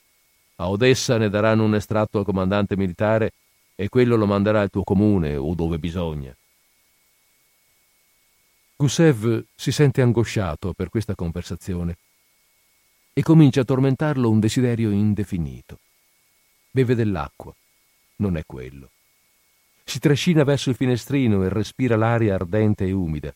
A 0.56 0.68
Odessa 0.68 1.16
ne 1.16 1.30
daranno 1.30 1.64
un 1.64 1.76
estratto 1.76 2.18
al 2.18 2.26
comandante 2.26 2.76
militare 2.76 3.32
e 3.74 3.88
quello 3.88 4.16
lo 4.16 4.26
manderà 4.26 4.60
al 4.60 4.68
tuo 4.68 4.84
comune 4.84 5.34
o 5.34 5.54
dove 5.54 5.78
bisogna. 5.78 6.36
Gusev 8.84 9.46
si 9.54 9.72
sente 9.72 10.02
angosciato 10.02 10.74
per 10.74 10.90
questa 10.90 11.14
conversazione 11.14 11.96
e 13.14 13.22
comincia 13.22 13.62
a 13.62 13.64
tormentarlo 13.64 14.28
un 14.28 14.40
desiderio 14.40 14.90
indefinito. 14.90 15.78
Beve 16.70 16.94
dell'acqua, 16.94 17.54
non 18.16 18.36
è 18.36 18.42
quello. 18.44 18.90
Si 19.84 19.98
trascina 20.00 20.44
verso 20.44 20.68
il 20.68 20.76
finestrino 20.76 21.42
e 21.44 21.48
respira 21.48 21.96
l'aria 21.96 22.34
ardente 22.34 22.84
e 22.84 22.92
umida. 22.92 23.34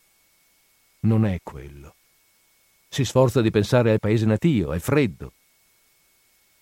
Non 1.00 1.24
è 1.24 1.38
quello. 1.42 1.94
Si 2.86 3.06
sforza 3.06 3.40
di 3.40 3.50
pensare 3.50 3.90
al 3.90 4.00
paese 4.00 4.26
natio, 4.26 4.72
al 4.72 4.82
freddo. 4.82 5.32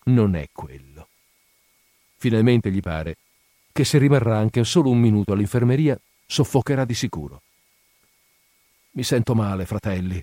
Non 0.04 0.36
è 0.36 0.48
quello. 0.52 1.08
Finalmente 2.18 2.70
gli 2.70 2.80
pare 2.80 3.16
che 3.72 3.84
se 3.84 3.98
rimarrà 3.98 4.38
anche 4.38 4.62
solo 4.62 4.90
un 4.90 5.00
minuto 5.00 5.32
all'infermeria, 5.32 6.00
soffocherà 6.24 6.84
di 6.84 6.94
sicuro. 6.94 7.42
Mi 8.96 9.02
sento 9.02 9.34
male, 9.34 9.66
fratelli, 9.66 10.22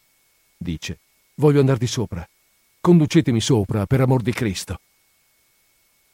dice. 0.57 0.97
Voglio 1.35 1.59
andare 1.59 1.77
di 1.77 1.85
sopra. 1.85 2.27
Conducetemi 2.81 3.39
sopra, 3.39 3.85
per 3.85 4.01
amor 4.01 4.23
di 4.23 4.31
Cristo. 4.31 4.79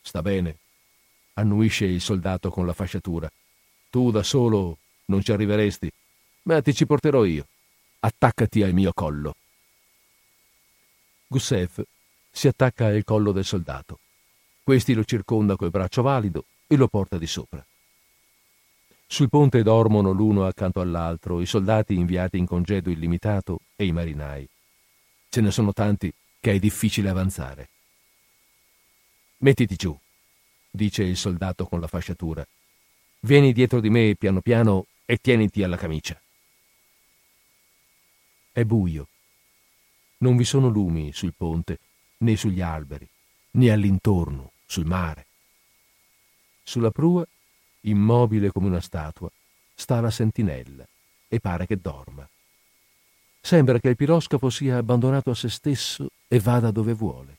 Sta 0.01 0.21
bene, 0.21 0.57
annuisce 1.35 1.85
il 1.85 2.01
soldato 2.01 2.49
con 2.49 2.65
la 2.65 2.73
fasciatura. 2.73 3.31
Tu 3.89 4.11
da 4.11 4.23
solo 4.23 4.77
non 5.05 5.23
ci 5.23 5.31
arriveresti, 5.31 5.89
ma 6.43 6.61
ti 6.61 6.73
ci 6.73 6.85
porterò 6.85 7.23
io. 7.23 7.47
Attaccati 8.01 8.61
al 8.61 8.73
mio 8.73 8.91
collo. 8.93 9.35
Gusev 11.27 11.81
si 12.29 12.49
attacca 12.49 12.87
al 12.87 13.05
collo 13.05 13.31
del 13.31 13.45
soldato. 13.45 13.99
Questi 14.63 14.93
lo 14.93 15.05
circonda 15.05 15.55
col 15.55 15.69
braccio 15.69 16.01
valido 16.01 16.43
e 16.67 16.75
lo 16.75 16.89
porta 16.89 17.17
di 17.17 17.27
sopra. 17.27 17.65
Sul 19.11 19.27
ponte 19.27 19.63
dormono 19.63 20.11
l'uno 20.11 20.45
accanto 20.45 20.81
all'altro 20.81 21.41
i 21.41 21.47
soldati 21.47 21.95
inviati 21.95 22.37
in 22.37 22.45
congedo 22.45 22.91
illimitato 22.91 23.61
e 23.75 23.85
i 23.85 23.91
marinai. 23.91 24.47
Ce 25.29 25.41
ne 25.41 25.49
sono 25.49 25.73
tanti 25.73 26.13
che 26.39 26.51
è 26.51 26.59
difficile 26.59 27.09
avanzare. 27.09 27.69
Mettiti 29.37 29.75
giù, 29.75 29.97
dice 30.69 31.01
il 31.01 31.17
soldato 31.17 31.65
con 31.65 31.79
la 31.79 31.87
fasciatura. 31.87 32.47
Vieni 33.21 33.51
dietro 33.51 33.79
di 33.79 33.89
me 33.89 34.13
piano 34.15 34.41
piano 34.41 34.85
e 35.05 35.17
tieniti 35.17 35.63
alla 35.63 35.75
camicia. 35.75 36.21
È 38.51 38.63
buio. 38.63 39.07
Non 40.19 40.37
vi 40.37 40.43
sono 40.43 40.67
lumi 40.67 41.13
sul 41.13 41.33
ponte, 41.35 41.79
né 42.17 42.35
sugli 42.35 42.61
alberi, 42.61 43.09
né 43.51 43.71
all'intorno, 43.71 44.51
sul 44.67 44.85
mare. 44.85 45.25
Sulla 46.61 46.91
prua, 46.91 47.27
immobile 47.81 48.51
come 48.51 48.67
una 48.67 48.81
statua, 48.81 49.29
sta 49.73 50.01
la 50.01 50.11
sentinella 50.11 50.85
e 51.27 51.39
pare 51.39 51.65
che 51.65 51.77
dorma. 51.77 52.27
Sembra 53.41 53.79
che 53.79 53.89
il 53.89 53.95
piroscafo 53.95 54.49
sia 54.49 54.77
abbandonato 54.77 55.29
a 55.29 55.35
se 55.35 55.49
stesso 55.49 56.09
e 56.27 56.39
vada 56.39 56.71
dove 56.71 56.93
vuole. 56.93 57.37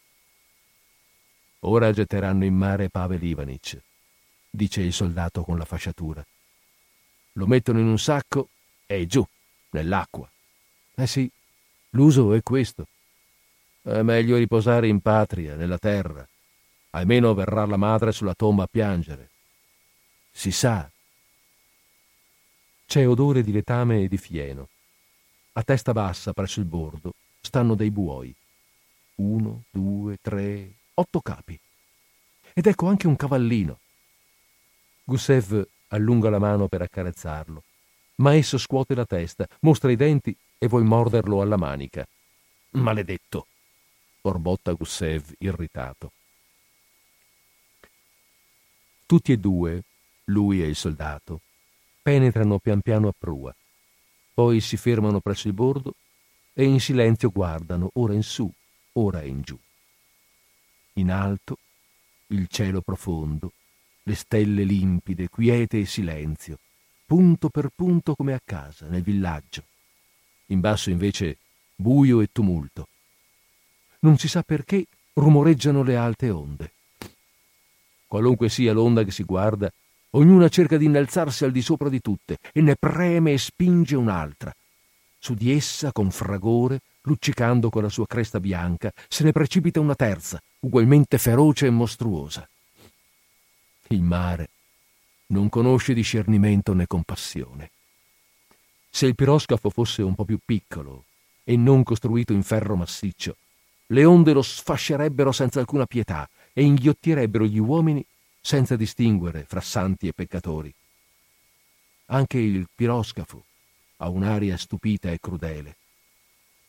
Ora 1.61 1.93
getteranno 1.93 2.45
in 2.45 2.55
mare 2.55 2.89
Pavel 2.89 3.23
Ivanic, 3.23 3.79
dice 4.49 4.81
il 4.81 4.93
soldato 4.93 5.43
con 5.43 5.59
la 5.59 5.67
fasciatura. 5.67 6.25
Lo 7.35 7.47
mettono 7.47 7.79
in 7.79 7.87
un 7.87 7.99
sacco 7.99 8.49
e 8.87 9.07
giù, 9.07 9.25
nell'acqua. 9.71 10.29
Eh 10.95 11.07
sì, 11.07 11.31
l'uso 11.91 12.33
è 12.33 12.43
questo. 12.43 12.87
È 13.83 14.01
meglio 14.03 14.37
riposare 14.37 14.89
in 14.89 15.01
patria, 15.01 15.55
nella 15.55 15.79
terra. 15.79 16.27
Almeno 16.91 17.35
verrà 17.35 17.67
la 17.67 17.77
madre 17.77 18.11
sulla 18.11 18.35
tomba 18.35 18.65
a 18.65 18.69
piangere. 18.69 19.29
Si 20.31 20.51
sa. 20.51 20.91
C'è 22.87 23.07
odore 23.07 23.43
di 23.43 23.53
letame 23.53 24.03
e 24.03 24.09
di 24.09 24.17
fieno. 24.17 24.69
A 25.53 25.63
testa 25.63 25.93
bassa, 25.93 26.33
presso 26.33 26.61
il 26.61 26.67
bordo, 26.67 27.13
stanno 27.41 27.75
dei 27.75 27.91
buoi. 27.91 28.35
Uno, 29.17 29.65
due, 29.71 30.19
tre, 30.21 30.73
otto 30.95 31.21
capi. 31.21 31.59
Ed 32.53 32.67
ecco 32.67 32.87
anche 32.87 33.07
un 33.07 33.17
cavallino. 33.17 33.79
Gusev 35.05 35.67
allunga 35.89 36.31
la 36.31 36.39
mano 36.39 36.69
per 36.69 36.83
accarezzarlo, 36.83 37.63
ma 38.17 38.35
esso 38.35 38.59
scuote 38.59 38.95
la 38.95 39.07
testa, 39.07 39.47
mostra 39.61 39.91
i 39.91 39.97
denti 39.97 40.37
e 40.57 40.67
vuol 40.69 40.85
morderlo 40.85 41.41
alla 41.41 41.57
manica. 41.57 42.07
Maledetto! 42.71 43.47
borbotta 44.21 44.73
Gusev 44.73 45.35
irritato. 45.39 46.13
Tutti 49.07 49.33
e 49.33 49.37
due, 49.39 49.83
lui 50.31 50.63
e 50.63 50.67
il 50.67 50.77
soldato, 50.77 51.43
penetrano 52.03 52.59
pian 52.59 52.81
piano 52.81 53.09
a 53.09 53.15
prua, 53.17 53.55
poi 54.33 54.61
si 54.61 54.77
fermano 54.77 55.21
presso 55.21 55.49
il 55.49 55.55
bordo 55.55 55.95
e 56.53 56.65
in 56.65 56.81
silenzio 56.81 57.31
guardano 57.31 57.91
ora 57.95 58.15
in 58.15 58.23
su, 58.23 58.51
ora 58.93 59.23
in 59.23 59.43
giù. 59.43 59.59
In 60.95 61.11
alto 61.11 61.59
il 62.29 62.47
cielo 62.49 62.81
profondo, 62.81 63.53
le 64.05 64.15
stelle 64.15 64.65
limpide, 64.65 65.29
quiete 65.29 65.81
e 65.81 65.87
silenzio, 65.87 66.59
punto 67.05 67.49
per 67.49 67.71
punto 67.75 68.15
come 68.15 68.33
a 68.33 68.41
casa, 68.43 68.87
nel 68.87 69.03
villaggio. 69.03 69.65
In 70.47 70.61
basso 70.61 70.91
invece 70.91 71.39
buio 71.75 72.21
e 72.21 72.29
tumulto. 72.33 72.89
Non 74.01 74.17
si 74.17 74.29
sa 74.29 74.43
perché 74.43 74.87
rumoreggiano 75.15 75.83
le 75.83 75.97
alte 75.97 76.31
onde. 76.31 76.73
Qualunque 78.07 78.49
sia 78.49 78.73
l'onda 78.73 79.05
che 79.05 79.11
si 79.11 79.23
guarda, 79.23 79.73
ognuna 80.11 80.49
cerca 80.49 80.77
di 80.77 80.87
innalzarsi 80.87 81.45
al 81.45 81.53
di 81.53 81.63
sopra 81.63 81.89
di 81.89 82.01
tutte 82.01 82.39
e 82.53 82.61
ne 82.61 82.77
preme 82.77 83.33
e 83.33 83.39
spinge 83.39 83.97
un'altra. 83.97 84.55
Su 85.19 85.35
di 85.35 85.53
essa, 85.53 85.93
con 85.93 86.11
fragore, 86.11 86.81
luccicando 87.03 87.71
con 87.71 87.83
la 87.83 87.89
sua 87.89 88.07
cresta 88.07 88.41
bianca, 88.41 88.93
se 89.09 89.25
ne 89.25 89.33
precipita 89.33 89.81
una 89.81 89.95
terza, 89.95 90.41
ugualmente 90.61 91.19
feroce 91.19 91.67
e 91.67 91.71
mostruosa. 91.71 92.49
Il 93.89 94.03
mare 94.03 94.49
non 95.27 95.49
conosce 95.49 95.95
discernimento 95.95 96.73
né 96.73 96.87
compassione. 96.87 97.71
Se 98.89 99.07
il 99.07 99.15
piroscafo 99.15 99.71
fosse 99.71 100.03
un 100.03 100.15
po' 100.15 100.25
più 100.25 100.39
piccolo 100.45 101.05
e 101.45 101.57
non 101.57 101.83
costruito 101.83 102.33
in 102.33 102.43
ferro 102.43 102.77
massiccio, 102.77 103.37
le 103.87 104.05
onde 104.05 104.33
lo 104.33 104.43
sfascerebbero 104.43 105.33
senza 105.33 105.61
alcuna 105.61 105.87
pietà 105.87 106.29
e 106.53 106.63
inghiottirebbero 106.63 107.45
gli 107.45 107.59
uomini 107.59 108.05
senza 108.41 108.77
distinguere 108.77 109.45
fra 109.47 109.61
santi 109.61 110.09
e 110.09 110.13
peccatori. 110.13 110.73
Anche 112.07 112.39
il 112.39 112.67
piroscafo 112.75 113.45
ha 113.99 114.09
un'aria 114.09 114.57
stupita 114.57 115.11
e 115.11 115.19
crudele. 115.21 115.77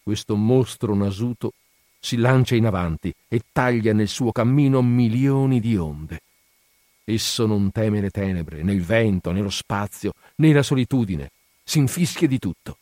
Questo 0.03 0.35
mostro 0.35 0.93
nasuto 0.95 1.53
si 1.99 2.17
lancia 2.17 2.55
in 2.55 2.65
avanti 2.65 3.13
e 3.27 3.43
taglia 3.51 3.93
nel 3.93 4.07
suo 4.07 4.31
cammino 4.31 4.81
milioni 4.81 5.59
di 5.59 5.77
onde. 5.77 6.21
Esso 7.03 7.45
non 7.45 7.71
teme 7.71 8.01
le 8.01 8.09
tenebre, 8.09 8.63
né 8.63 8.73
il 8.73 8.83
vento, 8.83 9.31
né 9.31 9.41
lo 9.41 9.49
spazio, 9.49 10.13
né 10.35 10.51
la 10.51 10.63
solitudine, 10.63 11.31
si 11.63 11.79
infischia 11.79 12.27
di 12.27 12.39
tutto. 12.39 12.77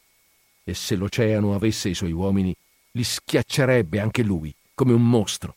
E 0.64 0.74
se 0.74 0.96
l'oceano 0.96 1.54
avesse 1.54 1.90
i 1.90 1.94
suoi 1.94 2.12
uomini, 2.12 2.56
li 2.92 3.04
schiaccerebbe 3.04 4.00
anche 4.00 4.24
lui, 4.24 4.54
come 4.74 4.94
un 4.94 5.08
mostro, 5.08 5.56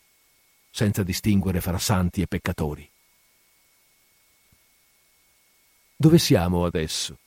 senza 0.69 1.03
distinguere 1.03 1.61
fra 1.61 1.77
santi 1.77 2.21
e 2.21 2.27
peccatori. 2.27 2.89
Dove 6.03 6.19
siamo 6.19 6.65
adesso? 6.65 7.17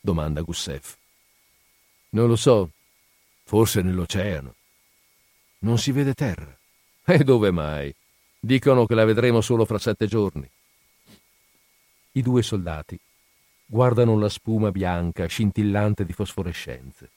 domanda 0.00 0.40
Gussef. 0.40 0.96
Non 2.12 2.26
lo 2.26 2.36
so, 2.36 2.70
forse 3.44 3.82
nell'oceano. 3.82 4.54
Non 5.58 5.76
si 5.76 5.92
vede 5.92 6.14
terra. 6.14 6.58
E 7.04 7.18
dove 7.22 7.50
mai? 7.50 7.94
Dicono 8.40 8.86
che 8.86 8.94
la 8.94 9.04
vedremo 9.04 9.42
solo 9.42 9.66
fra 9.66 9.76
sette 9.76 10.06
giorni. 10.06 10.48
I 12.12 12.22
due 12.22 12.42
soldati 12.42 12.98
guardano 13.66 14.18
la 14.18 14.30
spuma 14.30 14.70
bianca 14.70 15.26
scintillante 15.26 16.06
di 16.06 16.14
fosforescenze. 16.14 17.10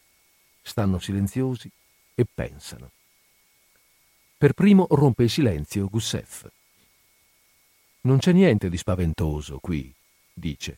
Stanno 0.62 1.00
silenziosi 1.00 1.72
e 2.14 2.26
pensano. 2.26 2.92
Per 4.38 4.52
primo 4.52 4.88
rompe 4.90 5.24
il 5.24 5.30
silenzio 5.30 5.88
Gussef. 5.88 6.52
Non 8.02 8.18
c'è 8.18 8.34
niente 8.34 8.70
di 8.70 8.76
spaventoso 8.78 9.60
qui, 9.60 9.96
dice. 10.36 10.78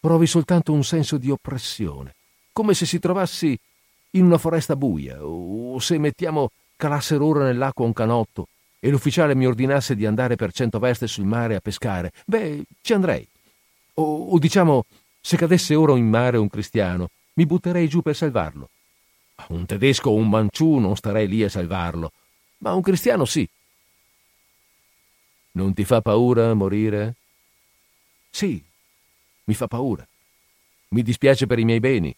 Provi 0.00 0.26
soltanto 0.26 0.72
un 0.72 0.84
senso 0.84 1.16
di 1.16 1.30
oppressione, 1.30 2.14
come 2.52 2.74
se 2.74 2.84
si 2.84 2.98
trovassi 2.98 3.58
in 4.10 4.24
una 4.24 4.38
foresta 4.38 4.76
buia 4.76 5.24
o 5.24 5.78
se 5.78 5.98
mettiamo 5.98 6.50
calassero 6.76 7.26
ora 7.26 7.44
nell'acqua 7.44 7.84
un 7.84 7.92
canotto 7.92 8.48
e 8.78 8.90
l'ufficiale 8.90 9.34
mi 9.34 9.46
ordinasse 9.46 9.94
di 9.94 10.04
andare 10.04 10.36
per 10.36 10.52
cento 10.52 10.78
verste 10.78 11.06
sul 11.06 11.24
mare 11.24 11.54
a 11.54 11.60
pescare, 11.60 12.12
beh, 12.26 12.64
ci 12.82 12.92
andrei. 12.92 13.26
O, 13.94 14.28
o 14.30 14.38
diciamo, 14.38 14.84
se 15.20 15.36
cadesse 15.36 15.74
ora 15.74 15.96
in 15.96 16.08
mare 16.08 16.36
un 16.36 16.48
cristiano, 16.48 17.08
mi 17.34 17.46
butterei 17.46 17.88
giù 17.88 18.02
per 18.02 18.14
salvarlo. 18.14 18.68
Un 19.48 19.66
tedesco 19.66 20.10
o 20.10 20.14
un 20.14 20.28
manciù 20.28 20.76
non 20.76 20.96
starei 20.96 21.28
lì 21.28 21.42
a 21.42 21.48
salvarlo, 21.48 22.12
ma 22.58 22.74
un 22.74 22.82
cristiano 22.82 23.24
sì. 23.24 23.48
Non 25.52 25.74
ti 25.74 25.84
fa 25.84 26.00
paura 26.00 26.54
morire? 26.54 27.14
Sì, 28.30 28.62
mi 29.44 29.54
fa 29.54 29.66
paura. 29.66 30.06
Mi 30.88 31.02
dispiace 31.02 31.46
per 31.46 31.58
i 31.58 31.64
miei 31.64 31.80
beni. 31.80 32.14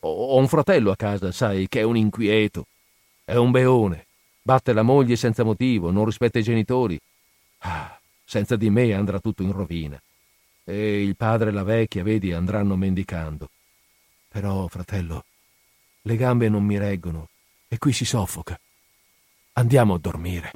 Ho 0.00 0.36
un 0.36 0.48
fratello 0.48 0.90
a 0.90 0.96
casa, 0.96 1.30
sai, 1.32 1.68
che 1.68 1.80
è 1.80 1.82
un 1.82 1.96
inquieto. 1.96 2.66
È 3.24 3.34
un 3.36 3.50
beone. 3.50 4.06
Batte 4.42 4.72
la 4.72 4.82
moglie 4.82 5.16
senza 5.16 5.44
motivo, 5.44 5.90
non 5.90 6.04
rispetta 6.04 6.38
i 6.38 6.42
genitori. 6.42 6.98
Ah, 7.58 7.98
senza 8.24 8.56
di 8.56 8.70
me 8.70 8.92
andrà 8.92 9.20
tutto 9.20 9.42
in 9.42 9.52
rovina. 9.52 10.00
E 10.64 11.02
il 11.02 11.16
padre 11.16 11.50
e 11.50 11.52
la 11.52 11.62
vecchia, 11.62 12.02
vedi, 12.02 12.32
andranno 12.32 12.76
mendicando. 12.76 13.50
Però, 14.28 14.66
fratello, 14.66 15.24
le 16.02 16.16
gambe 16.16 16.48
non 16.48 16.64
mi 16.64 16.78
reggono 16.78 17.28
e 17.68 17.78
qui 17.78 17.92
si 17.92 18.04
soffoca. 18.04 18.58
Andiamo 19.54 19.94
a 19.94 19.98
dormire. 19.98 20.52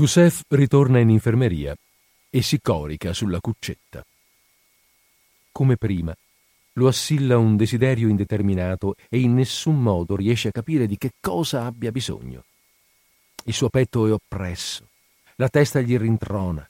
Gusev 0.00 0.44
ritorna 0.48 0.98
in 0.98 1.10
infermeria 1.10 1.76
e 2.30 2.40
si 2.40 2.58
corica 2.62 3.12
sulla 3.12 3.38
cuccetta. 3.38 4.02
Come 5.52 5.76
prima, 5.76 6.16
lo 6.72 6.88
assilla 6.88 7.36
un 7.36 7.54
desiderio 7.54 8.08
indeterminato 8.08 8.94
e 9.10 9.20
in 9.20 9.34
nessun 9.34 9.78
modo 9.78 10.16
riesce 10.16 10.48
a 10.48 10.52
capire 10.52 10.86
di 10.86 10.96
che 10.96 11.10
cosa 11.20 11.66
abbia 11.66 11.92
bisogno. 11.92 12.44
Il 13.44 13.52
suo 13.52 13.68
petto 13.68 14.06
è 14.06 14.12
oppresso, 14.14 14.88
la 15.34 15.50
testa 15.50 15.82
gli 15.82 15.98
rintrona, 15.98 16.66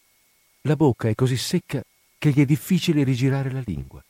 la 0.63 0.75
bocca 0.75 1.09
è 1.09 1.15
così 1.15 1.37
secca 1.37 1.81
che 2.19 2.31
gli 2.31 2.41
è 2.41 2.45
difficile 2.45 3.05
rigirare 3.05 3.53
la 3.53 3.63
lingua. 3.65 4.03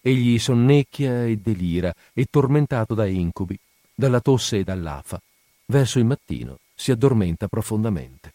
Egli 0.00 0.38
sonnecchia 0.38 1.24
e 1.24 1.38
delira, 1.38 1.92
e 2.12 2.26
tormentato 2.30 2.94
da 2.94 3.06
incubi, 3.06 3.58
dalla 3.92 4.20
tosse 4.20 4.58
e 4.58 4.62
dall'afa, 4.62 5.20
verso 5.66 5.98
il 5.98 6.04
mattino 6.04 6.60
si 6.78 6.92
addormenta 6.92 7.48
profondamente. 7.48 8.34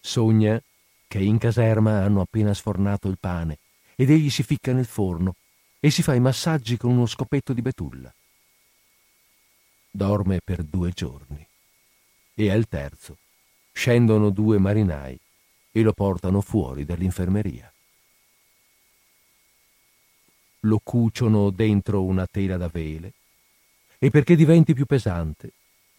Sogna 0.00 0.60
che 1.06 1.18
in 1.18 1.36
caserma 1.36 2.02
hanno 2.02 2.22
appena 2.22 2.54
sfornato 2.54 3.08
il 3.08 3.18
pane 3.20 3.58
ed 3.94 4.08
egli 4.10 4.30
si 4.30 4.42
ficca 4.42 4.72
nel 4.72 4.86
forno 4.86 5.34
e 5.78 5.90
si 5.90 6.02
fa 6.02 6.14
i 6.14 6.20
massaggi 6.20 6.78
con 6.78 6.92
uno 6.92 7.04
scopetto 7.04 7.52
di 7.52 7.60
betulla. 7.60 8.12
Dorme 9.90 10.40
per 10.42 10.62
due 10.62 10.90
giorni 10.92 11.46
e 12.34 12.50
al 12.50 12.66
terzo 12.66 13.18
scendono 13.72 14.30
due 14.30 14.58
marinai 14.58 15.20
e 15.72 15.82
lo 15.82 15.92
portano 15.92 16.40
fuori 16.40 16.86
dall'infermeria. 16.86 17.70
Lo 20.60 20.80
cuciono 20.82 21.50
dentro 21.50 22.02
una 22.02 22.26
tela 22.26 22.56
da 22.56 22.68
vele 22.68 23.12
e 23.98 24.08
perché 24.08 24.34
diventi 24.34 24.72
più 24.72 24.86
pesante 24.86 25.52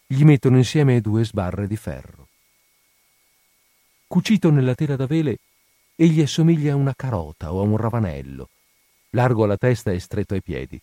gli 0.10 0.24
mettono 0.24 0.55
insieme 0.55 1.01
due 1.01 1.26
sbarre 1.26 1.68
di 1.68 1.76
ferro. 1.76 2.30
Cucito 4.08 4.49
nella 4.49 4.74
tela 4.74 4.95
da 4.95 5.05
vele 5.05 5.39
egli 5.95 6.22
assomiglia 6.22 6.72
a 6.72 6.78
una 6.78 6.93
carota 6.95 7.51
o 7.51 7.60
a 7.60 7.64
un 7.64 7.76
ravanello, 7.76 8.49
largo 9.10 9.43
alla 9.43 9.58
testa 9.58 9.91
e 9.91 9.99
stretto 9.99 10.34
ai 10.34 10.41
piedi. 10.41 10.80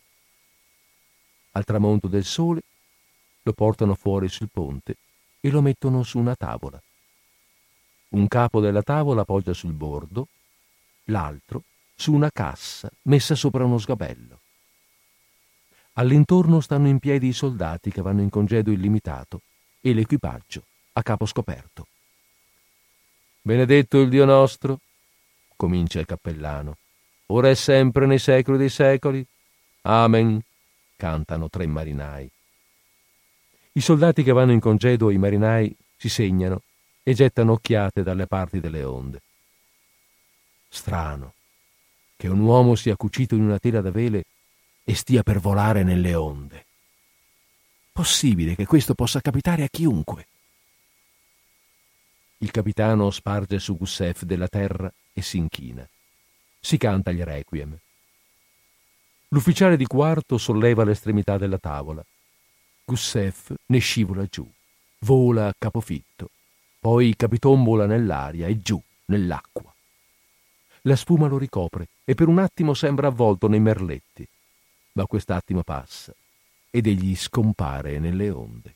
Al 1.52 1.64
tramonto 1.64 2.06
del 2.06 2.24
sole 2.24 2.60
lo 3.42 3.52
portano 3.54 3.94
fuori 3.94 4.28
sul 4.28 4.50
ponte 4.52 4.96
e 5.40 5.50
lo 5.50 5.62
mettono 5.62 6.02
su 6.02 6.18
una 6.18 6.34
tavola. 6.34 6.80
Un 8.10 8.28
capo 8.28 8.60
della 8.60 8.82
tavola 8.82 9.24
poggia 9.24 9.54
sul 9.54 9.72
bordo, 9.72 10.28
l'altro 11.04 11.62
su 11.94 12.12
una 12.12 12.30
cassa 12.30 12.90
messa 13.02 13.34
sopra 13.34 13.64
uno 13.64 13.78
sgabello. 13.78 14.40
All'intorno 15.96 16.60
stanno 16.60 16.88
in 16.88 16.98
piedi 16.98 17.28
i 17.28 17.32
soldati 17.32 17.90
che 17.90 18.02
vanno 18.02 18.20
in 18.20 18.28
congedo 18.28 18.72
illimitato 18.72 19.42
e 19.80 19.92
l'equipaggio 19.92 20.64
a 20.94 21.02
capo 21.02 21.24
scoperto. 21.24 21.86
Benedetto 23.42 24.00
il 24.00 24.08
Dio 24.08 24.24
nostro, 24.24 24.80
comincia 25.54 26.00
il 26.00 26.06
cappellano, 26.06 26.78
ora 27.26 27.48
e 27.48 27.54
sempre 27.54 28.06
nei 28.06 28.18
secoli 28.18 28.58
dei 28.58 28.70
secoli. 28.70 29.24
Amen, 29.82 30.40
cantano 30.96 31.48
tre 31.48 31.66
marinai. 31.66 32.28
I 33.72 33.80
soldati 33.80 34.24
che 34.24 34.32
vanno 34.32 34.52
in 34.52 34.60
congedo 34.60 35.10
e 35.10 35.14
i 35.14 35.18
marinai 35.18 35.76
si 35.96 36.08
segnano 36.08 36.62
e 37.04 37.14
gettano 37.14 37.52
occhiate 37.52 38.02
dalle 38.02 38.26
parti 38.26 38.58
delle 38.58 38.82
onde. 38.82 39.20
Strano 40.68 41.34
che 42.16 42.26
un 42.26 42.40
uomo 42.40 42.74
sia 42.74 42.96
cucito 42.96 43.36
in 43.36 43.42
una 43.42 43.58
tela 43.60 43.80
da 43.80 43.92
vele 43.92 44.24
e 44.84 44.94
stia 44.94 45.22
per 45.22 45.40
volare 45.40 45.82
nelle 45.82 46.14
onde. 46.14 46.66
Possibile 47.90 48.54
che 48.54 48.66
questo 48.66 48.94
possa 48.94 49.20
capitare 49.20 49.62
a 49.62 49.68
chiunque. 49.68 50.26
Il 52.38 52.50
capitano 52.50 53.10
sparge 53.10 53.58
su 53.58 53.76
Gussef 53.76 54.24
della 54.24 54.48
terra 54.48 54.92
e 55.12 55.22
si 55.22 55.38
inchina. 55.38 55.88
Si 56.60 56.76
canta 56.76 57.12
gli 57.12 57.22
requiem. 57.22 57.76
L'ufficiale 59.28 59.76
di 59.76 59.86
quarto 59.86 60.38
solleva 60.38 60.84
l'estremità 60.84 61.38
della 61.38 61.58
tavola. 61.58 62.04
Gussef 62.84 63.54
ne 63.66 63.78
scivola 63.78 64.26
giù, 64.26 64.48
vola 65.00 65.48
a 65.48 65.54
capofitto, 65.56 66.30
poi 66.78 67.16
capitombola 67.16 67.86
nell'aria 67.86 68.46
e 68.46 68.60
giù, 68.60 68.80
nell'acqua. 69.06 69.74
La 70.82 70.96
spuma 70.96 71.28
lo 71.28 71.38
ricopre 71.38 71.88
e 72.04 72.14
per 72.14 72.28
un 72.28 72.38
attimo 72.38 72.74
sembra 72.74 73.06
avvolto 73.06 73.48
nei 73.48 73.60
merletti, 73.60 74.28
ma 74.94 75.06
quest'attimo 75.06 75.62
passa 75.62 76.14
ed 76.70 76.86
egli 76.86 77.14
scompare 77.14 78.00
nelle 78.00 78.30
onde. 78.30 78.74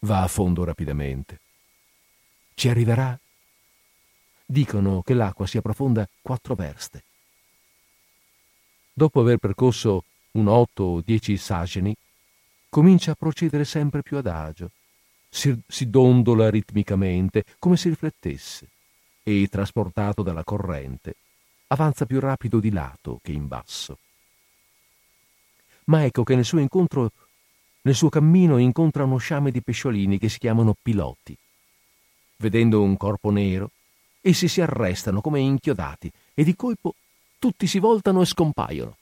Va 0.00 0.22
a 0.22 0.28
fondo 0.28 0.64
rapidamente. 0.64 1.40
Ci 2.54 2.68
arriverà 2.68 3.18
dicono 4.44 5.02
che 5.02 5.14
l'acqua 5.14 5.46
sia 5.46 5.62
profonda 5.62 6.08
quattro 6.20 6.54
verste. 6.54 7.04
Dopo 8.92 9.20
aver 9.20 9.38
percorso 9.38 10.04
un 10.32 10.48
otto 10.48 10.82
o 10.84 11.00
dieci 11.00 11.36
sageni, 11.36 11.94
comincia 12.68 13.12
a 13.12 13.16
procedere 13.16 13.64
sempre 13.64 14.02
più 14.02 14.16
adagio, 14.16 14.70
si, 15.28 15.56
si 15.66 15.88
dondola 15.90 16.50
ritmicamente, 16.50 17.44
come 17.58 17.76
se 17.76 17.88
riflettesse, 17.88 18.68
e, 19.22 19.48
trasportato 19.50 20.22
dalla 20.22 20.44
corrente, 20.44 21.16
avanza 21.68 22.06
più 22.06 22.20
rapido 22.20 22.60
di 22.60 22.70
lato 22.70 23.18
che 23.22 23.32
in 23.32 23.48
basso. 23.48 23.98
Ma 25.84 26.04
ecco 26.04 26.22
che 26.22 26.34
nel 26.34 26.44
suo 26.44 26.58
incontro, 26.58 27.10
nel 27.82 27.94
suo 27.94 28.08
cammino 28.08 28.58
incontra 28.58 29.04
uno 29.04 29.18
sciame 29.18 29.50
di 29.50 29.62
pesciolini 29.62 30.18
che 30.18 30.28
si 30.28 30.38
chiamano 30.38 30.74
piloti. 30.80 31.36
Vedendo 32.36 32.82
un 32.82 32.96
corpo 32.96 33.30
nero, 33.30 33.70
essi 34.20 34.48
si 34.48 34.60
arrestano 34.60 35.20
come 35.20 35.40
inchiodati 35.40 36.10
e 36.32 36.44
di 36.44 36.54
colpo 36.56 36.94
tutti 37.38 37.66
si 37.66 37.78
voltano 37.78 38.22
e 38.22 38.26
scompaiono. 38.26 38.96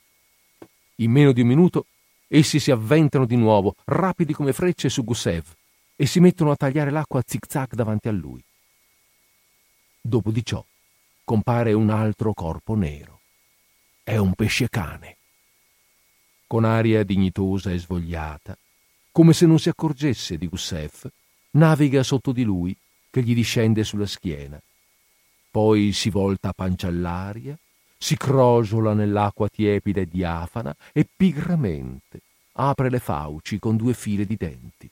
In 0.97 1.11
meno 1.11 1.33
di 1.33 1.41
un 1.41 1.47
minuto 1.47 1.87
essi 2.27 2.59
si 2.59 2.71
avventano 2.71 3.27
di 3.27 3.37
nuovo, 3.37 3.77
rapidi 3.85 4.33
come 4.33 4.53
frecce 4.53 4.89
su 4.89 5.05
Gusev, 5.05 5.45
e 5.95 6.07
si 6.07 6.19
mettono 6.19 6.51
a 6.51 6.57
tagliare 6.57 6.91
l'acqua 6.91 7.21
a 7.21 7.25
zig-zag 7.25 7.75
davanti 7.75 8.09
a 8.09 8.13
lui. 8.13 8.43
Dopo 10.01 10.31
di 10.31 10.45
ciò 10.45 10.65
compare 11.25 11.73
un 11.73 11.91
altro 11.91 12.33
corpo 12.33 12.75
nero. 12.75 13.21
È 14.03 14.17
un 14.17 14.35
pesce 14.35 14.69
cane. 14.69 15.19
Con 16.53 16.65
aria 16.65 17.03
dignitosa 17.03 17.71
e 17.71 17.79
svogliata, 17.79 18.55
come 19.11 19.33
se 19.33 19.47
non 19.47 19.59
si 19.59 19.71
accorgesse 19.71 20.37
di 20.37 20.47
Gusev, 20.47 21.11
naviga 21.53 22.03
sotto 22.03 22.31
di 22.31 22.43
lui 22.43 22.77
che 23.11 23.23
gli 23.23 23.35
discende 23.35 23.85
sulla 23.85 24.05
schiena 24.05 24.61
poi 25.53 25.93
si 25.93 26.11
volta 26.11 26.49
a 26.49 26.53
pancia 26.55 26.89
all'aria, 26.89 27.57
si 27.97 28.17
crogiola 28.17 28.93
nell'acqua 28.93 29.49
tiepida 29.49 30.01
e 30.01 30.07
diafana 30.07 30.75
e 30.93 31.07
pigramente 31.15 32.21
apre 32.53 32.91
le 32.91 32.99
fauci 32.99 33.59
con 33.59 33.77
due 33.77 33.93
file 33.93 34.25
di 34.25 34.37
denti. 34.37 34.91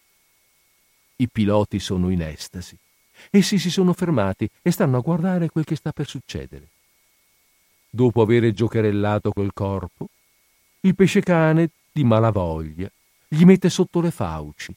I 1.16 1.28
piloti 1.28 1.78
sono 1.78 2.10
in 2.10 2.22
estasi. 2.22 2.76
Essi 3.30 3.58
si 3.58 3.70
sono 3.70 3.92
fermati 3.94 4.48
e 4.62 4.70
stanno 4.70 4.98
a 4.98 5.00
guardare 5.00 5.48
quel 5.48 5.64
che 5.64 5.76
sta 5.76 5.92
per 5.92 6.06
succedere. 6.06 6.68
Dopo 7.88 8.20
aver 8.20 8.50
giocherellato 8.52 9.32
col 9.32 9.52
corpo, 9.54 10.08
il 10.82 10.94
pescecane, 10.94 11.70
di 11.92 12.04
malavoglia, 12.04 12.90
gli 13.28 13.44
mette 13.44 13.68
sotto 13.68 14.00
le 14.00 14.10
fauci, 14.10 14.74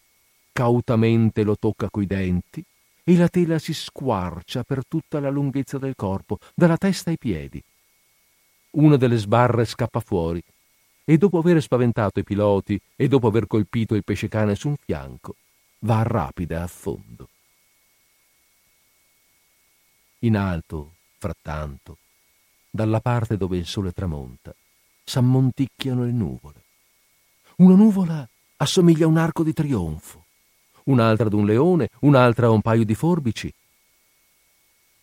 cautamente 0.52 1.44
lo 1.44 1.58
tocca 1.58 1.90
coi 1.90 2.06
denti 2.06 2.64
e 3.04 3.16
la 3.16 3.28
tela 3.30 3.58
si 3.60 3.74
squarcia 3.74 4.64
per 4.64 4.86
tutta 4.88 5.20
la 5.20 5.30
lunghezza 5.30 5.78
del 5.78 5.96
corpo, 5.96 6.40
dalla 6.54 6.78
testa 6.78 7.10
ai 7.10 7.18
piedi. 7.18 7.62
Una 8.72 8.98
delle 8.98 9.18
sbarre 9.18 9.66
scappa 9.66 10.00
fuori 10.00 10.44
e 11.06 11.18
dopo 11.18 11.38
aver 11.38 11.62
spaventato 11.62 12.20
i 12.20 12.24
piloti 12.24 12.80
e 12.96 13.08
dopo 13.08 13.28
aver 13.28 13.48
colpito 13.48 13.96
il 13.96 14.04
pescecane 14.04 14.56
su 14.56 14.70
un 14.70 14.76
fianco, 14.78 15.36
va 15.80 16.02
rapida 16.04 16.64
a 16.64 16.68
fondo. 16.68 17.30
In 20.20 20.38
alto, 20.38 20.94
frattanto, 21.18 21.98
dalla 22.70 23.02
parte 23.02 23.38
dove 23.38 23.58
il 23.58 23.66
sole 23.66 23.92
tramonta, 23.92 24.56
s'ammonticchiano 25.04 26.04
le 26.04 26.12
nuvole. 26.12 26.62
Una 27.58 27.76
nuvola 27.76 28.28
assomiglia 28.58 29.06
a 29.06 29.10
un 29.10 29.18
arco 29.18 29.44
di 29.44 29.54
trionfo 29.54 30.24
un'altra 30.86 31.28
ad 31.28 31.34
un 31.34 31.46
leone, 31.46 31.90
un'altra 32.00 32.48
a 32.48 32.52
un 32.52 32.62
paio 32.62 32.84
di 32.84 32.96
forbici. 32.96 33.54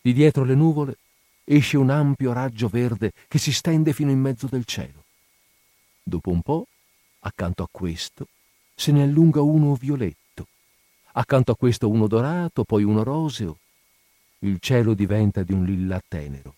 Di 0.01 0.13
dietro 0.13 0.45
le 0.45 0.55
nuvole 0.55 0.99
esce 1.45 1.77
un 1.77 1.91
ampio 1.91 2.33
raggio 2.33 2.69
verde 2.69 3.13
che 3.29 3.39
si 3.39 3.53
stende 3.53 3.93
fino 3.93 4.11
in 4.11 4.21
mezzo 4.21 4.47
del 4.47 4.65
cielo. 4.65 5.05
Dopo 6.03 6.31
un 6.31 6.43
po', 6.43 6.67
accanto 7.21 7.63
a 7.63 7.69
questo, 7.71 8.27
se 8.75 8.93
ne 8.93 9.03
allunga 9.03 9.41
uno 9.41 9.75
violetto, 9.75 10.47
accanto 11.13 11.53
a 11.53 11.57
questo 11.57 11.89
uno 11.89 12.07
dorato, 12.07 12.65
poi 12.65 12.83
uno 12.83 13.03
roseo. 13.03 13.59
Il 14.41 14.59
cielo 14.59 14.95
diventa 14.95 15.43
di 15.43 15.53
un 15.53 15.65
lilla 15.65 16.01
tenero. 16.07 16.55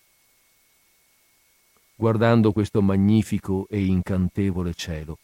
Guardando 2.03 2.51
questo 2.51 2.83
magnifico 2.83 3.69
e 3.71 3.85
incantevole 3.85 4.75
cielo, 4.75 5.19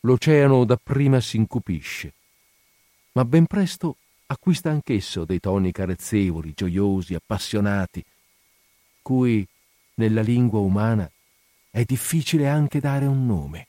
l'oceano 0.00 0.66
dapprima 0.66 1.18
si 1.18 1.38
incupisce 1.38 2.12
ma 3.12 3.24
ben 3.24 3.46
presto 3.46 3.96
acquista 4.26 4.68
anch'esso 4.68 5.24
dei 5.24 5.40
toni 5.40 5.72
carezzevoli, 5.72 6.52
gioiosi, 6.54 7.14
appassionati, 7.14 8.04
cui 9.00 9.48
nella 9.94 10.20
lingua 10.20 10.58
umana 10.58 11.10
è 11.70 11.84
difficile 11.84 12.48
anche 12.48 12.80
dare 12.80 13.06
un 13.06 13.24
nome. 13.24 13.68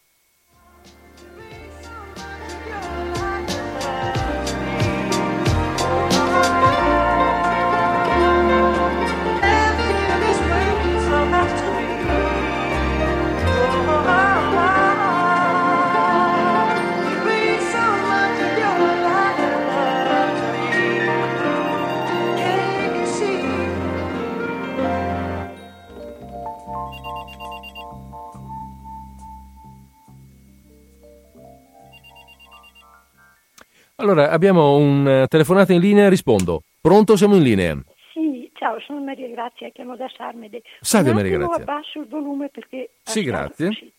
Allora, 33.98 34.30
abbiamo 34.30 34.76
un 34.76 35.06
uh, 35.06 35.28
telefonata 35.28 35.72
in 35.72 35.80
linea, 35.80 36.10
rispondo. 36.10 36.64
Pronto, 36.82 37.16
siamo 37.16 37.38
in 37.38 37.43
linea. 37.43 37.82
Sì, 38.12 38.52
ciao, 38.54 38.78
sono 38.82 39.02
Maria 39.02 39.30
Grazia, 39.30 39.70
chiamo 39.70 39.96
da 39.96 40.10
Sarmede. 40.14 40.64
Salve 40.82 41.14
Maria 41.14 41.38
Grazia. 41.38 41.64
abbasso 41.64 42.00
il 42.00 42.08
volume 42.08 42.50
perché... 42.50 42.89
Sì, 43.02 43.24
grazie. 43.24 43.72
Sì. 43.72 43.91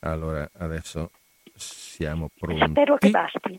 Allora, 0.00 0.48
adesso 0.58 1.10
siamo 1.54 2.28
pronti. 2.38 2.70
Spero 2.70 2.98
che 2.98 3.10
basti. 3.10 3.58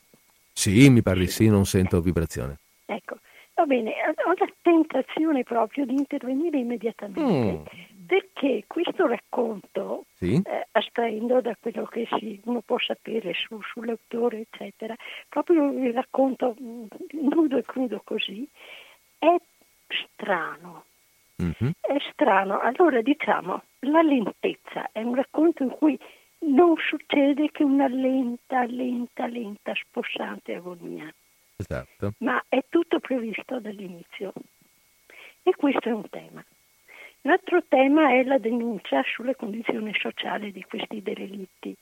Sì, 0.54 0.90
mi 0.90 1.02
pare 1.02 1.22
di 1.22 1.28
sì, 1.28 1.48
non 1.48 1.66
sento 1.66 2.00
vibrazione. 2.00 2.58
Ecco, 2.86 3.18
va 3.56 3.66
bene, 3.66 3.94
ho 4.24 4.34
la 4.38 4.54
tentazione 4.62 5.44
proprio 5.44 5.86
di 5.86 5.94
intervenire 5.94 6.60
immediatamente. 6.60 7.22
Mm 7.22 7.99
perché 8.10 8.64
questo 8.66 9.06
racconto, 9.06 10.06
sì? 10.16 10.42
eh, 10.44 10.68
astraendo 10.72 11.42
da 11.42 11.56
quello 11.60 11.86
che 11.86 12.08
si, 12.18 12.42
uno 12.46 12.62
può 12.62 12.80
sapere 12.80 13.36
su, 13.36 13.62
sull'autore, 13.62 14.48
eccetera, 14.50 14.96
proprio 15.30 15.72
il 15.72 15.94
racconto 15.94 16.56
mm, 16.60 16.86
nudo 17.22 17.58
e 17.58 17.62
crudo 17.62 18.02
così, 18.04 18.50
è 19.20 19.36
strano. 19.88 20.86
Mm-hmm. 21.40 21.72
È 21.80 21.98
strano. 22.12 22.60
Allora 22.60 23.00
diciamo, 23.04 23.62
la 23.82 24.02
lentezza 24.02 24.90
è 24.92 25.04
un 25.04 25.14
racconto 25.14 25.62
in 25.62 25.70
cui 25.70 26.00
non 26.48 26.78
succede 26.78 27.52
che 27.52 27.64
una 27.64 27.88
lenta, 27.88 28.66
lenta, 28.66 29.28
lenta, 29.28 29.72
spossante 29.76 30.56
agonia. 30.56 31.14
Esatto. 31.58 32.14
Ma 32.18 32.44
è 32.50 32.66
tutto 32.70 33.00
previsto 33.00 33.60
dall'inizio. 33.60 34.34
E 35.44 35.54
questo 35.56 35.90
è 35.90 35.92
un 35.92 36.10
tema. 36.10 36.44
L'altro 37.22 37.64
tema 37.68 38.12
è 38.12 38.24
la 38.24 38.38
denuncia 38.38 39.04
sulle 39.04 39.36
condizioni 39.36 39.94
sociali 40.00 40.52
di 40.52 40.64
questi 40.64 41.02
derelitti 41.02 41.76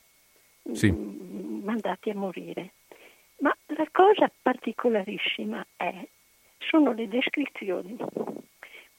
sì. 0.72 0.92
Mm, 0.92 1.64
mandati 1.64 2.10
a 2.10 2.16
morire. 2.16 2.74
Ma 3.40 3.56
la 3.68 3.88
cosa 3.92 4.32
particolarissima 4.42 5.66
è, 5.76 5.94
sono 6.58 6.92
le 6.94 7.08
descrizioni. 7.08 7.96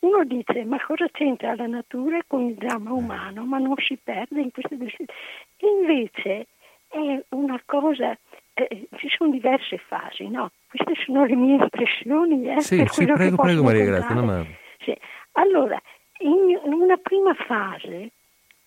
Uno 0.01 0.25
dice, 0.25 0.65
ma 0.65 0.81
cosa 0.81 1.09
c'entra 1.11 1.57
la 1.57 1.67
natura 1.67 2.21
con 2.27 2.43
il 2.43 2.55
dramma 2.55 2.93
umano? 2.93 3.45
Ma 3.45 3.59
non 3.59 3.75
si 3.79 3.99
perde 4.03 4.41
in 4.41 4.53
queste 4.53 4.77
descrizioni. 4.77 5.11
Invece 5.59 6.47
è 6.87 7.21
una 7.31 7.61
cosa, 7.65 8.17
eh, 8.55 8.89
ci 8.97 9.09
sono 9.09 9.31
diverse 9.31 9.79
fasi, 9.79 10.29
no? 10.29 10.53
Queste 10.69 11.03
sono 11.05 11.25
le 11.25 11.35
mie 11.35 11.57
impressioni. 11.57 12.49
Eh, 12.49 12.61
sì, 12.61 12.85
sì 12.87 13.07
prego, 13.07 13.37
prego 13.37 13.63
Maria 13.65 13.85
Grazia. 13.85 14.15
No, 14.15 14.47
sì. 14.79 14.97
Allora, 15.33 15.81
in 16.19 16.59
una 16.65 16.97
prima 16.97 17.35
fase 17.35 18.13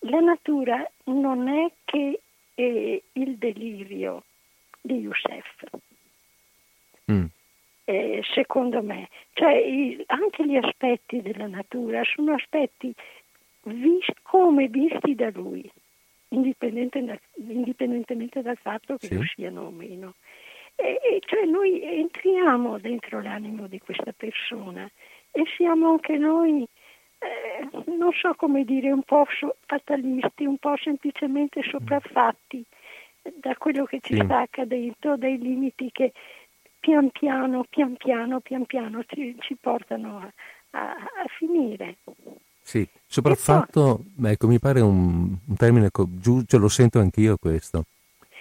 la 0.00 0.20
natura 0.20 0.88
non 1.04 1.48
è 1.48 1.70
che 1.84 2.20
eh, 2.54 3.02
il 3.12 3.36
delirio 3.36 4.24
di 4.80 4.94
Youssef, 4.94 5.64
mm. 7.10 7.24
eh, 7.84 8.22
secondo 8.34 8.82
me. 8.82 9.08
Cioè, 9.32 9.52
i, 9.54 10.02
anche 10.06 10.46
gli 10.46 10.56
aspetti 10.56 11.22
della 11.22 11.46
natura 11.46 12.02
sono 12.04 12.34
aspetti 12.34 12.92
vis- 13.64 14.12
come 14.22 14.68
visti 14.68 15.14
da 15.14 15.30
lui, 15.30 15.70
indipendente 16.28 17.04
da, 17.04 17.18
indipendentemente 17.36 18.42
dal 18.42 18.58
fatto 18.58 18.96
che 18.96 19.06
sì. 19.06 19.14
lo 19.14 19.22
siano 19.24 19.62
o 19.62 19.70
meno. 19.70 20.14
E, 20.74 20.98
e 21.02 21.20
cioè 21.20 21.44
noi 21.44 21.82
entriamo 21.82 22.78
dentro 22.78 23.20
l'animo 23.20 23.66
di 23.66 23.78
questa 23.78 24.12
persona 24.12 24.90
e 25.30 25.44
siamo 25.56 25.90
anche 25.90 26.16
noi 26.16 26.66
eh, 27.22 27.68
non 27.96 28.12
so 28.12 28.34
come 28.34 28.64
dire, 28.64 28.90
un 28.90 29.02
po' 29.02 29.24
fatalisti, 29.66 30.44
un 30.44 30.58
po' 30.58 30.76
semplicemente 30.76 31.62
sopraffatti 31.62 32.64
da 33.36 33.54
quello 33.56 33.84
che 33.84 34.00
ci 34.02 34.16
sì. 34.16 34.22
stacca 34.24 34.64
dentro, 34.64 35.16
dai 35.16 35.38
limiti 35.38 35.90
che 35.92 36.12
pian 36.80 37.10
piano, 37.10 37.64
pian 37.68 37.96
piano, 37.96 38.40
pian 38.40 38.66
piano 38.66 39.04
ci, 39.06 39.36
ci 39.38 39.56
portano 39.60 40.18
a, 40.18 40.32
a, 40.70 40.90
a, 40.90 41.26
finire. 41.38 41.98
Sì, 42.60 42.86
sopraffatto, 43.06 44.02
poi, 44.16 44.32
ecco, 44.32 44.48
mi 44.48 44.58
pare 44.58 44.80
un, 44.80 45.36
un 45.46 45.56
termine 45.56 45.90
giusto, 46.18 46.58
lo 46.58 46.68
sento 46.68 46.98
anch'io 46.98 47.36
questo. 47.36 47.84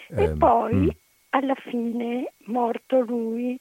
E 0.10 0.24
eh, 0.24 0.30
poi, 0.32 0.74
mm. 0.74 0.90
alla 1.30 1.56
fine, 1.56 2.34
morto 2.46 3.02
lui, 3.02 3.60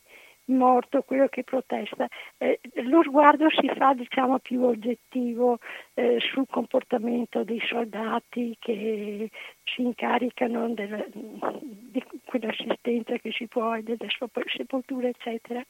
morto, 0.51 1.03
quello 1.03 1.29
che 1.29 1.45
protesta. 1.45 2.09
Eh, 2.39 2.61
lo 2.85 3.03
sguardo 3.03 3.49
si 3.51 3.71
fa 3.77 3.95
diciamo, 3.95 4.39
più 4.39 4.63
oggettivo 4.63 5.59
eh, 5.95 6.19
sul 6.21 6.47
comportamento 6.49 7.43
dei 7.45 7.61
soldati 7.67 8.57
che 8.59 9.31
si 9.65 9.83
incaricano 9.83 10.69
della, 10.71 11.05
di 11.11 12.03
quell'assistenza 12.25 13.17
che 13.17 13.33
si 13.33 13.47
può 13.47 13.75
e 13.75 13.83
delle 13.83 14.09
sepolture, 14.57 15.09
eccetera. 15.09 15.65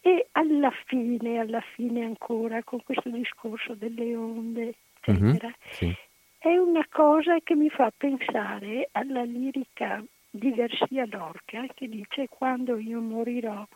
E 0.00 0.28
alla 0.32 0.72
fine, 0.86 1.38
alla 1.38 1.62
fine 1.74 2.04
ancora, 2.04 2.62
con 2.62 2.82
questo 2.84 3.10
discorso 3.10 3.74
delle 3.74 4.14
onde, 4.14 4.74
eccetera, 5.00 5.48
mm-hmm, 5.48 5.70
sì. 5.70 5.94
è 6.38 6.56
una 6.56 6.86
cosa 6.88 7.38
che 7.42 7.56
mi 7.56 7.68
fa 7.68 7.92
pensare 7.96 8.88
alla 8.92 9.24
lirica 9.24 10.02
di 10.36 10.52
Garcia 10.52 11.06
Lorca 11.10 11.66
che 11.74 11.88
dice 11.88 12.28
quando 12.28 12.78
io 12.78 13.00
morirò 13.00 13.66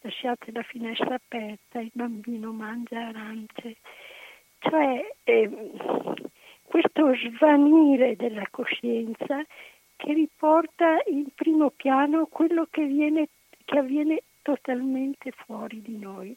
lasciate 0.00 0.52
la 0.52 0.62
finestra 0.62 1.14
aperta, 1.14 1.80
il 1.80 1.90
bambino 1.92 2.52
mangia 2.52 3.08
arance. 3.08 3.76
Cioè 4.58 5.14
eh, 5.24 5.70
questo 6.62 7.14
svanire 7.34 8.16
della 8.16 8.46
coscienza 8.50 9.44
che 9.96 10.12
riporta 10.12 11.02
in 11.06 11.26
primo 11.34 11.70
piano 11.70 12.26
quello 12.26 12.66
che, 12.70 12.86
viene, 12.86 13.28
che 13.64 13.78
avviene 13.78 14.22
totalmente 14.42 15.32
fuori 15.32 15.82
di 15.82 15.98
noi. 15.98 16.36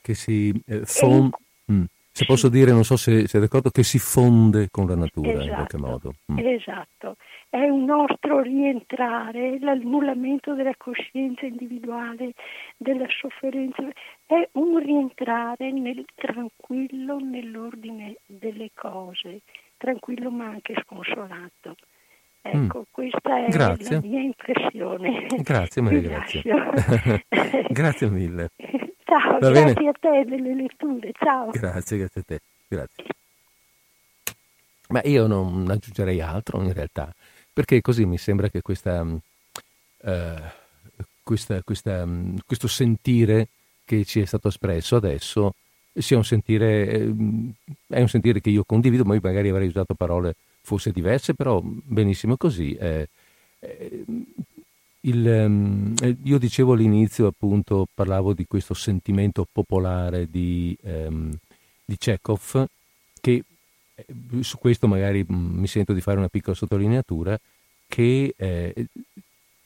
Che 0.00 0.14
si 0.14 0.52
eh, 0.66 0.84
fon- 0.84 1.30
mm. 1.70 1.84
Se 2.16 2.24
posso 2.24 2.48
dire, 2.48 2.72
non 2.72 2.82
so 2.82 2.96
se 2.96 3.28
sei 3.28 3.42
d'accordo, 3.42 3.68
che 3.68 3.82
si 3.82 3.98
fonde 3.98 4.68
con 4.70 4.86
la 4.86 4.96
natura 4.96 5.32
esatto, 5.32 5.44
in 5.44 5.52
qualche 5.52 5.76
modo. 5.76 6.14
Mm. 6.32 6.38
Esatto, 6.38 7.16
è 7.50 7.68
un 7.68 7.84
nostro 7.84 8.40
rientrare, 8.40 9.58
l'annullamento 9.60 10.54
della 10.54 10.72
coscienza 10.78 11.44
individuale, 11.44 12.32
della 12.78 13.04
sofferenza, 13.20 13.82
è 14.24 14.48
un 14.52 14.78
rientrare 14.78 15.70
nel 15.72 16.06
tranquillo, 16.14 17.18
nell'ordine 17.18 18.16
delle 18.24 18.70
cose, 18.72 19.42
tranquillo 19.76 20.30
ma 20.30 20.46
anche 20.46 20.74
sconsolato. 20.86 21.76
Ecco, 22.40 22.78
mm. 22.78 22.82
questa 22.92 23.44
è 23.44 23.50
Grazie. 23.50 23.96
la 23.96 24.00
mia 24.02 24.20
impressione. 24.22 25.26
Grazie 25.42 25.82
Maria, 25.82 26.00
grazie. 26.00 26.42
grazie 27.68 28.08
mille. 28.08 28.48
Ciao, 29.06 29.38
Va 29.38 29.50
grazie 29.50 29.74
bene? 29.74 29.88
a 29.88 29.92
te 30.00 30.24
delle 30.28 30.54
letture, 30.54 31.12
ciao. 31.12 31.50
Grazie, 31.50 31.98
grazie 31.98 32.20
a 32.20 32.24
te, 32.26 32.40
grazie. 32.66 33.04
Mm, 33.04 33.10
ma 34.88 35.00
io 35.04 35.26
non 35.28 35.70
aggiungerei 35.70 36.20
altro 36.20 36.60
in 36.60 36.72
realtà, 36.72 37.14
perché 37.52 37.80
così 37.80 38.04
mi 38.04 38.18
sembra 38.18 38.48
che 38.48 38.62
questa, 38.62 39.02
uh, 39.02 39.20
questa, 41.22 41.62
questa, 41.62 42.02
um, 42.02 42.36
questo 42.44 42.66
sentire 42.66 43.48
che 43.84 44.04
ci 44.04 44.20
è 44.20 44.24
stato 44.24 44.48
espresso 44.48 44.96
adesso 44.96 45.54
sia 45.92 46.16
un 46.16 46.24
sentire, 46.24 46.88
eh, 46.88 47.14
è 47.86 48.00
un 48.00 48.08
sentire 48.08 48.40
che 48.40 48.50
io 48.50 48.64
condivido, 48.64 49.04
ma 49.04 49.14
io 49.14 49.20
magari 49.22 49.48
avrei 49.48 49.68
usato 49.68 49.94
parole 49.94 50.34
forse 50.62 50.90
diverse, 50.90 51.34
però 51.34 51.60
benissimo 51.62 52.36
così. 52.36 52.74
Eh, 52.74 53.08
eh, 53.60 54.04
il, 55.06 55.26
um, 55.26 55.94
io 56.24 56.38
dicevo 56.38 56.72
all'inizio, 56.72 57.26
appunto, 57.26 57.86
parlavo 57.92 58.32
di 58.32 58.46
questo 58.46 58.74
sentimento 58.74 59.46
popolare 59.50 60.28
di, 60.28 60.76
um, 60.82 61.32
di 61.84 61.96
Chekhov, 61.96 62.66
che 63.20 63.44
eh, 63.94 64.06
su 64.40 64.58
questo 64.58 64.86
magari 64.86 65.24
mm, 65.24 65.58
mi 65.58 65.66
sento 65.66 65.92
di 65.92 66.00
fare 66.00 66.18
una 66.18 66.28
piccola 66.28 66.56
sottolineatura, 66.56 67.38
che 67.86 68.34
eh, 68.36 68.86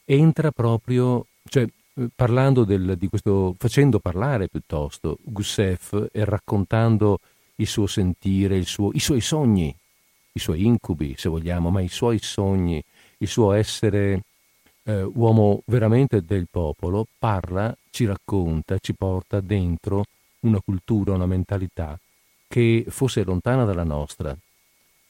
entra 0.04 0.50
proprio, 0.50 1.26
cioè 1.48 1.66
parlando 2.14 2.64
del, 2.64 2.96
di 2.96 3.08
questo, 3.08 3.54
facendo 3.58 3.98
parlare 3.98 4.48
piuttosto 4.48 5.18
Gusev 5.22 6.08
e 6.12 6.24
raccontando 6.24 7.18
il 7.56 7.66
suo 7.66 7.86
sentire, 7.86 8.56
il 8.56 8.66
suo, 8.66 8.90
i 8.92 9.00
suoi 9.00 9.20
sogni, 9.20 9.74
i 10.32 10.38
suoi 10.38 10.64
incubi, 10.64 11.14
se 11.16 11.28
vogliamo, 11.28 11.70
ma 11.70 11.80
i 11.80 11.88
suoi 11.88 12.18
sogni, 12.20 12.82
il 13.18 13.28
suo 13.28 13.52
essere 13.52 14.22
eh, 14.90 15.02
uomo 15.02 15.62
veramente 15.66 16.24
del 16.24 16.48
popolo, 16.50 17.06
parla, 17.18 17.76
ci 17.90 18.06
racconta, 18.06 18.78
ci 18.78 18.94
porta 18.94 19.40
dentro 19.40 20.04
una 20.40 20.60
cultura, 20.60 21.14
una 21.14 21.26
mentalità 21.26 21.98
che 22.48 22.84
fosse 22.88 23.22
lontana 23.22 23.64
dalla 23.64 23.84
nostra, 23.84 24.36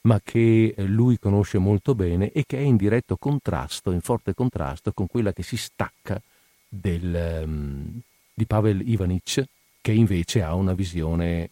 ma 0.03 0.21
che 0.23 0.75
lui 0.79 1.19
conosce 1.19 1.59
molto 1.59 1.95
bene 1.95 2.33
e 2.33 2.45
che 2.47 2.59
è 2.59 2.61
in 2.61 2.77
diretto 2.77 3.17
contrasto, 3.17 3.91
in 3.93 4.01
forte 4.01 4.35
contrasto 4.35 4.93
con 4.93 5.07
quella 5.07 5.33
che 5.33 5.43
si 5.43 5.57
stacca 5.57 6.21
del, 6.69 7.43
um, 7.45 8.01
di 8.35 8.47
Pavel 8.47 8.87
Ivanic, 8.87 9.45
che 9.81 9.93
invece 9.93 10.43
ha 10.43 10.55
una 10.55 10.75
visione 10.75 11.51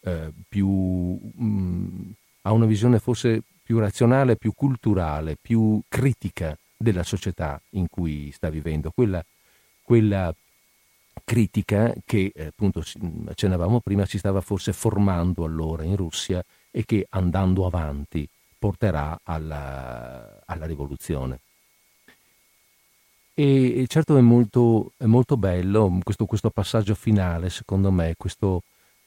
eh, 0.00 0.32
più 0.48 0.68
um, 0.68 2.12
ha 2.42 2.52
una 2.52 2.66
visione 2.66 2.98
forse 2.98 3.42
più 3.62 3.78
razionale, 3.78 4.36
più 4.36 4.52
culturale, 4.54 5.36
più 5.40 5.80
critica 5.88 6.56
della 6.78 7.02
società 7.02 7.60
in 7.70 7.88
cui 7.90 8.30
sta 8.32 8.48
vivendo, 8.48 8.92
quella, 8.94 9.22
quella 9.82 10.32
critica 11.24 11.92
che 12.04 12.32
appunto 12.38 12.82
accennavamo 13.26 13.80
prima 13.80 14.06
si 14.06 14.18
stava 14.18 14.40
forse 14.40 14.72
formando 14.72 15.44
allora 15.44 15.82
in 15.82 15.96
Russia 15.96 16.42
e 16.70 16.84
che 16.84 17.06
andando 17.10 17.66
avanti 17.66 18.26
porterà 18.58 19.20
alla, 19.24 20.40
alla 20.46 20.66
rivoluzione. 20.66 21.40
E 23.34 23.84
certo 23.88 24.16
è 24.16 24.20
molto, 24.20 24.92
è 24.96 25.04
molto 25.04 25.36
bello 25.36 26.00
questo, 26.02 26.26
questo, 26.26 26.50
passaggio 26.50 26.96
finale, 26.96 27.50
secondo 27.50 27.92
me, 27.92 28.14
questo, 28.16 28.64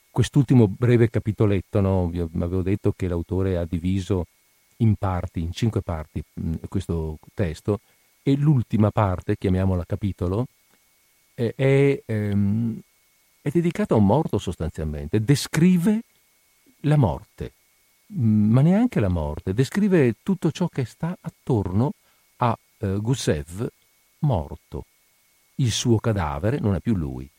quest'ultimo 0.10 0.70
breve 0.70 1.10
capitoletto. 1.10 1.82
No? 1.82 2.08
Vi 2.08 2.20
avevo 2.20 2.62
detto 2.62 2.94
che 2.96 3.10
l'autore 3.10 3.58
ha 3.58 3.66
diviso 3.66 4.28
in 4.82 4.96
parti, 4.96 5.42
in 5.42 5.52
cinque 5.52 5.82
parti, 5.82 6.24
questo 6.68 7.18
testo, 7.34 7.80
e 8.24 8.36
l'ultima 8.36 8.92
parte, 8.92 9.38
chiamiamola 9.38 9.86
capitolo, 9.86 10.48
è, 11.34 11.54
è, 11.56 12.04
ehm, 12.06 12.80
è 13.42 13.50
dedicata 13.50 13.94
a 13.94 13.98
un 13.98 14.06
morto 14.06 14.38
sostanzialmente. 14.38 15.22
Descrive 15.22 16.02
la 16.82 16.98
morte, 16.98 17.54
ma 18.08 18.62
neanche 18.62 19.00
la 19.00 19.10
morte, 19.10 19.54
descrive 19.54 20.16
tutto 20.24 20.52
ciò 20.52 20.68
che 20.68 20.86
sta 20.86 21.18
attorno 21.20 21.94
a 22.38 22.58
eh, 22.80 22.98
Gusev 22.98 23.68
morto. 24.20 24.86
Il 25.56 25.72
suo 25.72 26.00
cadavere 26.00 26.60
non 26.60 26.76
è 26.76 26.80
più 26.80 26.96
lui, 26.96 27.30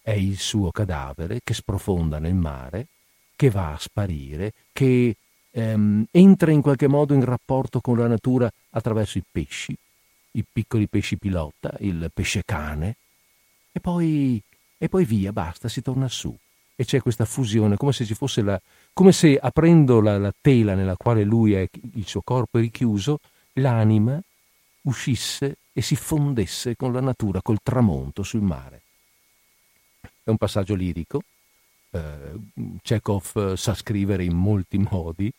è 0.00 0.12
il 0.12 0.38
suo 0.38 0.70
cadavere 0.70 1.40
che 1.44 1.54
sprofonda 1.54 2.18
nel 2.18 2.34
mare, 2.34 2.86
che 3.36 3.50
va 3.50 3.72
a 3.72 3.78
sparire, 3.78 4.52
che 4.72 5.16
ehm, 5.50 6.06
entra 6.10 6.50
in 6.50 6.60
qualche 6.60 6.88
modo 6.88 7.14
in 7.14 7.24
rapporto 7.24 7.80
con 7.80 7.98
la 7.98 8.06
natura 8.06 8.50
attraverso 8.70 9.18
i 9.18 9.24
pesci, 9.30 9.76
i 10.32 10.44
piccoli 10.50 10.86
pesci 10.88 11.16
pilota, 11.16 11.74
il 11.80 12.10
pesce 12.12 12.42
cane, 12.44 12.96
e 13.72 13.80
poi, 13.80 14.42
e 14.76 14.88
poi 14.88 15.04
via, 15.04 15.32
basta, 15.32 15.68
si 15.68 15.82
torna 15.82 16.08
su. 16.08 16.36
E 16.74 16.84
c'è 16.84 17.00
questa 17.00 17.24
fusione, 17.24 17.76
come 17.76 17.92
se 17.92 18.04
ci 18.04 18.14
fosse 18.14 18.40
la. 18.42 18.60
come 18.92 19.10
se 19.12 19.36
aprendo 19.36 20.00
la, 20.00 20.16
la 20.16 20.32
tela 20.40 20.74
nella 20.74 20.96
quale 20.96 21.24
lui 21.24 21.54
è, 21.54 21.68
il 21.94 22.06
suo 22.06 22.22
corpo 22.22 22.58
è 22.58 22.60
richiuso, 22.60 23.18
l'anima 23.54 24.20
uscisse 24.82 25.56
e 25.72 25.82
si 25.82 25.96
fondesse 25.96 26.76
con 26.76 26.92
la 26.92 27.00
natura, 27.00 27.42
col 27.42 27.58
tramonto 27.62 28.22
sul 28.22 28.42
mare. 28.42 28.82
È 30.22 30.30
un 30.30 30.36
passaggio 30.36 30.74
lirico, 30.74 31.22
Chekhov 32.82 33.54
sa 33.54 33.74
scrivere 33.74 34.24
in 34.24 34.36
molti 34.36 34.78
modi 34.90 35.32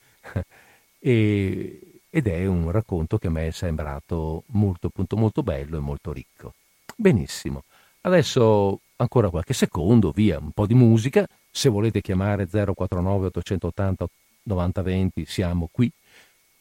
e, 1.00 1.80
ed 2.10 2.28
è 2.28 2.45
un 2.45 2.72
racconto 2.72 3.18
che 3.18 3.28
a 3.28 3.32
me 3.32 3.47
è 3.47 3.52
sembrato 3.52 4.43
molto, 4.47 4.88
appunto, 4.88 5.16
molto 5.16 5.43
bello 5.43 5.78
e 5.78 5.80
molto 5.80 6.12
ricco. 6.12 6.54
Benissimo, 6.95 7.64
adesso 8.02 8.80
ancora 8.97 9.30
qualche 9.30 9.54
secondo, 9.54 10.12
via, 10.12 10.39
un 10.39 10.52
po' 10.52 10.66
di 10.66 10.74
musica, 10.74 11.28
se 11.52 11.70
volete 11.70 12.02
chiamare 12.02 12.47
049 12.47 13.28
880 13.28 14.08
9020 14.43 15.26
siamo 15.26 15.70
qui, 15.72 15.91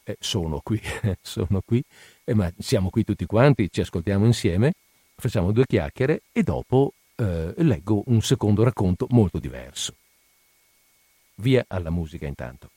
eh, 0.03 0.17
sono 0.19 0.61
qui, 0.63 0.79
sono 1.21 1.61
qui. 1.65 1.83
Eh, 2.23 2.33
ma 2.33 2.51
siamo 2.57 2.89
qui 2.89 3.03
tutti 3.03 3.25
quanti, 3.25 3.69
ci 3.71 3.81
ascoltiamo 3.81 4.25
insieme, 4.25 4.73
facciamo 5.15 5.51
due 5.51 5.65
chiacchiere 5.65 6.21
e 6.31 6.43
dopo 6.43 6.93
eh, 7.19 7.53
leggo 7.57 8.03
un 8.07 8.21
secondo 8.21 8.63
racconto 8.63 9.05
molto 9.09 9.39
diverso. 9.39 9.93
Via 11.35 11.65
alla 11.67 11.89
musica 11.89 12.25
intanto. 12.25 12.69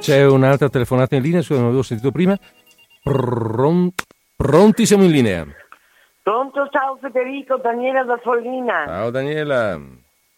C'è 0.00 0.26
un'altra 0.26 0.70
telefonata 0.70 1.14
in 1.14 1.22
linea, 1.22 1.42
non 1.50 1.66
avevo 1.66 1.82
sentito 1.82 2.10
prima. 2.10 2.34
Pronti, 3.02 4.04
pronti 4.34 4.86
siamo 4.86 5.04
in 5.04 5.10
linea. 5.10 5.46
Pronto, 6.22 6.68
ciao 6.70 6.98
Federico, 7.00 7.58
Daniela 7.58 8.04
da 8.04 8.16
Follina. 8.16 8.86
Ciao 8.86 9.10
Daniela. 9.10 9.78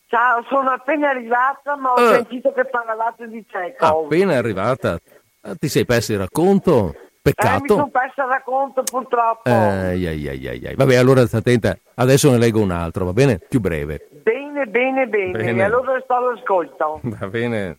Ciao, 0.08 0.44
sono 0.48 0.70
appena 0.70 1.10
arrivata, 1.10 1.76
ma 1.76 1.92
ho 1.92 2.02
uh, 2.02 2.12
sentito 2.12 2.52
che 2.52 2.64
parlavate 2.64 3.28
di 3.28 3.44
Chekhov. 3.46 4.06
Appena 4.06 4.36
arrivata? 4.36 4.98
Ah, 5.42 5.54
ti 5.54 5.68
sei 5.68 5.84
perso 5.84 6.12
il 6.12 6.18
racconto? 6.18 6.94
Peccato. 7.22 7.56
Eh, 7.56 7.60
mi 7.60 7.68
sono 7.68 7.88
perso 7.88 8.22
il 8.22 8.28
racconto 8.28 8.82
purtroppo. 8.82 9.48
Ai, 9.48 10.06
ai, 10.06 10.28
ai, 10.28 10.46
ai. 10.48 10.74
Vabbè, 10.74 10.96
allora 10.96 11.24
sta 11.26 11.38
attenta. 11.38 11.78
Adesso 11.94 12.32
ne 12.32 12.38
leggo 12.38 12.60
un 12.60 12.72
altro, 12.72 13.04
va 13.04 13.12
bene? 13.12 13.38
Più 13.38 13.60
breve. 13.60 14.08
Bene, 14.10 14.66
bene, 14.66 15.06
bene. 15.06 15.32
bene. 15.32 15.62
Allora 15.62 16.00
sto 16.02 16.14
all'ascolto. 16.14 17.00
Va 17.02 17.28
bene. 17.28 17.78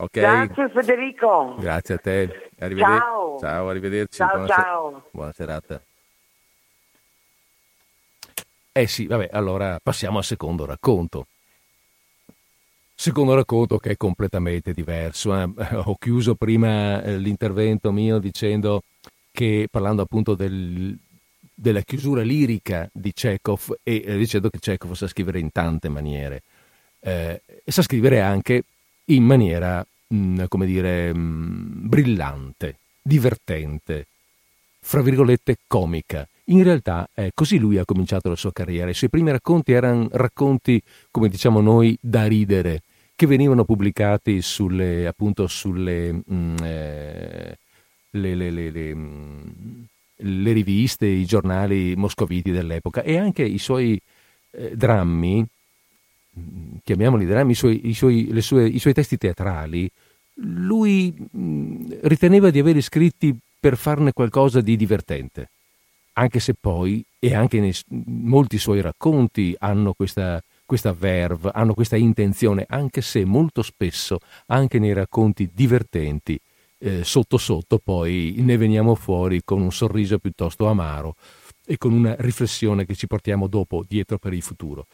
Okay. 0.00 0.46
Grazie 0.46 0.68
Federico. 0.68 1.56
Grazie 1.58 1.94
a 1.94 1.98
te. 1.98 2.50
Arrivederci. 2.60 2.98
Ciao. 2.98 3.38
Ciao, 3.40 3.68
arrivederci. 3.68 4.16
Ciao, 4.16 4.28
buona, 4.28 4.46
ciao. 4.46 4.90
Se- 4.90 5.08
buona 5.10 5.32
serata. 5.32 5.82
Eh 8.70 8.86
sì, 8.86 9.06
vabbè, 9.06 9.30
allora 9.32 9.80
passiamo 9.82 10.18
al 10.18 10.24
secondo 10.24 10.64
racconto. 10.66 11.26
Secondo 12.94 13.34
racconto 13.34 13.78
che 13.78 13.90
è 13.90 13.96
completamente 13.96 14.72
diverso. 14.72 15.34
Eh? 15.36 15.50
Ho 15.84 15.96
chiuso 15.98 16.36
prima 16.36 17.02
eh, 17.02 17.18
l'intervento 17.18 17.90
mio 17.90 18.20
dicendo 18.20 18.82
che, 19.32 19.66
parlando 19.68 20.02
appunto 20.02 20.36
del, 20.36 20.96
della 21.52 21.80
chiusura 21.80 22.22
lirica 22.22 22.88
di 22.92 23.12
Chekhov 23.12 23.78
e 23.82 24.04
eh, 24.06 24.16
dicendo 24.16 24.48
che 24.48 24.60
Chekhov 24.60 24.92
sa 24.92 25.08
scrivere 25.08 25.40
in 25.40 25.50
tante 25.50 25.88
maniere. 25.88 26.42
Eh, 27.00 27.42
e 27.64 27.72
sa 27.72 27.82
scrivere 27.82 28.20
anche 28.20 28.62
in 29.08 29.24
maniera, 29.24 29.84
mm, 30.14 30.44
come 30.48 30.66
dire, 30.66 31.14
mm, 31.14 31.88
brillante, 31.88 32.78
divertente, 33.02 34.06
fra 34.80 35.02
virgolette 35.02 35.58
comica. 35.66 36.26
In 36.46 36.62
realtà 36.62 37.08
eh, 37.14 37.30
così 37.34 37.58
lui 37.58 37.76
ha 37.78 37.84
cominciato 37.84 38.28
la 38.28 38.36
sua 38.36 38.52
carriera. 38.52 38.90
I 38.90 38.94
suoi 38.94 39.10
primi 39.10 39.30
racconti 39.30 39.72
erano 39.72 40.08
racconti, 40.12 40.80
come 41.10 41.28
diciamo 41.28 41.60
noi, 41.60 41.96
da 42.00 42.26
ridere, 42.26 42.82
che 43.14 43.26
venivano 43.26 43.64
pubblicati 43.64 44.40
sulle, 44.40 45.06
appunto, 45.06 45.46
sulle, 45.46 46.12
mh, 46.12 46.22
mm, 46.32 46.56
eh, 46.62 47.58
le, 48.10 48.34
le, 48.34 48.50
le, 48.50 48.70
le, 50.16 50.52
riviste, 50.52 51.06
i 51.06 51.24
giornali 51.24 51.94
moscoviti 51.96 52.50
dell'epoca 52.50 53.02
e 53.02 53.18
anche 53.18 53.42
i 53.42 53.58
suoi 53.58 54.00
eh, 54.52 54.76
drammi, 54.76 55.40
mm, 55.40 55.57
chiamiamoli 56.82 57.26
drammi, 57.26 57.52
i 57.52 57.54
suoi, 57.54 57.88
i 57.88 57.94
suoi, 57.94 58.40
sue, 58.40 58.66
i 58.66 58.78
suoi 58.78 58.94
testi 58.94 59.16
teatrali, 59.16 59.90
lui 60.40 61.14
riteneva 62.02 62.50
di 62.50 62.58
averli 62.58 62.82
scritti 62.82 63.36
per 63.60 63.76
farne 63.76 64.12
qualcosa 64.12 64.60
di 64.60 64.76
divertente, 64.76 65.50
anche 66.14 66.40
se 66.40 66.54
poi, 66.58 67.04
e 67.18 67.34
anche 67.34 67.60
nei, 67.60 67.74
molti 68.06 68.58
suoi 68.58 68.80
racconti 68.80 69.54
hanno 69.58 69.92
questa, 69.92 70.42
questa 70.64 70.92
verve, 70.92 71.50
hanno 71.52 71.74
questa 71.74 71.96
intenzione, 71.96 72.64
anche 72.68 73.00
se 73.00 73.24
molto 73.24 73.62
spesso, 73.62 74.20
anche 74.46 74.78
nei 74.78 74.92
racconti 74.92 75.50
divertenti, 75.52 76.38
eh, 76.80 77.02
sotto 77.02 77.38
sotto 77.38 77.78
poi 77.82 78.36
ne 78.38 78.56
veniamo 78.56 78.94
fuori 78.94 79.42
con 79.44 79.60
un 79.60 79.72
sorriso 79.72 80.18
piuttosto 80.18 80.66
amaro 80.66 81.16
e 81.66 81.76
con 81.76 81.92
una 81.92 82.14
riflessione 82.18 82.86
che 82.86 82.94
ci 82.94 83.06
portiamo 83.06 83.48
dopo 83.48 83.84
dietro 83.86 84.18
per 84.18 84.32
il 84.32 84.42
futuro. 84.42 84.86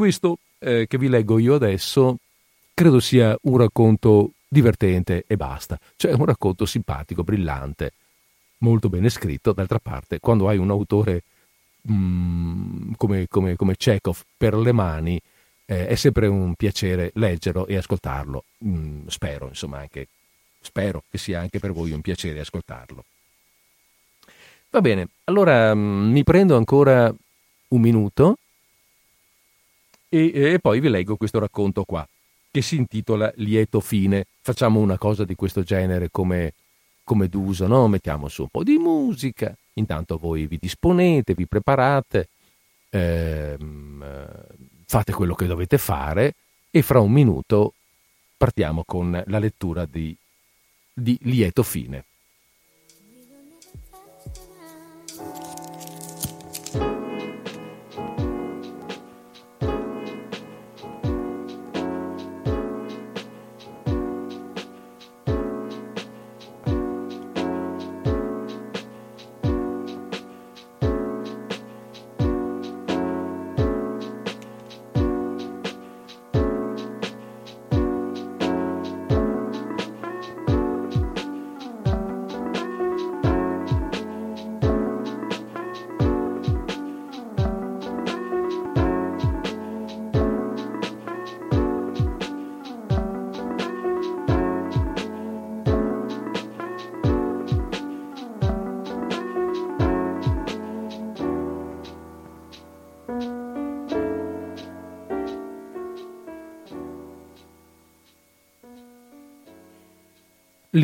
Questo 0.00 0.38
eh, 0.60 0.86
che 0.86 0.96
vi 0.96 1.10
leggo 1.10 1.38
io 1.38 1.56
adesso 1.56 2.16
credo 2.72 3.00
sia 3.00 3.36
un 3.42 3.58
racconto 3.58 4.32
divertente 4.48 5.24
e 5.26 5.36
basta. 5.36 5.78
Cioè 5.94 6.14
un 6.14 6.24
racconto 6.24 6.64
simpatico, 6.64 7.22
brillante, 7.22 7.92
molto 8.60 8.88
bene 8.88 9.10
scritto. 9.10 9.52
D'altra 9.52 9.78
parte, 9.78 10.18
quando 10.18 10.48
hai 10.48 10.56
un 10.56 10.70
autore 10.70 11.22
mm, 11.92 12.92
come, 12.96 13.26
come, 13.28 13.56
come 13.56 13.76
Chekhov 13.76 14.22
per 14.38 14.54
le 14.54 14.72
mani, 14.72 15.20
eh, 15.66 15.86
è 15.88 15.94
sempre 15.96 16.28
un 16.28 16.54
piacere 16.54 17.10
leggerlo 17.16 17.66
e 17.66 17.76
ascoltarlo. 17.76 18.44
Mm, 18.64 19.06
spero, 19.08 19.48
insomma, 19.48 19.80
anche, 19.80 20.08
spero 20.62 21.04
che 21.10 21.18
sia 21.18 21.40
anche 21.40 21.58
per 21.58 21.72
voi 21.72 21.90
un 21.90 22.00
piacere 22.00 22.40
ascoltarlo. 22.40 23.04
Va 24.70 24.80
bene, 24.80 25.08
allora 25.24 25.74
mm, 25.74 26.10
mi 26.10 26.24
prendo 26.24 26.56
ancora 26.56 27.14
un 27.68 27.80
minuto 27.82 28.38
e, 30.10 30.32
e 30.34 30.58
poi 30.58 30.80
vi 30.80 30.90
leggo 30.90 31.16
questo 31.16 31.38
racconto 31.38 31.84
qua 31.84 32.06
che 32.50 32.62
si 32.62 32.76
intitola 32.76 33.32
Lieto 33.36 33.80
fine. 33.80 34.26
Facciamo 34.40 34.80
una 34.80 34.98
cosa 34.98 35.24
di 35.24 35.36
questo 35.36 35.62
genere 35.62 36.08
come, 36.10 36.52
come 37.04 37.28
d'uso, 37.28 37.66
no? 37.66 37.86
Mettiamo 37.88 38.28
su 38.28 38.42
un 38.42 38.48
po' 38.48 38.64
di 38.64 38.76
musica, 38.76 39.56
intanto 39.74 40.18
voi 40.18 40.46
vi 40.46 40.58
disponete, 40.60 41.34
vi 41.34 41.46
preparate, 41.46 42.28
ehm, 42.90 44.04
fate 44.84 45.12
quello 45.12 45.34
che 45.34 45.46
dovete 45.46 45.78
fare 45.78 46.34
e 46.70 46.82
fra 46.82 47.00
un 47.00 47.12
minuto 47.12 47.74
partiamo 48.36 48.82
con 48.84 49.22
la 49.26 49.38
lettura 49.38 49.86
di, 49.86 50.16
di 50.92 51.16
Lieto 51.22 51.62
fine. 51.62 52.04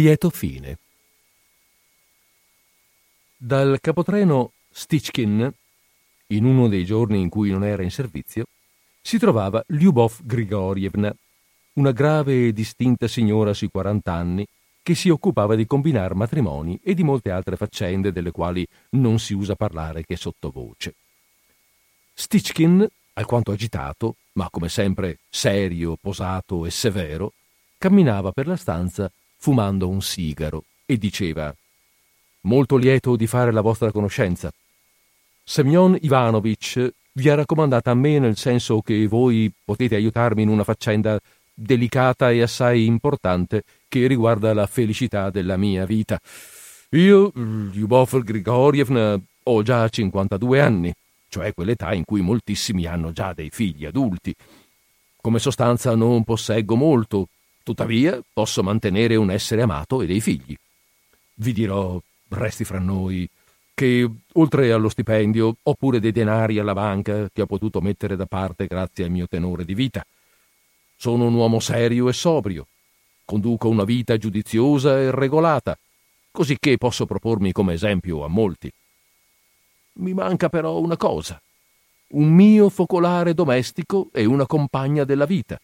Lieto 0.07 0.31
fine. 0.31 0.79
Dal 3.37 3.79
capotreno 3.81 4.53
Stichkin, 4.71 5.53
in 6.29 6.45
uno 6.45 6.69
dei 6.69 6.85
giorni 6.85 7.21
in 7.21 7.29
cui 7.29 7.51
non 7.51 7.65
era 7.65 7.83
in 7.83 7.91
servizio, 7.91 8.45
si 9.01 9.19
trovava 9.19 9.65
Lyubov 9.67 10.21
Grigorievna, 10.23 11.13
una 11.73 11.91
grave 11.91 12.47
e 12.47 12.53
distinta 12.53 13.09
signora 13.09 13.53
sui 13.53 13.69
40 13.69 14.13
anni 14.13 14.47
che 14.81 14.95
si 14.95 15.09
occupava 15.09 15.57
di 15.57 15.67
combinar 15.67 16.15
matrimoni 16.15 16.79
e 16.85 16.95
di 16.95 17.03
molte 17.03 17.33
altre 17.33 17.57
faccende 17.57 18.13
delle 18.13 18.31
quali 18.31 18.65
non 18.91 19.19
si 19.19 19.35
usa 19.35 19.57
parlare 19.57 20.05
che 20.05 20.15
sottovoce. 20.15 20.95
Stichkin, 22.15 22.87
alquanto 23.15 23.51
agitato, 23.51 24.15
ma 24.35 24.47
come 24.51 24.69
sempre 24.69 25.19
serio, 25.29 25.97
posato 26.01 26.65
e 26.65 26.71
severo, 26.71 27.33
camminava 27.77 28.31
per 28.31 28.47
la 28.47 28.57
stanza 28.57 29.11
fumando 29.47 29.89
un 29.89 30.03
sigaro, 30.03 30.65
e 30.85 30.97
diceva 30.97 31.55
Molto 32.43 32.77
lieto 32.77 33.15
di 33.15 33.29
fare 33.29 33.53
la 33.53 33.61
vostra 33.61 33.93
conoscenza. 33.93 34.53
Semyon 35.45 35.97
Ivanovich 36.01 36.93
vi 37.13 37.29
ha 37.29 37.37
raccomandata 37.37 37.93
a 37.93 37.95
me 37.95 38.19
nel 38.19 38.37
senso 38.37 38.81
che 38.81 39.07
voi 39.07 39.53
potete 39.65 39.95
aiutarmi 39.95 40.43
in 40.43 40.49
una 40.49 40.65
faccenda 40.65 41.21
delicata 41.55 42.33
e 42.33 42.43
assai 42.43 42.87
importante 42.87 43.63
che 43.87 44.09
riguarda 44.09 44.53
la 44.53 44.67
felicità 44.67 45.31
della 45.31 45.57
mia 45.57 45.87
vita. 45.87 46.21
Io, 46.91 47.31
Lyubov 47.35 48.21
Grigorievna, 48.25 49.17
ho 49.45 49.63
già 49.63 49.89
52 49.89 50.61
anni, 50.61 50.93
cioè 51.29 51.55
quell'età 51.55 51.95
in 51.95 52.05
cui 52.05 52.21
moltissimi 52.21 52.85
hanno 52.87 53.13
già 53.13 53.33
dei 53.33 53.51
figli 53.51 53.87
adulti. 53.87 54.35
Come 55.21 55.39
sostanza 55.39 55.95
non 55.95 56.25
posseggo 56.25 56.75
molto, 56.75 57.29
Tuttavia 57.67 58.23
posso 58.33 58.63
mantenere 58.63 59.17
un 59.17 59.29
essere 59.29 59.61
amato 59.61 60.01
e 60.01 60.07
dei 60.07 60.21
figli. 60.21 60.57
Vi 61.35 61.53
dirò, 61.53 62.01
resti 62.29 62.63
fra 62.63 62.79
noi, 62.79 63.29
che 63.75 64.09
oltre 64.35 64.71
allo 64.71 64.89
stipendio 64.89 65.57
ho 65.61 65.75
pure 65.75 65.99
dei 65.99 66.13
denari 66.13 66.61
alla 66.61 66.75
banca 66.75 67.29
che 67.33 67.43
ho 67.43 67.47
potuto 67.47 67.81
mettere 67.81 68.15
da 68.15 68.27
parte 68.27 68.69
grazie 68.69 69.03
al 69.03 69.11
mio 69.11 69.27
tenore 69.27 69.65
di 69.65 69.75
vita. 69.75 70.07
Sono 70.97 71.27
un 71.27 71.35
uomo 71.35 71.59
serio 71.59 72.09
e 72.09 72.13
sobrio. 72.13 72.69
Conduco 73.25 73.69
una 73.69 73.83
vita 73.83 74.17
giudiziosa 74.17 75.01
e 75.01 75.11
regolata, 75.11 75.77
così 76.31 76.59
che 76.61 76.79
posso 76.79 77.05
propormi 77.05 77.51
come 77.51 77.75
esempio 77.75 78.23
a 78.23 78.29
molti. 78.29 78.73
Mi 79.95 80.15
manca 80.15 80.49
però 80.49 80.79
una 80.79 80.97
cosa, 80.97 81.43
un 82.11 82.33
mio 82.33 82.69
focolare 82.69 83.35
domestico 83.35 84.09
e 84.13 84.25
una 84.25 84.47
compagna 84.47 85.03
della 85.03 85.27
vita 85.27 85.59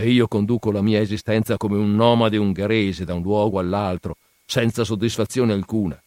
e 0.00 0.08
io 0.08 0.28
conduco 0.28 0.72
la 0.72 0.80
mia 0.80 0.98
esistenza 0.98 1.58
come 1.58 1.76
un 1.76 1.94
nomade 1.94 2.38
ungherese 2.38 3.04
da 3.04 3.12
un 3.12 3.20
luogo 3.20 3.58
all'altro, 3.58 4.16
senza 4.46 4.82
soddisfazione 4.82 5.52
alcuna. 5.52 6.02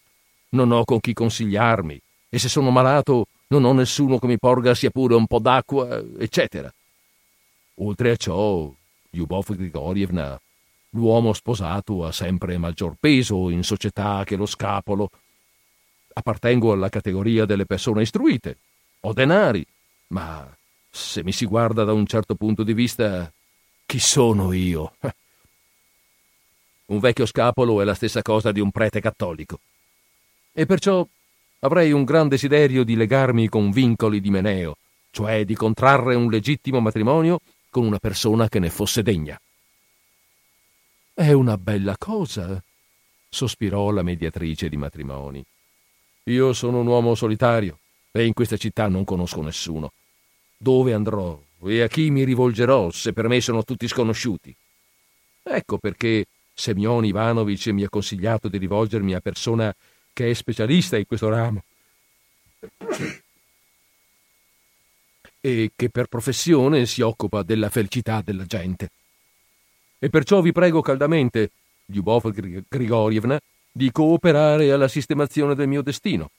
Non 0.50 0.72
ho 0.72 0.84
con 0.84 1.00
chi 1.00 1.14
consigliarmi, 1.14 2.02
e 2.28 2.40
se 2.40 2.50
sono 2.50 2.72
malato 2.72 3.28
non 3.50 3.66
ho 3.66 3.72
nessuno 3.72 4.18
che 4.18 4.26
mi 4.26 4.40
porga 4.40 4.74
sia 4.74 4.90
pure 4.90 5.14
un 5.14 5.28
po' 5.28 5.38
d'acqua, 5.38 6.04
eccetera. 6.18 6.74
Oltre 7.76 8.10
a 8.10 8.16
ciò, 8.16 8.74
Lyubov 9.12 9.56
Grigorievna, 9.56 10.42
l'uomo 10.90 11.32
sposato 11.34 12.04
ha 12.04 12.12
sempre 12.12 12.58
maggior 12.58 12.96
peso 13.00 13.52
in 13.52 13.64
società 13.64 14.24
che 14.26 14.36
lo 14.36 14.48
scapolo. 14.48 15.12
Appartengo 16.14 16.72
alla 16.72 16.90
categoria 16.90 17.46
delle 17.46 17.68
persone 17.68 18.02
istruite. 18.02 18.58
Ho 19.02 19.14
denari, 19.14 19.64
ma 20.08 20.48
se 20.90 21.24
mi 21.24 21.32
si 21.32 21.46
guarda 21.46 21.84
da 21.84 21.94
un 21.94 22.08
certo 22.08 22.34
punto 22.34 22.64
di 22.64 22.74
vista, 22.74 23.32
chi 23.86 24.00
sono 24.00 24.54
io? 24.54 24.96
Un 26.86 27.00
vecchio 27.00 27.26
scapolo 27.26 27.82
è 27.82 27.84
la 27.84 27.94
stessa 27.94 28.22
cosa 28.22 28.52
di 28.52 28.60
un 28.60 28.72
prete 28.72 29.00
cattolico. 29.00 29.60
E 30.52 30.66
perciò 30.66 31.06
avrei 31.60 31.92
un 31.92 32.04
gran 32.04 32.28
desiderio 32.28 32.84
di 32.84 32.96
legarmi 32.96 33.48
con 33.48 33.72
vincoli 33.72 34.22
di 34.22 34.30
Meneo, 34.30 34.78
cioè 35.12 35.46
di 35.46 35.56
contrarre 35.56 36.16
un 36.16 36.30
legittimo 36.30 36.80
matrimonio 36.80 37.40
con 37.70 37.86
una 37.86 38.00
persona 38.00 38.50
che 38.50 38.60
ne 38.60 38.70
fosse 38.70 39.02
degna. 39.02 39.40
È 41.14 41.32
una 41.32 41.58
bella 41.58 41.96
cosa, 41.98 42.62
sospirò 43.30 43.92
la 43.92 44.04
mediatrice 44.04 44.70
di 44.70 44.78
matrimoni. 44.78 45.44
Io 46.26 46.54
sono 46.54 46.80
un 46.80 46.88
uomo 46.88 47.16
solitario 47.16 47.80
e 48.12 48.26
in 48.26 48.34
questa 48.34 48.58
città 48.58 48.88
non 48.88 49.04
conosco 49.04 49.42
nessuno. 49.42 49.92
Dove 50.58 50.94
andrò 50.94 51.40
E 51.66 51.82
a 51.82 51.88
chi 51.88 52.10
mi 52.10 52.24
rivolgerò 52.24 52.90
se 52.92 53.14
per 53.14 53.28
me 53.28 53.40
sono 53.40 53.64
tutti 53.64 53.88
sconosciuti? 53.88 54.56
Ecco 55.44 55.78
perché 55.78 56.26
Semyon 56.54 57.06
Ivanovic 57.06 57.68
mi 57.68 57.84
ha 57.84 57.90
consigliato 57.90 58.48
di 58.48 58.58
rivolgermi 58.58 59.14
a 59.14 59.22
persona 59.22 59.74
che 60.12 60.30
è 60.30 60.34
specialista 60.34 60.98
in 60.98 61.06
questo 61.06 61.30
ramo 61.30 61.64
e 65.46 65.72
che 65.76 65.90
per 65.90 66.08
professione 66.08 66.86
si 66.86 67.02
occupa 67.02 67.44
della 67.44 67.70
felicità 67.70 68.22
della 68.22 68.46
gente. 68.46 68.92
E 70.00 70.10
perciò 70.10 70.42
vi 70.42 70.54
prego 70.54 70.82
caldamente, 70.82 71.52
Lyubov 71.88 72.32
Grigorievna, 72.68 73.40
di 73.70 73.92
cooperare 73.92 74.72
alla 74.72 74.88
sistemazione 74.88 75.56
del 75.56 75.68
mio 75.68 75.82
destino. 75.82 76.30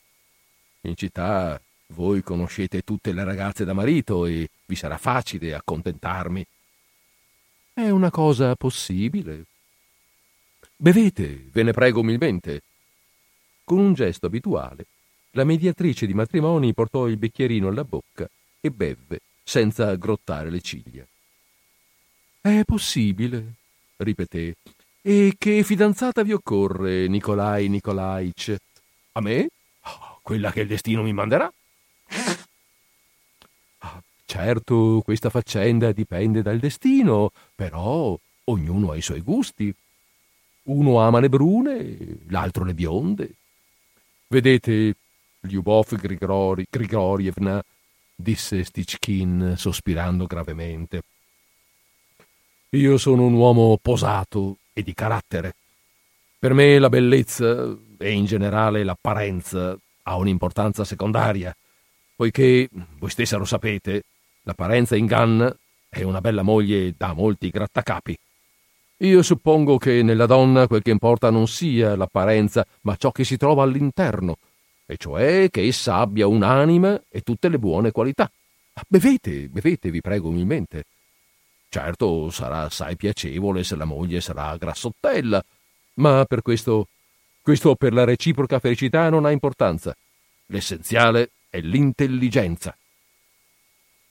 In 0.83 0.97
città 0.97 1.61
voi 1.89 2.23
conoscete 2.23 2.82
tutte 2.82 3.12
le 3.12 3.24
ragazze 3.24 3.65
da 3.65 3.73
marito 3.73 4.27
e 4.27 4.48
vi 4.65 4.74
sarà 4.74 4.97
facile 4.97 5.55
accontentarmi. 5.55 6.44
È 7.73 7.89
una 7.90 8.11
cosa 8.11 8.55
possibile. 8.55 9.44
Bevete, 10.77 11.48
ve 11.51 11.62
ne 11.62 11.73
prego 11.73 12.01
umilmente. 12.01 12.62
Con 13.65 13.78
un 13.78 13.94
gesto 13.94 14.27
abituale, 14.27 14.86
la 15.32 15.44
mediatrice 15.44 16.06
di 16.06 16.15
matrimoni 16.15 16.74
portò 16.74 17.06
il 17.06 17.16
bicchierino 17.16 17.69
alla 17.69 17.85
bocca 17.85 18.28
e 18.61 18.70
bevve 18.70 19.20
senza 19.43 19.94
grottare 19.97 20.51
le 20.51 20.61
ciglia. 20.61 21.05
È 22.40 22.62
possibile, 22.65 23.55
ripeté. 23.97 24.55
E 25.02 25.35
che 25.36 25.62
fidanzata 25.62 26.23
vi 26.23 26.32
occorre, 26.32 27.09
Nicolai 27.09 27.69
Nicolaic? 27.69 28.56
A 29.12 29.20
me? 29.20 29.48
Oh, 29.82 30.20
quella 30.23 30.51
che 30.51 30.61
il 30.61 30.66
destino 30.66 31.02
mi 31.02 31.12
manderà. 31.12 31.52
Ah, 33.79 34.03
certo, 34.25 35.03
questa 35.05 35.31
faccenda 35.31 35.93
dipende 35.93 36.43
dal 36.43 36.59
destino, 36.59 37.31
però 37.55 38.19
ognuno 38.45 38.91
ha 38.91 38.97
i 38.97 39.03
suoi 39.03 39.21
gusti. 39.21 39.75
Uno 40.65 41.01
ama 41.01 41.21
le 41.21 41.29
brune, 41.29 42.19
l'altro 42.29 42.65
le 42.65 42.75
bionde. 42.75 43.31
Vedete, 44.29 44.97
Lyubov 45.41 45.95
Grigori, 45.97 46.67
Grigorievna 46.71 47.63
disse 48.15 48.65
Stichkin 48.65 49.55
sospirando 49.57 50.27
gravemente. 50.27 51.03
Io 52.71 52.97
sono 52.99 53.25
un 53.25 53.35
uomo 53.35 53.79
posato 53.81 54.59
e 54.73 54.83
di 54.83 54.95
carattere. 54.95 55.55
Per 56.39 56.53
me 56.53 56.79
la 56.79 56.89
bellezza 56.89 57.75
e 57.99 58.11
in 58.11 58.25
generale 58.25 58.83
l'apparenza 58.85 59.79
ha 60.03 60.17
un'importanza 60.17 60.85
secondaria, 60.85 61.55
poiché, 62.15 62.69
voi 62.99 63.11
stessa 63.11 63.36
lo 63.36 63.45
sapete, 63.45 64.05
l'apparenza 64.43 64.97
inganna 64.97 65.55
e 65.89 66.05
una 66.05 66.20
bella 66.20 66.43
moglie 66.43 66.95
dà 66.97 67.12
molti 67.12 67.51
grattacapi. 67.51 68.16
Io 68.99 69.23
suppongo 69.23 69.77
che 69.77 70.03
nella 70.03 70.27
donna 70.27 70.66
quel 70.66 70.82
che 70.82 70.91
importa 70.91 71.31
non 71.31 71.49
sia 71.49 71.97
l'apparenza, 71.97 72.65
ma 72.82 72.97
ciò 72.97 73.11
che 73.11 73.24
si 73.24 73.36
trova 73.36 73.62
all'interno, 73.62 74.36
e 74.86 74.97
cioè 74.97 75.49
che 75.51 75.62
essa 75.62 75.97
abbia 75.97 76.27
un'anima 76.27 77.03
e 77.09 77.20
tutte 77.23 77.49
le 77.49 77.59
buone 77.59 77.91
qualità. 77.91 78.31
Bevete, 78.86 79.49
bevete, 79.49 79.91
vi 79.91 80.01
prego 80.01 80.28
umilmente. 80.28 80.85
Certo, 81.69 82.31
sarà 82.31 82.62
assai 82.62 82.97
piacevole 82.97 83.65
se 83.65 83.74
la 83.77 83.85
moglie 83.85 84.20
sarà 84.20 84.57
grassottella, 84.57 85.45
ma 85.95 86.24
per 86.24 86.43
questo, 86.43 86.89
questo 87.43 87.74
per 87.74 87.93
la 87.93 88.05
reciproca 88.05 88.61
felicità 88.61 89.09
non 89.11 89.24
ha 89.24 89.31
importanza. 89.31 89.95
L'essenziale 90.47 91.31
è 91.55 91.61
l'intelligenza. 91.61 92.77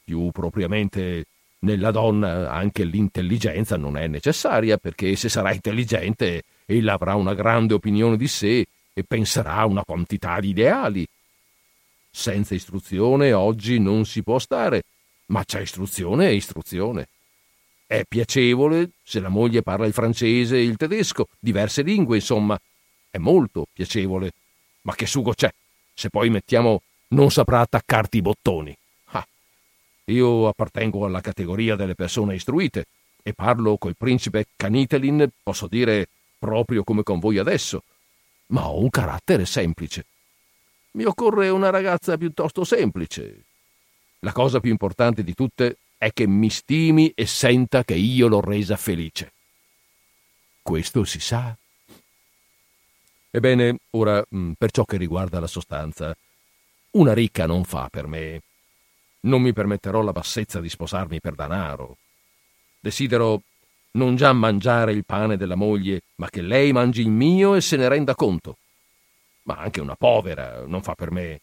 Più 0.05 0.31
propriamente 0.31 1.25
nella 1.59 1.91
donna 1.91 2.49
anche 2.49 2.85
l'intelligenza 2.85 3.75
non 3.75 3.97
è 3.97 4.07
necessaria, 4.07 4.77
perché 4.77 5.13
se 5.17 5.27
sarà 5.27 5.51
intelligente 5.51 6.43
ella 6.65 6.93
avrà 6.93 7.15
una 7.15 7.33
grande 7.33 7.73
opinione 7.73 8.15
di 8.15 8.29
sé 8.29 8.65
e 8.93 9.03
penserà 9.03 9.55
a 9.55 9.65
una 9.65 9.83
quantità 9.83 10.39
di 10.39 10.49
ideali. 10.49 11.05
Senza 12.09 12.55
istruzione 12.55 13.33
oggi 13.33 13.77
non 13.77 14.05
si 14.05 14.23
può 14.23 14.39
stare, 14.39 14.83
ma 15.27 15.43
c'è 15.43 15.59
istruzione 15.59 16.29
e 16.29 16.35
istruzione. 16.35 17.09
È 17.85 18.05
piacevole 18.07 18.91
se 19.03 19.19
la 19.19 19.29
moglie 19.29 19.63
parla 19.63 19.85
il 19.85 19.93
francese 19.93 20.55
e 20.55 20.63
il 20.63 20.77
tedesco, 20.77 21.27
diverse 21.39 21.81
lingue, 21.81 22.15
insomma. 22.15 22.57
È 23.09 23.17
molto 23.17 23.65
piacevole. 23.71 24.31
Ma 24.83 24.95
che 24.95 25.05
sugo 25.05 25.33
c'è? 25.33 25.53
Se 25.93 26.09
poi 26.09 26.29
mettiamo 26.29 26.81
non 27.13 27.31
saprà 27.31 27.61
attaccarti 27.61 28.17
i 28.17 28.21
bottoni. 28.21 28.75
Ah, 29.05 29.25
io 30.05 30.47
appartengo 30.47 31.05
alla 31.05 31.21
categoria 31.21 31.75
delle 31.75 31.95
persone 31.95 32.35
istruite 32.35 32.85
e 33.23 33.33
parlo 33.33 33.77
col 33.77 33.95
principe 33.95 34.47
Canitelin, 34.55 35.29
posso 35.41 35.67
dire 35.67 36.07
proprio 36.37 36.83
come 36.83 37.03
con 37.03 37.19
voi 37.19 37.37
adesso, 37.37 37.83
ma 38.47 38.67
ho 38.67 38.79
un 38.79 38.89
carattere 38.89 39.45
semplice. 39.45 40.05
Mi 40.91 41.05
occorre 41.05 41.49
una 41.49 41.69
ragazza 41.69 42.17
piuttosto 42.17 42.63
semplice. 42.63 43.45
La 44.19 44.31
cosa 44.31 44.59
più 44.59 44.71
importante 44.71 45.23
di 45.23 45.33
tutte 45.33 45.77
è 45.97 46.11
che 46.11 46.27
mi 46.27 46.49
stimi 46.49 47.11
e 47.15 47.25
senta 47.25 47.83
che 47.83 47.95
io 47.95 48.27
l'ho 48.27 48.41
resa 48.41 48.75
felice. 48.75 49.31
Questo 50.61 51.03
si 51.03 51.19
sa. 51.19 51.55
Ebbene, 53.31 53.77
ora, 53.91 54.23
mm, 54.35 54.51
per 54.57 54.71
ciò 54.71 54.83
che 54.85 54.97
riguarda 54.97 55.39
la 55.39 55.47
sostanza, 55.47 56.15
una 56.93 57.13
ricca 57.13 57.45
non 57.45 57.63
fa 57.63 57.87
per 57.89 58.07
me. 58.07 58.41
Non 59.21 59.41
mi 59.41 59.53
permetterò 59.53 60.01
la 60.01 60.11
bassezza 60.11 60.59
di 60.59 60.69
sposarmi 60.69 61.19
per 61.19 61.33
danaro. 61.33 61.97
Desidero 62.79 63.41
non 63.91 64.15
già 64.15 64.33
mangiare 64.33 64.91
il 64.91 65.05
pane 65.05 65.37
della 65.37 65.55
moglie, 65.55 66.01
ma 66.15 66.29
che 66.29 66.41
lei 66.41 66.71
mangi 66.71 67.01
il 67.01 67.09
mio 67.09 67.55
e 67.55 67.61
se 67.61 67.77
ne 67.77 67.87
renda 67.87 68.15
conto. 68.15 68.57
Ma 69.43 69.57
anche 69.57 69.81
una 69.81 69.95
povera 69.95 70.65
non 70.65 70.81
fa 70.81 70.93
per 70.93 71.11
me. 71.11 71.39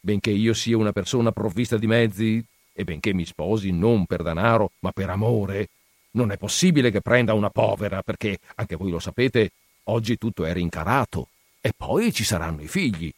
Benché 0.00 0.30
io 0.30 0.54
sia 0.54 0.76
una 0.76 0.92
persona 0.92 1.32
provvista 1.32 1.76
di 1.76 1.86
mezzi, 1.86 2.44
e 2.72 2.84
benché 2.84 3.12
mi 3.14 3.24
sposi 3.24 3.72
non 3.72 4.06
per 4.06 4.22
danaro, 4.22 4.72
ma 4.80 4.92
per 4.92 5.10
amore, 5.10 5.68
non 6.12 6.30
è 6.30 6.36
possibile 6.36 6.90
che 6.90 7.00
prenda 7.00 7.34
una 7.34 7.50
povera, 7.50 8.02
perché, 8.02 8.38
anche 8.56 8.76
voi 8.76 8.90
lo 8.90 8.98
sapete, 8.98 9.50
oggi 9.84 10.16
tutto 10.16 10.44
è 10.44 10.52
rincarato, 10.52 11.28
e 11.60 11.72
poi 11.76 12.12
ci 12.12 12.22
saranno 12.22 12.62
i 12.62 12.68
figli. 12.68 13.12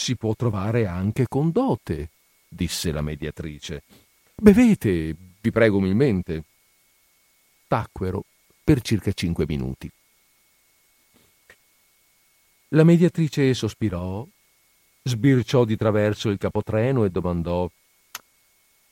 Si 0.00 0.16
può 0.16 0.34
trovare 0.34 0.86
anche 0.86 1.28
con 1.28 1.50
dote, 1.50 2.08
disse 2.48 2.90
la 2.90 3.02
mediatrice. 3.02 3.82
Bevete, 4.34 5.14
vi 5.38 5.50
prego 5.50 5.76
umilmente 5.76 6.42
tacquero 7.68 8.24
per 8.64 8.80
circa 8.80 9.12
cinque 9.12 9.44
minuti. 9.46 9.90
La 12.68 12.82
mediatrice 12.82 13.52
sospirò, 13.52 14.26
sbirciò 15.02 15.66
di 15.66 15.76
traverso 15.76 16.30
il 16.30 16.38
capotreno 16.38 17.04
e 17.04 17.10
domandò 17.10 17.70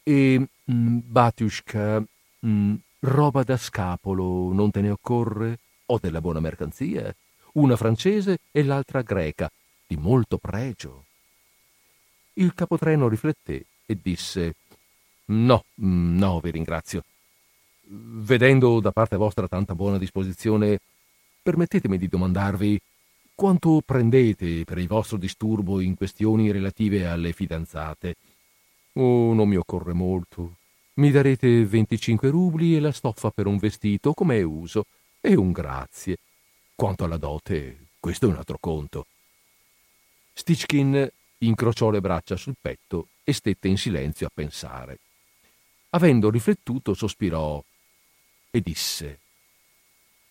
E, 0.02 0.47
mm, 0.70 0.98
Batiushka, 1.05 2.05
mm, 2.47 2.74
roba 3.01 3.43
da 3.44 3.56
scapolo 3.56 4.52
non 4.52 4.70
te 4.70 4.82
ne 4.82 4.90
occorre? 4.90 5.59
Ho 5.86 5.98
della 5.98 6.20
buona 6.20 6.40
mercanzia, 6.40 7.16
una 7.55 7.76
francese 7.76 8.40
e 8.52 8.62
l'altra 8.62 9.01
greca, 9.01 9.51
di 9.89 9.97
molto 9.97 10.39
pregio. 10.39 11.06
Il 12.35 12.55
capotreno 12.55 13.09
rifletté 13.09 13.65
e 13.85 13.98
disse 14.01 14.55
No, 15.27 15.65
mm, 15.81 16.16
no, 16.16 16.39
vi 16.39 16.52
ringrazio 16.52 17.02
vedendo 17.90 18.81
da 18.81 18.93
parte 18.93 19.16
vostra 19.16 19.48
tanta 19.48 19.74
buona 19.74 19.98
disposizione, 19.98 20.81
permettetemi 21.43 21.97
di 21.97 22.09
domandarvi 22.09 22.81
quanto 23.35 23.81
prendete 23.85 24.65
per 24.65 24.78
il 24.78 24.89
vostro 24.89 25.16
disturbo 25.16 25.81
in 25.81 25.94
questioni 25.94 26.51
relative 26.51 27.06
alle 27.06 27.32
fidanzate. 27.32 28.16
Oh, 28.94 29.32
non 29.32 29.48
mi 29.48 29.56
occorre 29.56 29.93
molto. 29.93 30.56
Mi 30.94 31.10
darete 31.10 31.65
25 31.65 32.28
rubli 32.28 32.74
e 32.74 32.81
la 32.81 32.90
stoffa 32.90 33.31
per 33.31 33.47
un 33.47 33.56
vestito, 33.56 34.12
come 34.12 34.39
è 34.39 34.43
uso, 34.43 34.86
e 35.20 35.36
un 35.36 35.52
grazie. 35.52 36.19
Quanto 36.74 37.05
alla 37.05 37.16
dote, 37.16 37.86
questo 38.01 38.27
è 38.27 38.28
un 38.28 38.36
altro 38.36 38.56
conto. 38.59 39.06
Stichkin 40.39 41.10
incrociò 41.39 41.90
le 41.90 42.01
braccia 42.01 42.36
sul 42.36 42.55
petto 42.60 43.09
e 43.24 43.32
stette 43.32 43.66
in 43.66 43.77
silenzio 43.77 44.28
a 44.28 44.31
pensare. 44.32 45.01
Avendo 45.90 46.31
riflettuto, 46.31 46.94
sospirò 46.94 47.60
e 48.48 48.60
disse 48.60 49.19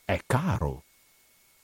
È 0.05 0.17
caro. 0.25 0.83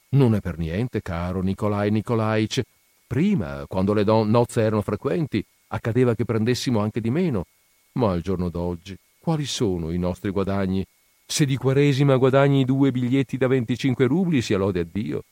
Non 0.10 0.36
è 0.36 0.41
per 0.41 0.57
niente 0.57 1.02
caro, 1.02 1.41
Nicolai 1.41 1.90
Nicolaic. 1.90 2.64
Prima, 3.07 3.64
quando 3.65 3.94
le 3.94 4.03
don- 4.03 4.30
nozze 4.30 4.60
erano 4.60 4.82
frequenti, 4.82 5.44
accadeva 5.68 6.14
che 6.14 6.26
prendessimo 6.26 6.82
anche 6.82 6.99
di 6.99 7.10
meno. 7.10 7.45
Ma 7.94 8.11
al 8.11 8.22
giorno 8.22 8.49
d'oggi, 8.49 8.98
quali 9.20 9.45
sono 9.45 9.90
i 9.90 9.98
nostri 9.98 10.32
guadagni? 10.32 10.86
Se 11.26 11.45
di 11.45 11.56
Quaresima 11.56 12.18
guadagni 12.18 12.65
due 12.65 12.91
biglietti 12.91 13.38
da 13.38 13.48
25 13.48 14.06
rubli, 14.06 14.41
sia 14.41 14.57
lode 14.57 14.82
a 14.82 14.86
Dio. 14.86 15.24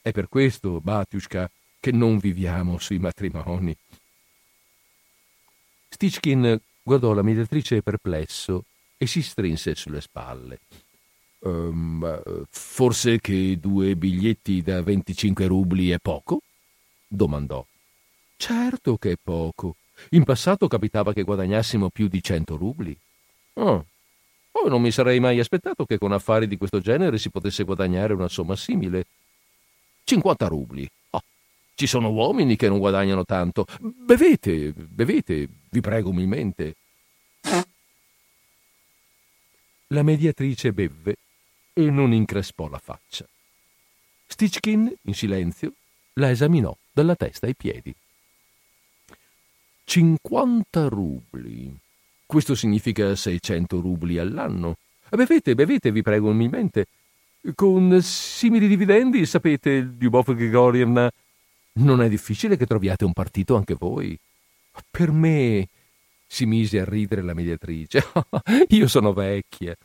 È 0.00 0.12
per 0.12 0.28
questo, 0.28 0.80
Batiushka, 0.80 1.50
che 1.82 1.90
non 1.90 2.18
viviamo 2.18 2.78
sui 2.78 3.00
matrimoni. 3.00 3.76
Stichkin 5.88 6.56
guardò 6.80 7.12
la 7.12 7.22
mediatrice 7.22 7.82
perplesso 7.82 8.66
e 8.96 9.08
si 9.08 9.20
strinse 9.20 9.74
sulle 9.74 10.00
spalle. 10.00 10.60
Um, 11.40 12.46
forse 12.48 13.18
che 13.20 13.58
due 13.58 13.96
biglietti 13.96 14.62
da 14.62 14.80
25 14.80 15.44
rubli 15.46 15.90
è 15.90 15.98
poco? 15.98 16.42
domandò. 17.08 17.66
Certo 18.36 18.96
che 18.96 19.10
è 19.10 19.16
poco. 19.20 19.74
In 20.10 20.22
passato 20.22 20.68
capitava 20.68 21.12
che 21.12 21.24
guadagnassimo 21.24 21.90
più 21.90 22.06
di 22.06 22.22
100 22.22 22.56
rubli. 22.56 22.96
Oh. 23.54 23.84
oh, 24.52 24.68
non 24.68 24.80
mi 24.80 24.92
sarei 24.92 25.18
mai 25.18 25.40
aspettato 25.40 25.84
che 25.84 25.98
con 25.98 26.12
affari 26.12 26.46
di 26.46 26.56
questo 26.56 26.78
genere 26.78 27.18
si 27.18 27.28
potesse 27.28 27.64
guadagnare 27.64 28.12
una 28.12 28.28
somma 28.28 28.54
simile. 28.54 29.04
50 30.04 30.46
rubli. 30.46 30.88
Ci 31.74 31.86
sono 31.86 32.10
uomini 32.10 32.56
che 32.56 32.68
non 32.68 32.78
guadagnano 32.78 33.24
tanto. 33.24 33.66
Bevete, 33.80 34.72
bevete, 34.72 35.48
vi 35.70 35.80
prego 35.80 36.10
umilmente. 36.10 36.76
La 39.88 40.02
mediatrice 40.02 40.72
bevve 40.72 41.16
e 41.72 41.90
non 41.90 42.12
increspò 42.12 42.68
la 42.68 42.78
faccia. 42.78 43.26
Stichkin, 44.26 44.94
in 45.02 45.14
silenzio, 45.14 45.74
la 46.14 46.30
esaminò 46.30 46.74
dalla 46.92 47.16
testa 47.16 47.46
ai 47.46 47.54
piedi. 47.54 47.94
50 49.84 50.88
rubli. 50.88 51.74
Questo 52.24 52.54
significa 52.54 53.14
600 53.14 53.80
rubli 53.80 54.16
all'anno. 54.16 54.78
Bevete, 55.10 55.54
bevete, 55.54 55.92
vi 55.92 56.00
prego 56.00 56.30
umilmente. 56.30 56.86
Con 57.54 58.00
simili 58.00 58.68
dividendi, 58.68 59.26
sapete, 59.26 59.80
Lyubov 59.98 60.32
Grigorievna, 60.32 61.12
non 61.74 62.02
è 62.02 62.08
difficile 62.08 62.56
che 62.56 62.66
troviate 62.66 63.04
un 63.04 63.12
partito 63.12 63.56
anche 63.56 63.74
voi. 63.74 64.18
Per 64.90 65.10
me, 65.10 65.68
si 66.26 66.46
mise 66.46 66.80
a 66.80 66.84
ridere 66.84 67.22
la 67.22 67.34
mediatrice, 67.34 68.04
io 68.68 68.88
sono 68.88 69.12
vecchia. 69.12 69.76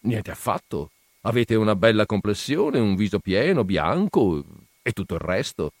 Niente 0.00 0.30
affatto. 0.30 0.90
Avete 1.22 1.56
una 1.56 1.74
bella 1.74 2.06
complessione, 2.06 2.78
un 2.78 2.94
viso 2.94 3.18
pieno, 3.18 3.64
bianco 3.64 4.44
e 4.82 4.92
tutto 4.92 5.14
il 5.14 5.20
resto. 5.20 5.72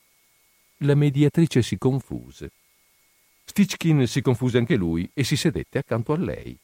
La 0.78 0.96
mediatrice 0.96 1.62
si 1.62 1.78
confuse. 1.78 2.50
Stichkin 3.44 4.06
si 4.08 4.20
confuse 4.20 4.58
anche 4.58 4.74
lui 4.74 5.08
e 5.14 5.22
si 5.22 5.36
sedette 5.36 5.78
accanto 5.78 6.12
a 6.12 6.18
lei. 6.18 6.58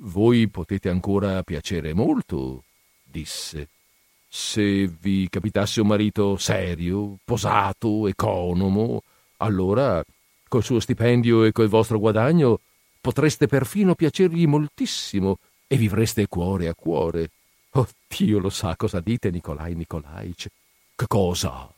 Voi 0.00 0.48
potete 0.48 0.88
ancora 0.88 1.42
piacere 1.42 1.94
molto, 1.94 2.64
disse. 3.02 3.68
Se 4.28 4.86
vi 4.86 5.26
capitasse 5.30 5.80
un 5.80 5.86
marito 5.86 6.36
serio, 6.36 7.16
posato, 7.24 8.06
economo, 8.06 9.02
allora 9.38 10.04
col 10.46 10.62
suo 10.62 10.80
stipendio 10.80 11.44
e 11.44 11.52
col 11.52 11.68
vostro 11.68 11.98
guadagno 11.98 12.60
potreste 13.00 13.46
perfino 13.46 13.94
piacergli 13.94 14.46
moltissimo 14.46 15.38
e 15.66 15.76
vivreste 15.76 16.26
cuore 16.26 16.68
a 16.68 16.74
cuore. 16.74 17.30
Oh, 17.72 17.88
Dio 18.06 18.38
lo 18.38 18.50
sa 18.50 18.76
cosa 18.76 19.00
dite, 19.00 19.30
Nicolai 19.30 19.74
Nicolaic. 19.74 20.48
Che 20.94 21.06
cosa? 21.06 21.72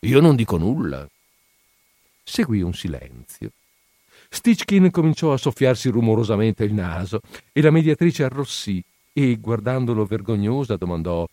Io 0.00 0.20
non 0.20 0.36
dico 0.36 0.58
nulla. 0.58 1.08
Seguì 2.22 2.60
un 2.62 2.74
silenzio. 2.74 3.50
Stichkin 4.28 4.90
cominciò 4.90 5.32
a 5.32 5.38
soffiarsi 5.38 5.88
rumorosamente 5.88 6.64
il 6.64 6.72
naso 6.72 7.20
e 7.52 7.60
la 7.60 7.70
mediatrice 7.70 8.24
arrossì 8.24 8.82
e, 9.12 9.36
guardandolo 9.36 10.04
vergognosa, 10.04 10.76
domandò 10.76 11.26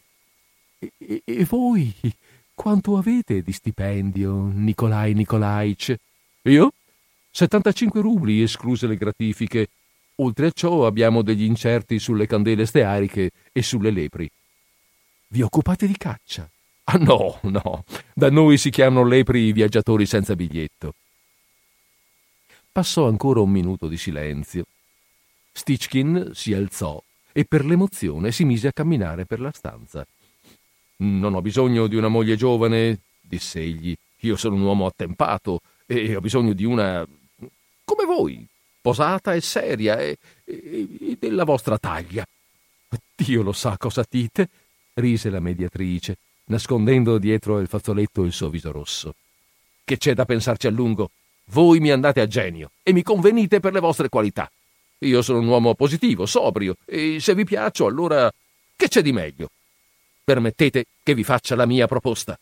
E, 0.97 1.21
e 1.23 1.45
voi 1.45 1.93
quanto 2.53 2.97
avete 2.97 3.41
di 3.41 3.51
stipendio, 3.51 4.49
Nicolai 4.53 5.13
Nicolaic? 5.13 5.95
Io? 6.43 6.73
75 7.31 8.01
rubli, 8.01 8.41
escluse 8.41 8.87
le 8.87 8.95
gratifiche, 8.95 9.67
Oltre 10.17 10.47
a 10.47 10.51
ciò 10.51 10.85
abbiamo 10.85 11.23
degli 11.23 11.43
incerti 11.43 11.97
sulle 11.97 12.27
candele 12.27 12.67
steariche 12.67 13.31
e 13.51 13.63
sulle 13.63 13.89
lepri. 13.89 14.29
Vi 15.29 15.41
occupate 15.41 15.87
di 15.87 15.97
caccia? 15.97 16.47
Ah 16.85 16.97
no, 16.97 17.39
no, 17.43 17.83
da 18.13 18.29
noi 18.29 18.57
si 18.57 18.69
chiamano 18.69 19.07
lepri 19.07 19.45
i 19.45 19.53
viaggiatori 19.53 20.05
senza 20.05 20.35
biglietto. 20.35 20.93
Passò 22.71 23.07
ancora 23.07 23.39
un 23.39 23.49
minuto 23.49 23.87
di 23.87 23.97
silenzio. 23.97 24.65
Stichkin 25.51 26.31
si 26.33 26.53
alzò 26.53 27.01
e 27.31 27.45
per 27.45 27.65
l'emozione 27.65 28.31
si 28.31 28.43
mise 28.43 28.67
a 28.67 28.73
camminare 28.73 29.25
per 29.25 29.39
la 29.39 29.51
stanza. 29.51 30.05
Non 30.97 31.33
ho 31.33 31.41
bisogno 31.41 31.87
di 31.87 31.95
una 31.95 32.07
moglie 32.07 32.35
giovane, 32.35 32.99
disse 33.19 33.59
egli. 33.59 33.95
Io 34.19 34.35
sono 34.37 34.55
un 34.55 34.61
uomo 34.61 34.85
attempato 34.85 35.61
e 35.85 36.15
ho 36.15 36.21
bisogno 36.21 36.53
di 36.53 36.63
una 36.63 37.05
come 37.85 38.05
voi, 38.05 38.45
posata 38.81 39.33
e 39.33 39.41
seria 39.41 39.99
e, 39.99 40.17
e, 40.45 40.87
e 41.01 41.17
della 41.19 41.43
vostra 41.43 41.77
taglia. 41.77 42.25
Dio 43.15 43.41
lo 43.41 43.53
sa 43.53 43.77
cosa 43.77 44.05
dite, 44.09 44.49
rise 44.95 45.29
la 45.29 45.39
mediatrice, 45.39 46.17
nascondendo 46.45 47.17
dietro 47.17 47.59
il 47.59 47.67
fazzoletto 47.67 48.23
il 48.23 48.31
suo 48.31 48.49
viso 48.49 48.71
rosso. 48.71 49.15
Che 49.83 49.97
c'è 49.97 50.13
da 50.13 50.25
pensarci 50.25 50.67
a 50.67 50.71
lungo? 50.71 51.11
Voi 51.45 51.79
mi 51.79 51.91
andate 51.91 52.21
a 52.21 52.27
genio 52.27 52.71
e 52.83 52.93
mi 52.93 53.03
convenite 53.03 53.59
per 53.59 53.73
le 53.73 53.79
vostre 53.79 54.09
qualità. 54.09 54.49
Io 54.99 55.21
sono 55.21 55.39
un 55.39 55.47
uomo 55.47 55.75
positivo, 55.75 56.25
sobrio, 56.25 56.77
e 56.85 57.19
se 57.19 57.35
vi 57.35 57.43
piaccio, 57.43 57.85
allora 57.85 58.31
che 58.75 58.87
c'è 58.87 59.01
di 59.01 59.11
meglio? 59.11 59.49
Permettete 60.25 60.85
che 61.03 61.13
vi 61.13 61.23
faccia 61.25 61.53
la 61.55 61.65
mia 61.65 61.85
proposta. 61.85 62.39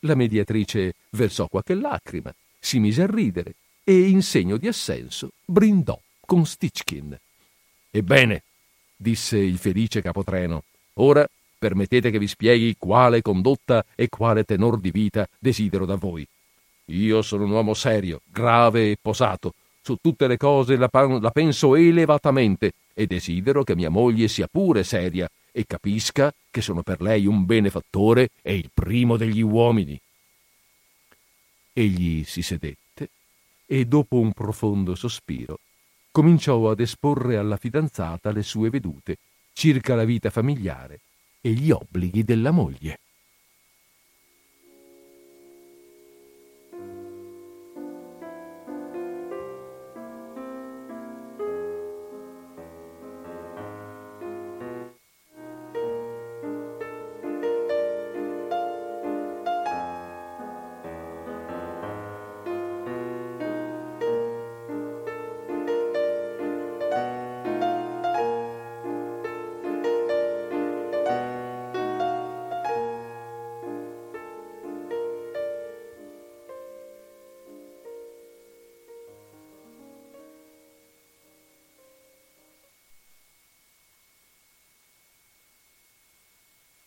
La 0.00 0.14
mediatrice 0.14 0.94
versò 1.10 1.46
qualche 1.46 1.74
lacrima, 1.74 2.34
si 2.58 2.78
mise 2.78 3.02
a 3.02 3.06
ridere 3.06 3.54
e 3.82 4.08
in 4.08 4.22
segno 4.22 4.58
di 4.58 4.68
assenso 4.68 5.30
brindò 5.42 5.98
con 6.20 6.44
Stichkin. 6.44 7.18
Ebbene, 7.90 8.42
disse 8.94 9.38
il 9.38 9.56
felice 9.56 10.02
capotreno, 10.02 10.64
ora 10.94 11.26
permettete 11.58 12.10
che 12.10 12.18
vi 12.18 12.28
spieghi 12.28 12.76
quale 12.78 13.22
condotta 13.22 13.82
e 13.94 14.10
quale 14.10 14.44
tenor 14.44 14.78
di 14.78 14.90
vita 14.90 15.26
desidero 15.38 15.86
da 15.86 15.94
voi. 15.94 16.26
Io 16.86 17.22
sono 17.22 17.44
un 17.44 17.52
uomo 17.52 17.72
serio, 17.72 18.20
grave 18.30 18.90
e 18.90 18.98
posato. 19.00 19.54
Su 19.80 19.96
tutte 19.98 20.26
le 20.26 20.36
cose 20.36 20.76
la, 20.76 20.88
pan- 20.88 21.22
la 21.22 21.30
penso 21.30 21.74
elevatamente 21.74 22.72
e 22.92 23.06
desidero 23.06 23.64
che 23.64 23.74
mia 23.74 23.88
moglie 23.88 24.28
sia 24.28 24.46
pure 24.46 24.84
seria 24.84 25.26
e 25.52 25.66
capisca 25.66 26.32
che 26.50 26.60
sono 26.60 26.82
per 26.82 27.00
lei 27.00 27.26
un 27.26 27.44
benefattore 27.44 28.30
e 28.42 28.54
il 28.54 28.70
primo 28.72 29.16
degli 29.16 29.42
uomini. 29.42 30.00
Egli 31.72 32.24
si 32.24 32.42
sedette 32.42 33.10
e 33.66 33.84
dopo 33.84 34.18
un 34.18 34.32
profondo 34.32 34.94
sospiro 34.94 35.60
cominciò 36.10 36.70
ad 36.70 36.80
esporre 36.80 37.36
alla 37.36 37.56
fidanzata 37.56 38.32
le 38.32 38.42
sue 38.42 38.68
vedute 38.68 39.18
circa 39.52 39.94
la 39.94 40.04
vita 40.04 40.30
familiare 40.30 41.00
e 41.40 41.50
gli 41.52 41.70
obblighi 41.70 42.24
della 42.24 42.50
moglie. 42.50 43.00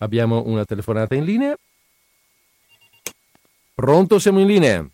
Abbiamo 0.03 0.43
una 0.45 0.65
telefonata 0.65 1.15
in 1.15 1.23
linea. 1.23 1.55
Pronto, 3.73 4.19
siamo 4.19 4.41
in 4.41 4.47
linea. 4.47 4.85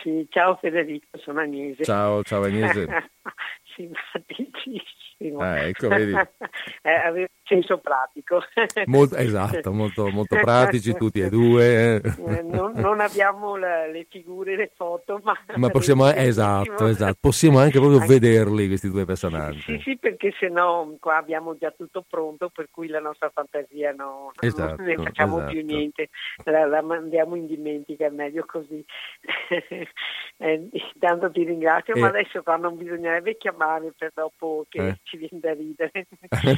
Sì, 0.00 0.26
ciao 0.30 0.56
Federico, 0.60 1.18
sono 1.18 1.40
Agnese. 1.40 1.82
Ciao, 1.82 2.22
ciao 2.22 2.44
Agnese. 2.44 2.86
simpaticissimo. 3.74 5.40
Ah, 5.40 5.66
ecco, 5.66 5.88
vedi. 5.88 6.12
eh, 6.82 7.28
senso 7.44 7.78
pratico. 7.78 8.42
Molto, 8.86 9.16
esatto, 9.16 9.72
molto, 9.72 10.08
molto 10.08 10.36
pratici 10.40 10.94
tutti 10.94 11.20
e 11.20 11.28
due. 11.28 11.96
Eh, 11.96 12.42
non, 12.42 12.72
non, 12.74 13.00
abbiamo 13.00 13.56
la, 13.56 13.86
le 13.86 14.06
figure, 14.08 14.56
le 14.56 14.72
foto, 14.74 15.20
ma, 15.22 15.36
ma 15.56 15.68
possiamo, 15.68 16.06
esatto, 16.12 16.86
esatto, 16.86 17.16
possiamo 17.20 17.58
anche 17.58 17.78
proprio 17.78 18.00
anche, 18.00 18.12
vederli 18.12 18.68
questi 18.68 18.90
due 18.90 19.04
personaggi. 19.04 19.60
Sì, 19.60 19.80
sì, 19.84 19.98
perché 19.98 20.32
sennò 20.38 20.88
qua 20.98 21.16
abbiamo 21.16 21.56
già 21.56 21.70
tutto 21.76 22.04
pro 22.08 22.22
pronto, 22.22 22.50
per 22.50 22.68
cui 22.70 22.88
la 22.88 23.00
nostra 23.00 23.30
fantasia 23.34 23.92
no, 23.92 24.32
esatto, 24.40 24.76
non 24.76 24.86
ne 24.86 24.96
facciamo 24.96 25.36
esatto. 25.38 25.52
più 25.52 25.64
niente, 25.64 26.08
la, 26.44 26.66
la, 26.66 26.82
mandiamo 26.82 27.34
in 27.34 27.46
dimentica, 27.46 28.06
è 28.06 28.10
meglio 28.10 28.44
così. 28.46 28.84
eh, 30.38 30.70
tanto 30.98 31.30
ti 31.30 31.44
ringrazio, 31.44 31.94
eh. 31.94 32.00
ma 32.00 32.08
adesso 32.08 32.42
qua 32.42 32.56
non 32.56 32.76
bisognerebbe 32.76 33.36
chiamare 33.36 33.61
per 33.96 34.12
dopo 34.14 34.66
che 34.68 34.88
eh. 34.88 34.98
ci 35.02 35.16
viene 35.16 35.40
da 35.40 35.52
ridere. 35.54 36.06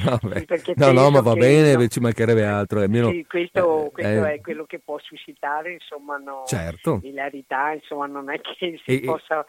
no, 0.04 0.18
no, 0.92 0.92
no, 0.92 1.10
ma 1.10 1.20
va 1.20 1.34
bene, 1.34 1.74
no. 1.74 1.86
ci 1.86 2.00
mancherebbe 2.00 2.44
altro. 2.44 2.80
Almeno, 2.80 3.10
sì, 3.10 3.24
questo, 3.28 3.86
eh, 3.86 3.90
questo 3.90 4.24
è 4.24 4.40
quello 4.40 4.64
che 4.64 4.80
può 4.84 4.98
suscitare, 4.98 5.72
insomma, 5.72 6.16
no, 6.16 6.42
certo. 6.46 7.00
hilarità, 7.02 7.72
insomma, 7.72 8.06
non 8.06 8.30
è 8.30 8.40
che 8.40 8.80
si 8.84 9.00
e, 9.00 9.04
possa... 9.04 9.44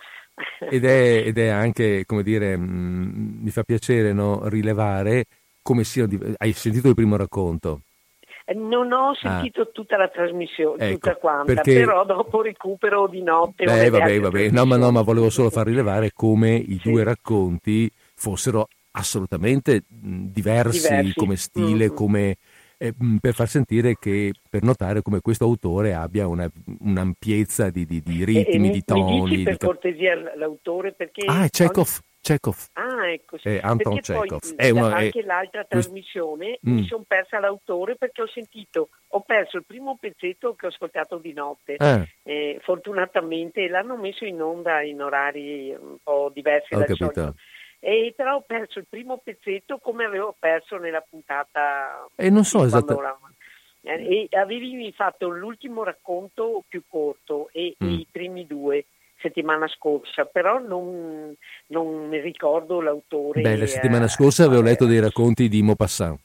ed, 0.69 0.85
è, 0.85 1.23
ed 1.25 1.37
è 1.37 1.47
anche, 1.47 2.05
come 2.05 2.23
dire, 2.23 2.57
mh, 2.57 2.63
mm, 2.63 3.43
mi 3.43 3.49
fa 3.49 3.63
piacere 3.63 4.13
no, 4.13 4.47
rilevare 4.47 5.25
come 5.61 5.83
sia... 5.83 6.07
Hai 6.37 6.53
sentito 6.53 6.89
il 6.89 6.93
primo 6.93 7.15
racconto? 7.15 7.81
Non 8.53 8.91
ho 8.91 9.09
ah. 9.09 9.15
sentito 9.19 9.61
ah. 9.61 9.69
tutta 9.73 9.97
la 9.97 10.07
trasmissione, 10.07 10.85
ecco, 10.85 10.93
tutta 10.93 11.15
quanta, 11.15 11.53
perché... 11.53 11.73
però 11.73 12.05
dopo 12.05 12.43
recupero 12.43 13.07
di 13.07 13.23
notte. 13.23 13.65
Beh, 13.65 13.89
vabbè, 13.89 14.19
vabbè. 14.19 14.49
No, 14.51 14.65
ma 14.65 14.77
no, 14.77 14.91
ma 14.91 15.01
volevo 15.01 15.31
solo 15.31 15.49
far 15.49 15.65
rilevare 15.65 16.11
come 16.13 16.53
i 16.55 16.79
sì. 16.81 16.91
due 16.91 17.03
racconti 17.03 17.89
fossero 18.13 18.67
assolutamente 18.91 19.83
diversi, 19.87 20.87
diversi. 20.87 21.13
come 21.15 21.35
stile, 21.37 21.85
mm-hmm. 21.87 21.95
come, 21.95 22.35
eh, 22.77 22.93
per 23.19 23.33
far 23.33 23.47
sentire 23.47 23.95
che, 23.99 24.31
per 24.47 24.61
notare 24.61 25.01
come 25.01 25.21
questo 25.21 25.45
autore 25.45 25.95
abbia 25.95 26.27
una, 26.27 26.49
un'ampiezza 26.79 27.71
di, 27.71 27.85
di, 27.85 28.01
di 28.01 28.23
ritmi, 28.23 28.69
e, 28.69 28.71
di 28.71 28.83
toni. 28.83 29.21
Mi 29.21 29.29
dici 29.29 29.43
per 29.43 29.57
di... 29.57 29.65
cortesia 29.65 30.35
l'autore 30.35 30.93
perché... 30.93 31.25
Ah, 31.25 31.47
Chekhov. 31.49 31.99
Chekhov. 32.25 32.69
Ah, 32.73 33.11
ecco. 33.11 33.37
Sì. 33.37 33.49
Eh, 33.49 33.59
Anton 33.61 33.99
Chekhov. 33.99 34.39
Poi, 34.39 34.55
è 34.55 34.69
una, 34.71 34.95
anche 34.95 35.19
è... 35.19 35.23
l'altra 35.23 35.63
trasmissione 35.63 36.57
mm. 36.67 36.73
mi 36.73 36.87
sono 36.87 37.03
persa 37.07 37.37
l'autore 37.37 37.97
perché 37.97 38.23
ho 38.23 38.27
sentito, 38.27 38.89
ho 39.09 39.21
perso 39.21 39.57
il 39.57 39.63
primo 39.63 39.95
pezzetto 39.99 40.55
che 40.55 40.65
ho 40.65 40.69
ascoltato 40.69 41.19
di 41.19 41.33
notte. 41.33 41.75
Ah. 41.77 42.03
Eh, 42.23 42.59
fortunatamente 42.63 43.67
l'hanno 43.67 43.95
messo 43.95 44.25
in 44.25 44.41
onda 44.41 44.81
in 44.81 45.03
orari 45.03 45.69
un 45.69 45.97
po' 46.01 46.31
diversi 46.33 46.73
ho 46.73 46.79
dal 46.79 46.87
capito. 46.87 47.13
solito. 47.13 47.35
E 47.79 48.13
però 48.15 48.37
ho 48.37 48.41
perso 48.41 48.79
il 48.79 48.87
primo 48.89 49.21
pezzetto 49.23 49.77
come 49.77 50.03
avevo 50.03 50.35
perso 50.39 50.77
nella 50.77 51.05
puntata. 51.07 52.07
E 52.15 52.31
non 52.31 52.43
so 52.43 52.63
esattamente. 52.63 53.35
E 53.81 54.27
avevi 54.31 54.91
fatto 54.93 55.29
l'ultimo 55.29 55.83
racconto 55.83 56.63
più 56.67 56.81
corto 56.87 57.49
e 57.51 57.75
mm. 57.83 57.87
i 57.87 58.07
primi 58.09 58.47
due 58.47 58.85
settimana 59.25 59.67
scorsa, 59.67 60.25
però 60.25 60.59
non, 60.59 61.33
non 61.67 62.07
mi 62.07 62.19
ricordo 62.19 62.79
l'autore. 62.81 63.41
Beh, 63.41 63.57
la 63.57 63.67
settimana 63.67 64.07
scorsa 64.07 64.45
avevo 64.45 64.61
letto 64.61 64.85
dei 64.85 64.99
racconti 64.99 65.49
di 65.49 65.63
Maupassant. 65.63 66.19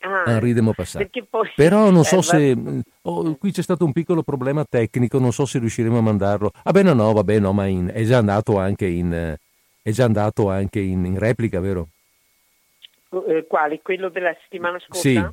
Ah, 0.00 0.24
Henri 0.26 0.52
de 0.52 0.60
Maupassant. 0.60 1.08
Poi, 1.28 1.50
però 1.54 1.90
non 1.90 2.04
so 2.04 2.18
eh, 2.18 2.22
se... 2.22 2.56
Oh, 3.02 3.36
qui 3.36 3.52
c'è 3.52 3.62
stato 3.62 3.84
un 3.84 3.92
piccolo 3.92 4.22
problema 4.22 4.64
tecnico, 4.68 5.18
non 5.18 5.32
so 5.32 5.46
se 5.46 5.58
riusciremo 5.58 5.98
a 5.98 6.02
mandarlo. 6.02 6.50
Ah 6.64 6.72
beh 6.72 6.82
no, 6.82 6.92
no, 6.92 7.12
vabbè 7.12 7.38
no, 7.38 7.52
ma 7.52 7.66
in, 7.66 7.90
è 7.92 8.02
già 8.02 8.18
andato 8.18 8.58
anche 8.58 8.86
in... 8.86 9.36
È 9.82 9.90
già 9.92 10.04
andato 10.04 10.50
anche 10.50 10.80
in, 10.80 11.04
in 11.04 11.18
replica, 11.18 11.60
vero? 11.60 11.88
Eh, 13.28 13.46
quale? 13.46 13.80
Quello 13.82 14.08
della 14.08 14.36
settimana 14.42 14.80
scorsa? 14.80 15.00
Sì. 15.00 15.24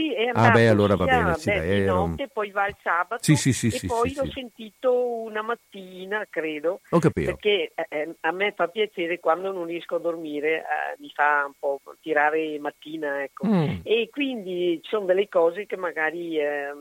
Sì, 0.00 0.14
è 0.14 0.26
andato 0.28 0.48
ah 0.48 0.50
beh, 0.52 0.68
allora 0.68 0.96
va 0.96 1.04
bene, 1.04 1.34
sì, 1.34 1.50
dai, 1.50 1.80
di 1.80 1.84
notte, 1.84 2.28
poi 2.28 2.50
va 2.50 2.66
il 2.66 2.76
sabato 2.82 3.22
sì, 3.22 3.36
sì, 3.36 3.52
sì, 3.52 3.66
e 3.66 3.70
sì, 3.70 3.86
poi 3.86 4.08
sì, 4.08 4.16
l'ho 4.16 4.30
sentito 4.30 5.20
una 5.20 5.42
mattina, 5.42 6.26
credo. 6.30 6.80
Ho 6.88 6.98
capito. 6.98 7.32
Perché 7.32 7.72
eh, 7.74 8.16
a 8.20 8.30
me 8.32 8.52
fa 8.56 8.68
piacere 8.68 9.20
quando 9.20 9.52
non 9.52 9.66
riesco 9.66 9.96
a 9.96 10.00
dormire, 10.00 10.60
eh, 10.60 10.96
mi 11.00 11.10
fa 11.14 11.44
un 11.44 11.52
po' 11.58 11.80
tirare 12.00 12.58
mattina, 12.58 13.22
ecco. 13.22 13.46
Mm. 13.46 13.80
E 13.82 14.08
quindi 14.10 14.80
ci 14.82 14.88
sono 14.88 15.04
delle 15.04 15.28
cose 15.28 15.66
che 15.66 15.76
magari 15.76 16.38
eh, 16.38 16.72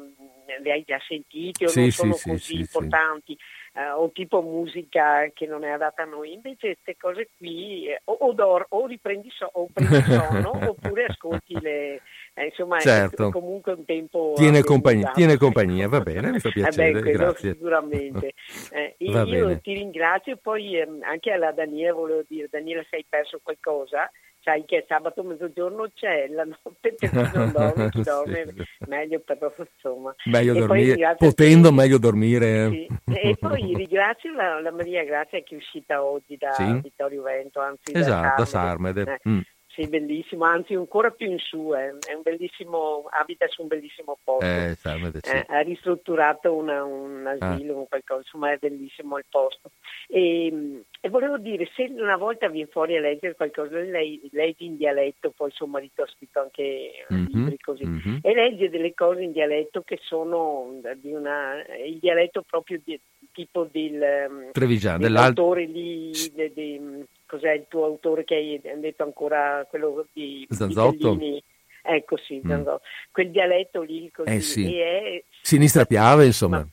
le 0.61 0.71
hai 0.71 0.83
già 0.85 0.99
sentite 1.05 1.65
o 1.65 1.71
non 1.75 1.91
sono 1.91 2.13
sì, 2.13 2.29
così 2.29 2.43
sì, 2.43 2.59
importanti. 2.59 3.37
Uh, 3.71 4.01
o 4.01 4.11
tipo 4.11 4.41
musica 4.41 5.29
che 5.31 5.45
non 5.45 5.63
è 5.63 5.69
adatta 5.69 6.01
a 6.01 6.05
noi, 6.05 6.33
invece 6.33 6.73
queste 6.73 6.97
cose 6.97 7.29
qui 7.37 7.85
eh, 7.87 8.01
o, 8.05 8.13
o, 8.13 8.33
dor, 8.33 8.65
o 8.69 8.87
riprendi 8.87 9.29
so, 9.29 9.47
o 9.53 9.67
prendi 9.71 10.01
sonno 10.01 10.51
oppure 10.69 11.05
ascolti 11.05 11.59
le, 11.61 12.01
eh, 12.39 12.45
insomma 12.45 12.79
certo. 12.79 13.27
è 13.27 13.31
comunque 13.31 13.73
un 13.73 13.83
tempo 13.83 14.33
tiene 14.37 14.63
compagnia, 14.63 15.11
tiene 15.11 15.35
compagnia, 15.35 15.89
va 15.89 15.99
bene, 15.99 16.31
mi 16.31 16.39
fa 16.39 16.49
piacere, 16.49 16.99
eh 16.99 17.17
beh. 17.17 17.33
Sicuramente. 17.35 18.33
Eh, 18.71 18.95
io 19.03 19.25
bene. 19.25 19.59
ti 19.59 19.73
ringrazio 19.73 20.33
e 20.33 20.37
poi 20.37 20.79
ehm, 20.79 21.01
anche 21.03 21.31
alla 21.31 21.51
Daniela 21.51 21.93
volevo 21.93 22.23
dire, 22.25 22.47
Daniela 22.49 22.81
se 22.89 22.95
hai 22.95 23.05
perso 23.09 23.41
qualcosa, 23.43 24.09
sai 24.41 24.63
che 24.63 24.85
sabato 24.87 25.21
mezzogiorno 25.21 25.91
c'è, 25.93 26.29
la 26.29 26.45
notte 26.45 26.95
per 26.97 27.09
chi 27.09 27.37
non 27.37 27.51
dorme, 27.51 27.89
chi 27.89 28.01
dorme 28.03 28.45
sì. 28.55 28.65
meglio 28.87 29.19
però 29.19 29.53
insomma. 29.57 30.15
Meglio 30.23 30.53
dormire, 30.53 31.15
potendo 31.17 31.67
te, 31.67 31.73
meglio 31.73 31.97
dormire. 31.97 32.69
Sì. 32.69 32.87
E 33.15 33.35
poi 33.37 33.75
ringrazio 33.75 34.33
la, 34.33 34.61
la, 34.61 34.71
Maria 34.71 35.03
Grazia 35.03 35.41
che 35.41 35.55
è 35.55 35.57
uscita 35.57 36.01
oggi 36.01 36.37
da 36.37 36.53
sì. 36.53 36.79
Vittorio 36.81 37.21
Vento, 37.23 37.59
anzi 37.59 37.91
esatto, 37.93 38.43
da 38.43 38.45
Sarmede. 38.45 39.19
Eh. 39.21 39.29
Mm. 39.29 39.39
Sì, 39.79 39.87
bellissimo, 39.87 40.43
anzi 40.43 40.73
ancora 40.73 41.09
più 41.09 41.31
in 41.31 41.37
su, 41.37 41.73
eh. 41.73 41.97
è 42.05 42.13
un 42.13 42.21
bellissimo, 42.21 43.05
abita 43.11 43.47
su 43.47 43.61
un 43.61 43.69
bellissimo 43.69 44.17
posto. 44.21 44.45
Eh, 44.45 44.75
sì. 44.75 44.89
eh, 45.31 45.45
ha 45.47 45.59
ristrutturato 45.61 46.53
una, 46.53 46.83
un 46.83 47.25
asilo, 47.25 47.83
ah. 47.83 47.85
qualcosa, 47.87 48.19
insomma 48.25 48.51
è 48.51 48.57
bellissimo 48.57 49.17
il 49.17 49.23
posto. 49.29 49.71
E, 50.09 50.83
e, 50.99 51.09
volevo 51.09 51.37
dire, 51.37 51.69
se 51.75 51.89
una 51.95 52.17
volta 52.17 52.49
viene 52.49 52.67
fuori 52.69 52.97
a 52.97 52.99
leggere 52.99 53.35
qualcosa, 53.35 53.79
lei 53.79 54.19
legge 54.33 54.65
in 54.65 54.75
dialetto, 54.75 55.31
poi 55.31 55.49
suo 55.51 55.67
marito 55.67 56.01
ha 56.01 56.07
scritto 56.07 56.41
anche 56.41 57.05
mm-hmm, 57.13 57.25
libri 57.27 57.57
così, 57.59 57.85
mm-hmm. 57.85 58.17
e 58.21 58.33
legge 58.33 58.69
delle 58.69 58.93
cose 58.93 59.21
in 59.21 59.31
dialetto 59.31 59.83
che 59.83 59.97
sono 60.01 60.77
di 60.97 61.13
una, 61.13 61.53
il 61.85 61.99
dialetto 61.99 62.41
proprio 62.41 62.81
di, 62.83 62.99
tipo 63.31 63.63
del, 63.71 64.49
Trevigiano, 64.51 64.97
dell'autore 64.97 65.63
lì, 65.63 66.11
de, 66.33 66.51
de, 66.53 67.05
cos'è 67.29 67.51
il 67.51 67.65
tuo 67.67 67.85
autore 67.85 68.23
che 68.23 68.35
hai 68.35 68.61
detto 68.79 69.03
ancora, 69.03 69.65
quello 69.69 70.07
di 70.11 70.47
Zanzotto? 70.49 71.13
Di 71.13 71.41
ecco 71.81 72.17
sì, 72.17 72.41
mm. 72.45 72.65
quel 73.11 73.29
dialetto 73.31 73.81
lì 73.81 74.09
così. 74.11 74.29
Eh 74.29 74.41
sì. 74.41 74.77
è, 74.79 75.23
Sinistra 75.41 75.85
Piave, 75.85 76.25
insomma. 76.25 76.67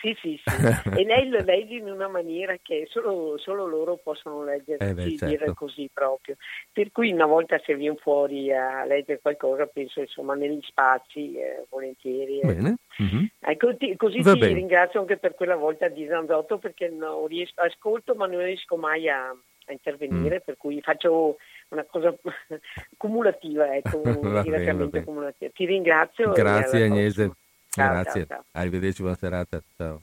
Sì, 0.00 0.16
sì, 0.20 0.40
sì. 0.42 0.42
e 1.00 1.04
lei 1.04 1.28
lo 1.28 1.40
legge 1.42 1.74
in 1.74 1.90
una 1.90 2.08
maniera 2.08 2.56
che 2.60 2.86
solo, 2.90 3.36
solo 3.38 3.66
loro 3.66 3.96
possono 3.96 4.44
leggere, 4.44 4.88
eh 4.88 4.94
beh, 4.94 5.16
certo. 5.16 5.26
dire 5.26 5.54
così 5.54 5.88
proprio. 5.92 6.36
Per 6.72 6.90
cui 6.90 7.12
una 7.12 7.26
volta 7.26 7.60
se 7.64 7.74
viene 7.76 7.96
fuori 7.96 8.52
a 8.52 8.84
leggere 8.84 9.20
qualcosa, 9.20 9.66
penso 9.66 10.00
insomma 10.00 10.34
negli 10.34 10.60
spazi, 10.62 11.34
eh, 11.34 11.66
volentieri. 11.68 12.40
Bene. 12.42 12.76
Mm-hmm. 13.02 13.24
Ecco, 13.40 13.76
ti, 13.76 13.96
così 13.96 14.20
Va 14.22 14.32
ti 14.32 14.40
bene. 14.40 14.54
ringrazio 14.54 15.00
anche 15.00 15.18
per 15.18 15.34
quella 15.34 15.56
volta 15.56 15.88
di 15.88 16.06
Zanzotto 16.06 16.58
perché 16.58 16.88
non 16.88 17.26
riesco, 17.26 17.60
ascolto 17.60 18.14
ma 18.14 18.26
non 18.26 18.42
riesco 18.42 18.76
mai 18.76 19.08
a, 19.08 19.34
a 19.70 19.72
intervenire, 19.72 20.36
Mm. 20.36 20.44
per 20.44 20.56
cui 20.56 20.80
faccio 20.80 21.36
una 21.68 21.84
cosa 21.84 22.14
cumulativa, 22.96 23.74
ecco, 23.74 24.00
Va 24.02 24.42
bene, 24.42 25.04
cumulativa. 25.04 25.50
Ti 25.54 25.64
ringrazio. 25.64 26.32
Grazie 26.32 26.84
Agnese. 26.84 27.30
Ciao, 27.70 27.90
grazie. 27.90 28.26
ciao, 28.26 28.36
ciao. 28.36 28.44
Arrivederci, 28.52 29.02
buona 29.02 29.16
serata. 29.16 29.62
Ciao. 29.76 30.02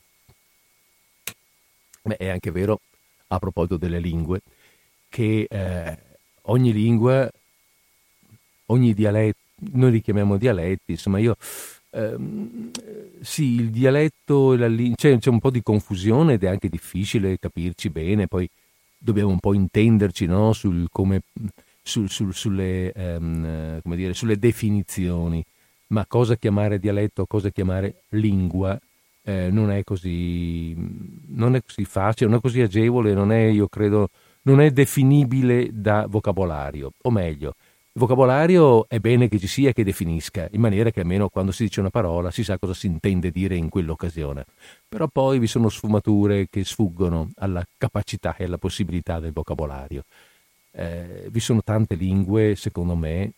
Beh, 2.03 2.17
è 2.17 2.29
anche 2.29 2.51
vero, 2.51 2.79
a 3.27 3.39
proposito 3.39 3.77
delle 3.77 3.99
lingue, 3.99 4.41
che 5.09 5.47
eh, 5.49 5.97
ogni 6.43 6.71
lingua, 6.71 7.27
ogni 8.67 8.93
dialetto, 8.93 9.39
noi 9.73 9.91
li 9.91 10.01
chiamiamo 10.01 10.37
dialetti, 10.37 10.91
insomma 10.91 11.17
io... 11.19 11.35
ehm, 11.91 12.69
sì, 13.21 13.55
il 13.55 13.71
dialetto 13.71 14.55
la 14.55 14.67
c'è, 14.95 15.17
c'è 15.17 15.29
un 15.29 15.39
po' 15.39 15.49
di 15.49 15.63
confusione 15.63 16.33
ed 16.33 16.43
è 16.43 16.47
anche 16.47 16.69
difficile 16.69 17.39
capirci 17.39 17.89
bene, 17.89 18.27
poi 18.27 18.47
dobbiamo 19.06 19.30
un 19.30 19.40
po' 19.40 19.53
intenderci 19.53 20.26
no? 20.26 20.52
sul 20.53 20.88
come, 20.90 21.22
sul- 21.82 22.10
sul- 22.10 22.34
sulle, 22.34 22.91
ehm, 22.91 23.82
come 23.82 23.95
dire, 23.95 24.14
sulle 24.14 24.38
definizioni, 24.38 25.44
ma 25.88 26.06
cosa 26.07 26.36
chiamare 26.36 26.80
dialetto, 26.80 27.26
cosa 27.27 27.49
chiamare 27.49 28.03
lingua 28.10 28.77
eh, 29.27 29.49
non, 29.52 29.72
è 29.72 29.84
così, 29.84 30.76
non 31.27 31.56
è 31.56 31.61
così 31.64 31.86
facile, 31.86 32.30
non 32.30 32.40
è 32.40 32.41
così 32.41 32.61
agevole, 32.61 33.14
non 33.14 33.32
è, 33.32 33.52
credo, 33.69 34.10
non 34.44 34.61
è 34.61 34.69
definibile 34.72 35.69
da 35.72 36.06
vocabolario, 36.07 36.91
o 37.02 37.10
meglio, 37.11 37.56
Il 37.97 38.01
vocabolario 38.01 38.89
è 38.89 38.99
bene 38.99 39.30
che 39.30 39.39
ci 39.39 39.47
sia 39.47 39.69
e 39.69 39.73
che 39.73 39.85
definisca, 39.85 40.49
in 40.51 40.59
maniera 40.59 40.91
che 40.91 40.99
almeno 40.99 41.30
quando 41.30 41.53
si 41.53 41.63
dice 41.63 41.80
una 41.80 41.89
parola 41.89 42.30
si 42.30 42.43
sa 42.43 42.57
cosa 42.57 42.73
si 42.73 42.88
intende 42.88 43.31
dire 43.31 43.55
in 43.55 43.69
quell'occasione. 43.69 44.43
Però 44.89 45.07
poi 45.07 45.39
vi 45.39 45.47
sono 45.47 45.69
sfumature 45.69 46.49
che 46.49 46.65
sfuggono 46.65 47.30
alla 47.38 47.65
capacità 47.77 48.35
e 48.35 48.43
alla 48.43 48.57
possibilità 48.57 49.22
del 49.22 49.31
vocabolario. 49.31 50.03
Eh, 50.72 51.30
vi 51.31 51.39
sono 51.39 51.63
tante 51.63 51.95
lingue, 51.95 52.57
secondo 52.57 52.95
me, 52.95 53.31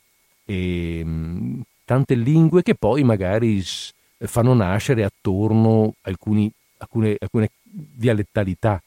e 0.43 1.03
mh, 1.05 1.61
tante 1.85 2.15
lingue 2.15 2.63
che 2.63 2.73
poi 2.73 3.03
magari 3.03 3.63
fanno 3.63 4.55
nascere 4.55 5.03
attorno 5.03 5.93
alcuni, 6.01 6.51
alcune, 6.77 7.15
alcune 7.19 7.51
dialettalità, 7.61 8.81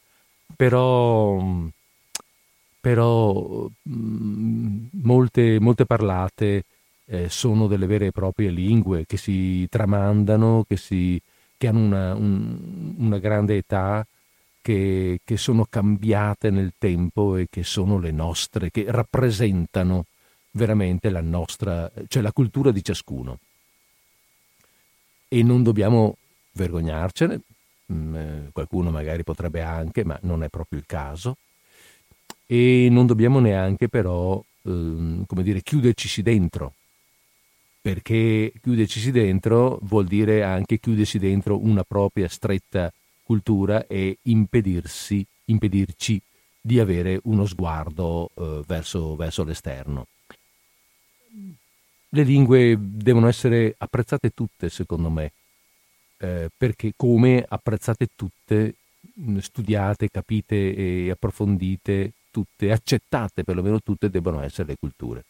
però 0.53 1.39
mm, 1.39 1.67
però 2.81 3.69
molte, 3.79 5.59
molte, 5.59 5.85
parlate 5.85 6.65
eh, 7.05 7.29
sono 7.29 7.67
delle 7.67 7.85
vere 7.85 8.07
e 8.07 8.11
proprie 8.11 8.49
lingue 8.49 9.05
che 9.05 9.17
si 9.17 9.67
tramandano, 9.69 10.65
che, 10.67 10.77
si, 10.77 11.21
che 11.57 11.67
hanno 11.67 11.79
una, 11.79 12.15
un, 12.15 12.95
una, 12.97 13.19
grande 13.19 13.57
età, 13.57 14.05
che, 14.63 15.19
che, 15.23 15.37
sono 15.37 15.67
cambiate 15.69 16.49
nel 16.49 16.73
tempo 16.79 17.35
e 17.35 17.47
che 17.51 17.63
sono 17.63 17.99
le 17.99 18.11
nostre, 18.11 18.71
che 18.71 18.85
rappresentano 18.87 20.05
veramente 20.51 21.11
la 21.11 21.21
nostra, 21.21 21.89
cioè 22.07 22.23
la 22.23 22.33
cultura 22.33 22.71
di 22.71 22.83
ciascuno. 22.83 23.37
E 25.27 25.43
non 25.43 25.61
dobbiamo 25.61 26.17
vergognarcene, 26.53 27.41
eh, 27.85 28.49
qualcuno 28.51 28.89
magari 28.89 29.23
potrebbe 29.23 29.61
anche, 29.61 30.03
ma 30.03 30.17
non 30.23 30.43
è 30.43 30.49
proprio 30.49 30.79
il 30.79 30.85
caso 30.87 31.37
e 32.51 32.89
non 32.91 33.05
dobbiamo 33.05 33.39
neanche 33.39 33.87
però, 33.87 34.43
ehm, 34.63 35.25
come 35.25 35.41
dire, 35.41 35.61
chiuderci 35.61 36.21
dentro, 36.21 36.73
perché 37.79 38.51
chiuderci 38.61 39.09
dentro 39.09 39.79
vuol 39.83 40.05
dire 40.05 40.43
anche 40.43 40.77
chiudersi 40.77 41.17
dentro 41.17 41.63
una 41.63 41.85
propria 41.85 42.27
stretta 42.27 42.91
cultura 43.23 43.87
e 43.87 44.17
impedirsi, 44.23 45.25
impedirci 45.45 46.21
di 46.59 46.77
avere 46.81 47.21
uno 47.23 47.45
sguardo 47.45 48.31
eh, 48.35 48.61
verso, 48.67 49.15
verso 49.15 49.45
l'esterno. 49.45 50.07
Le 52.09 52.23
lingue 52.23 52.77
devono 52.77 53.29
essere 53.29 53.75
apprezzate 53.77 54.31
tutte, 54.33 54.67
secondo 54.67 55.09
me, 55.09 55.31
eh, 56.17 56.49
perché 56.57 56.91
come 56.97 57.45
apprezzate 57.47 58.09
tutte, 58.13 58.75
studiate, 59.39 60.09
capite 60.11 60.75
e 60.75 61.11
approfondite 61.11 62.11
tutte, 62.31 62.71
accettate 62.71 63.43
perlomeno 63.43 63.79
tutte, 63.81 64.09
debbano 64.09 64.41
essere 64.41 64.69
le 64.69 64.77
culture. 64.79 65.23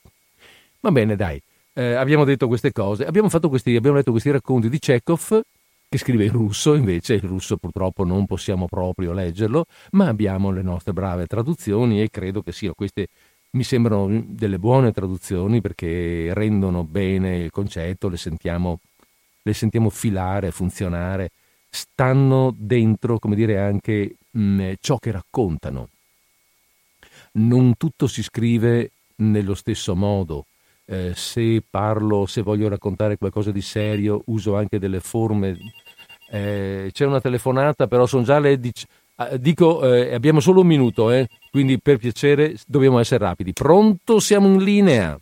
Va 0.80 0.92
bene, 0.92 1.16
dai, 1.16 1.42
eh, 1.74 1.94
abbiamo 1.94 2.24
detto 2.24 2.48
queste 2.48 2.72
cose, 2.72 3.06
abbiamo, 3.06 3.30
questi, 3.30 3.76
abbiamo 3.76 3.98
letto 3.98 4.12
questi 4.12 4.32
racconti 4.32 4.70
di 4.70 4.80
Chekhov, 4.80 5.42
che 5.90 5.98
scrive 5.98 6.26
in 6.26 6.32
russo, 6.32 6.74
invece 6.74 7.16
il 7.16 7.24
russo 7.24 7.58
purtroppo 7.58 8.06
non 8.06 8.26
possiamo 8.26 8.66
proprio 8.68 9.12
leggerlo, 9.12 9.66
ma 9.92 10.08
abbiamo 10.08 10.52
le 10.52 10.62
nostre 10.62 10.94
brave 10.94 11.26
traduzioni 11.28 12.02
e 12.02 12.10
credo 12.10 12.42
che 12.42 12.54
siano 12.54 12.74
queste, 12.76 13.08
mi 13.52 13.64
sembrano 13.64 14.24
delle 14.26 14.58
buone 14.58 14.94
traduzioni 14.94 15.60
perché 15.60 16.34
rendono 16.34 16.84
bene 16.86 17.40
il 17.40 17.52
concetto, 17.52 18.08
le 18.08 18.16
sentiamo, 18.16 18.80
le 19.42 19.54
sentiamo 19.54 19.90
filare, 19.90 20.52
funzionare, 20.52 21.32
stanno 21.70 22.54
dentro, 22.56 23.20
come 23.20 23.36
dire, 23.36 23.60
anche 23.60 24.16
mh, 24.30 24.74
ciò 24.80 24.98
che 24.98 25.12
raccontano 25.12 25.90
non 27.34 27.76
tutto 27.78 28.08
si 28.08 28.24
scrive 28.24 28.92
nello 29.18 29.54
stesso 29.54 29.96
modo. 29.96 30.46
Eh, 30.86 31.14
se 31.16 31.64
parlo, 31.70 32.26
se 32.26 32.42
voglio 32.42 32.68
raccontare 32.68 33.18
qualcosa 33.18 33.52
di 33.52 33.62
serio, 33.62 34.22
uso 34.26 34.56
anche 34.56 34.80
delle 34.80 35.00
forme. 35.00 35.58
Eh, 36.30 36.90
c'è 36.92 37.06
una 37.06 37.22
telefonata, 37.22 37.88
però 37.88 38.06
sono 38.06 38.24
già 38.24 38.40
le 38.40 38.60
dic- 38.60 38.86
ah, 39.16 39.38
dico, 39.38 39.84
eh, 39.94 40.14
abbiamo 40.14 40.40
solo 40.40 40.62
un 40.62 40.68
minuto, 40.68 41.12
eh, 41.12 41.28
quindi 41.50 41.80
per 41.80 41.98
piacere 41.98 42.56
dobbiamo 42.68 43.00
essere 43.00 43.24
rapidi. 43.24 43.54
Pronto? 43.54 44.20
Siamo 44.20 44.48
in 44.48 44.64
linea. 44.64 45.20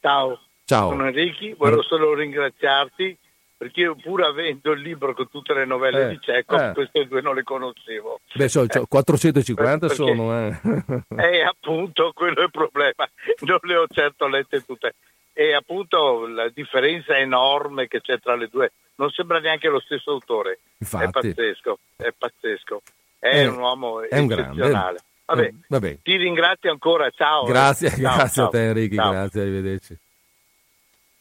Ciao. 0.00 0.38
Ciao. 0.64 0.90
Sono 0.90 1.06
Enrichi, 1.06 1.54
volevo 1.56 1.82
solo 1.82 2.12
ringraziarti 2.14 3.16
perché 3.56 3.80
io 3.80 3.96
pur 3.96 4.22
avendo 4.22 4.72
il 4.72 4.80
libro 4.80 5.14
con 5.14 5.30
tutte 5.30 5.54
le 5.54 5.64
novelle 5.64 6.06
eh, 6.06 6.08
di 6.10 6.18
Cecco, 6.20 6.60
eh. 6.60 6.72
queste 6.74 7.06
due 7.06 7.22
non 7.22 7.34
le 7.34 7.42
conoscevo. 7.42 8.20
Beh, 8.34 8.48
so, 8.48 8.62
eh. 8.62 8.82
450 8.86 9.78
perché, 9.78 9.94
sono, 9.94 10.38
eh. 10.38 10.58
eh. 11.16 11.42
appunto, 11.42 12.12
quello 12.14 12.40
è 12.40 12.44
il 12.44 12.50
problema, 12.50 13.08
non 13.40 13.58
le 13.62 13.76
ho 13.76 13.86
certo 13.88 14.26
lette 14.26 14.64
tutte. 14.64 14.94
E 15.32 15.54
appunto 15.54 16.26
la 16.26 16.48
differenza 16.48 17.16
enorme 17.16 17.88
che 17.88 18.00
c'è 18.00 18.18
tra 18.20 18.36
le 18.36 18.48
due, 18.50 18.72
non 18.96 19.10
sembra 19.10 19.38
neanche 19.38 19.68
lo 19.68 19.80
stesso 19.80 20.10
autore. 20.10 20.58
Infatti. 20.78 21.04
È 21.04 21.10
pazzesco, 21.10 21.78
è 21.96 22.12
pazzesco. 22.16 22.82
È, 23.18 23.28
è 23.28 23.46
un 23.46 23.58
uomo 23.58 24.02
è 24.02 24.14
eccezionale. 24.14 25.00
Un 25.26 25.36
vabbè, 25.36 25.54
vabbè, 25.68 25.98
ti 26.02 26.16
ringrazio 26.16 26.70
ancora, 26.70 27.10
ciao. 27.10 27.44
Grazie, 27.44 27.88
ciao, 27.90 27.98
grazie 27.98 28.28
ciao. 28.28 28.46
a 28.46 28.48
te 28.50 28.68
Enrico, 28.68 29.10
grazie, 29.10 29.40
arrivederci. 29.40 29.98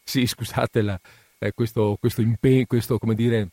Sì, 0.04 0.28
scusate 0.28 0.82
la 0.82 1.00
eh, 1.40 1.52
questo, 1.54 1.98
questo 2.00 2.22
impegno, 2.22 2.66
questo, 2.68 2.98
come 2.98 3.16
dire, 3.16 3.50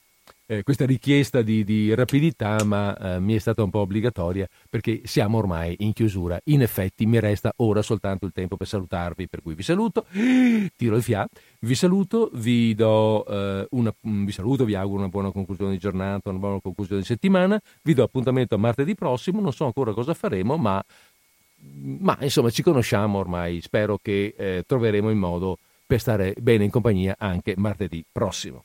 eh, 0.46 0.62
questa 0.62 0.84
richiesta 0.84 1.42
di, 1.42 1.64
di 1.64 1.94
rapidità, 1.94 2.62
ma 2.64 2.96
eh, 2.96 3.20
mi 3.20 3.34
è 3.34 3.38
stata 3.38 3.62
un 3.62 3.70
po' 3.70 3.80
obbligatoria 3.80 4.46
perché 4.68 5.00
siamo 5.04 5.38
ormai 5.38 5.76
in 5.80 5.92
chiusura. 5.92 6.38
In 6.44 6.62
effetti 6.62 7.06
mi 7.06 7.18
resta 7.20 7.52
ora 7.56 7.80
soltanto 7.82 8.26
il 8.26 8.32
tempo 8.32 8.56
per 8.56 8.66
salutarvi, 8.66 9.28
per 9.28 9.40
cui 9.42 9.54
vi 9.54 9.62
saluto, 9.62 10.04
tiro 10.76 10.96
il 10.96 11.02
fiato, 11.02 11.40
vi 11.60 11.74
saluto, 11.74 12.30
vi 12.34 12.74
do 12.74 13.24
eh, 13.26 13.66
una, 13.70 13.94
mm, 14.06 14.24
vi 14.24 14.32
saluto, 14.32 14.64
vi 14.64 14.74
auguro 14.74 15.00
una 15.00 15.08
buona 15.08 15.30
conclusione 15.30 15.72
di 15.72 15.78
giornata, 15.78 16.28
una 16.30 16.38
buona 16.38 16.60
conclusione 16.60 17.00
di 17.00 17.06
settimana, 17.06 17.60
vi 17.82 17.94
do 17.94 18.02
appuntamento 18.02 18.54
a 18.54 18.58
martedì 18.58 18.94
prossimo, 18.94 19.40
non 19.40 19.52
so 19.52 19.64
ancora 19.64 19.92
cosa 19.94 20.12
faremo, 20.12 20.56
ma, 20.56 20.82
ma 22.00 22.18
insomma 22.20 22.50
ci 22.50 22.62
conosciamo 22.62 23.18
ormai, 23.18 23.60
spero 23.60 23.98
che 24.02 24.34
eh, 24.36 24.64
troveremo 24.66 25.08
il 25.10 25.16
modo 25.16 25.58
per 25.92 26.00
stare 26.00 26.34
bene 26.40 26.64
in 26.64 26.70
compagnia 26.70 27.16
anche 27.18 27.52
martedì 27.58 28.02
prossimo. 28.10 28.64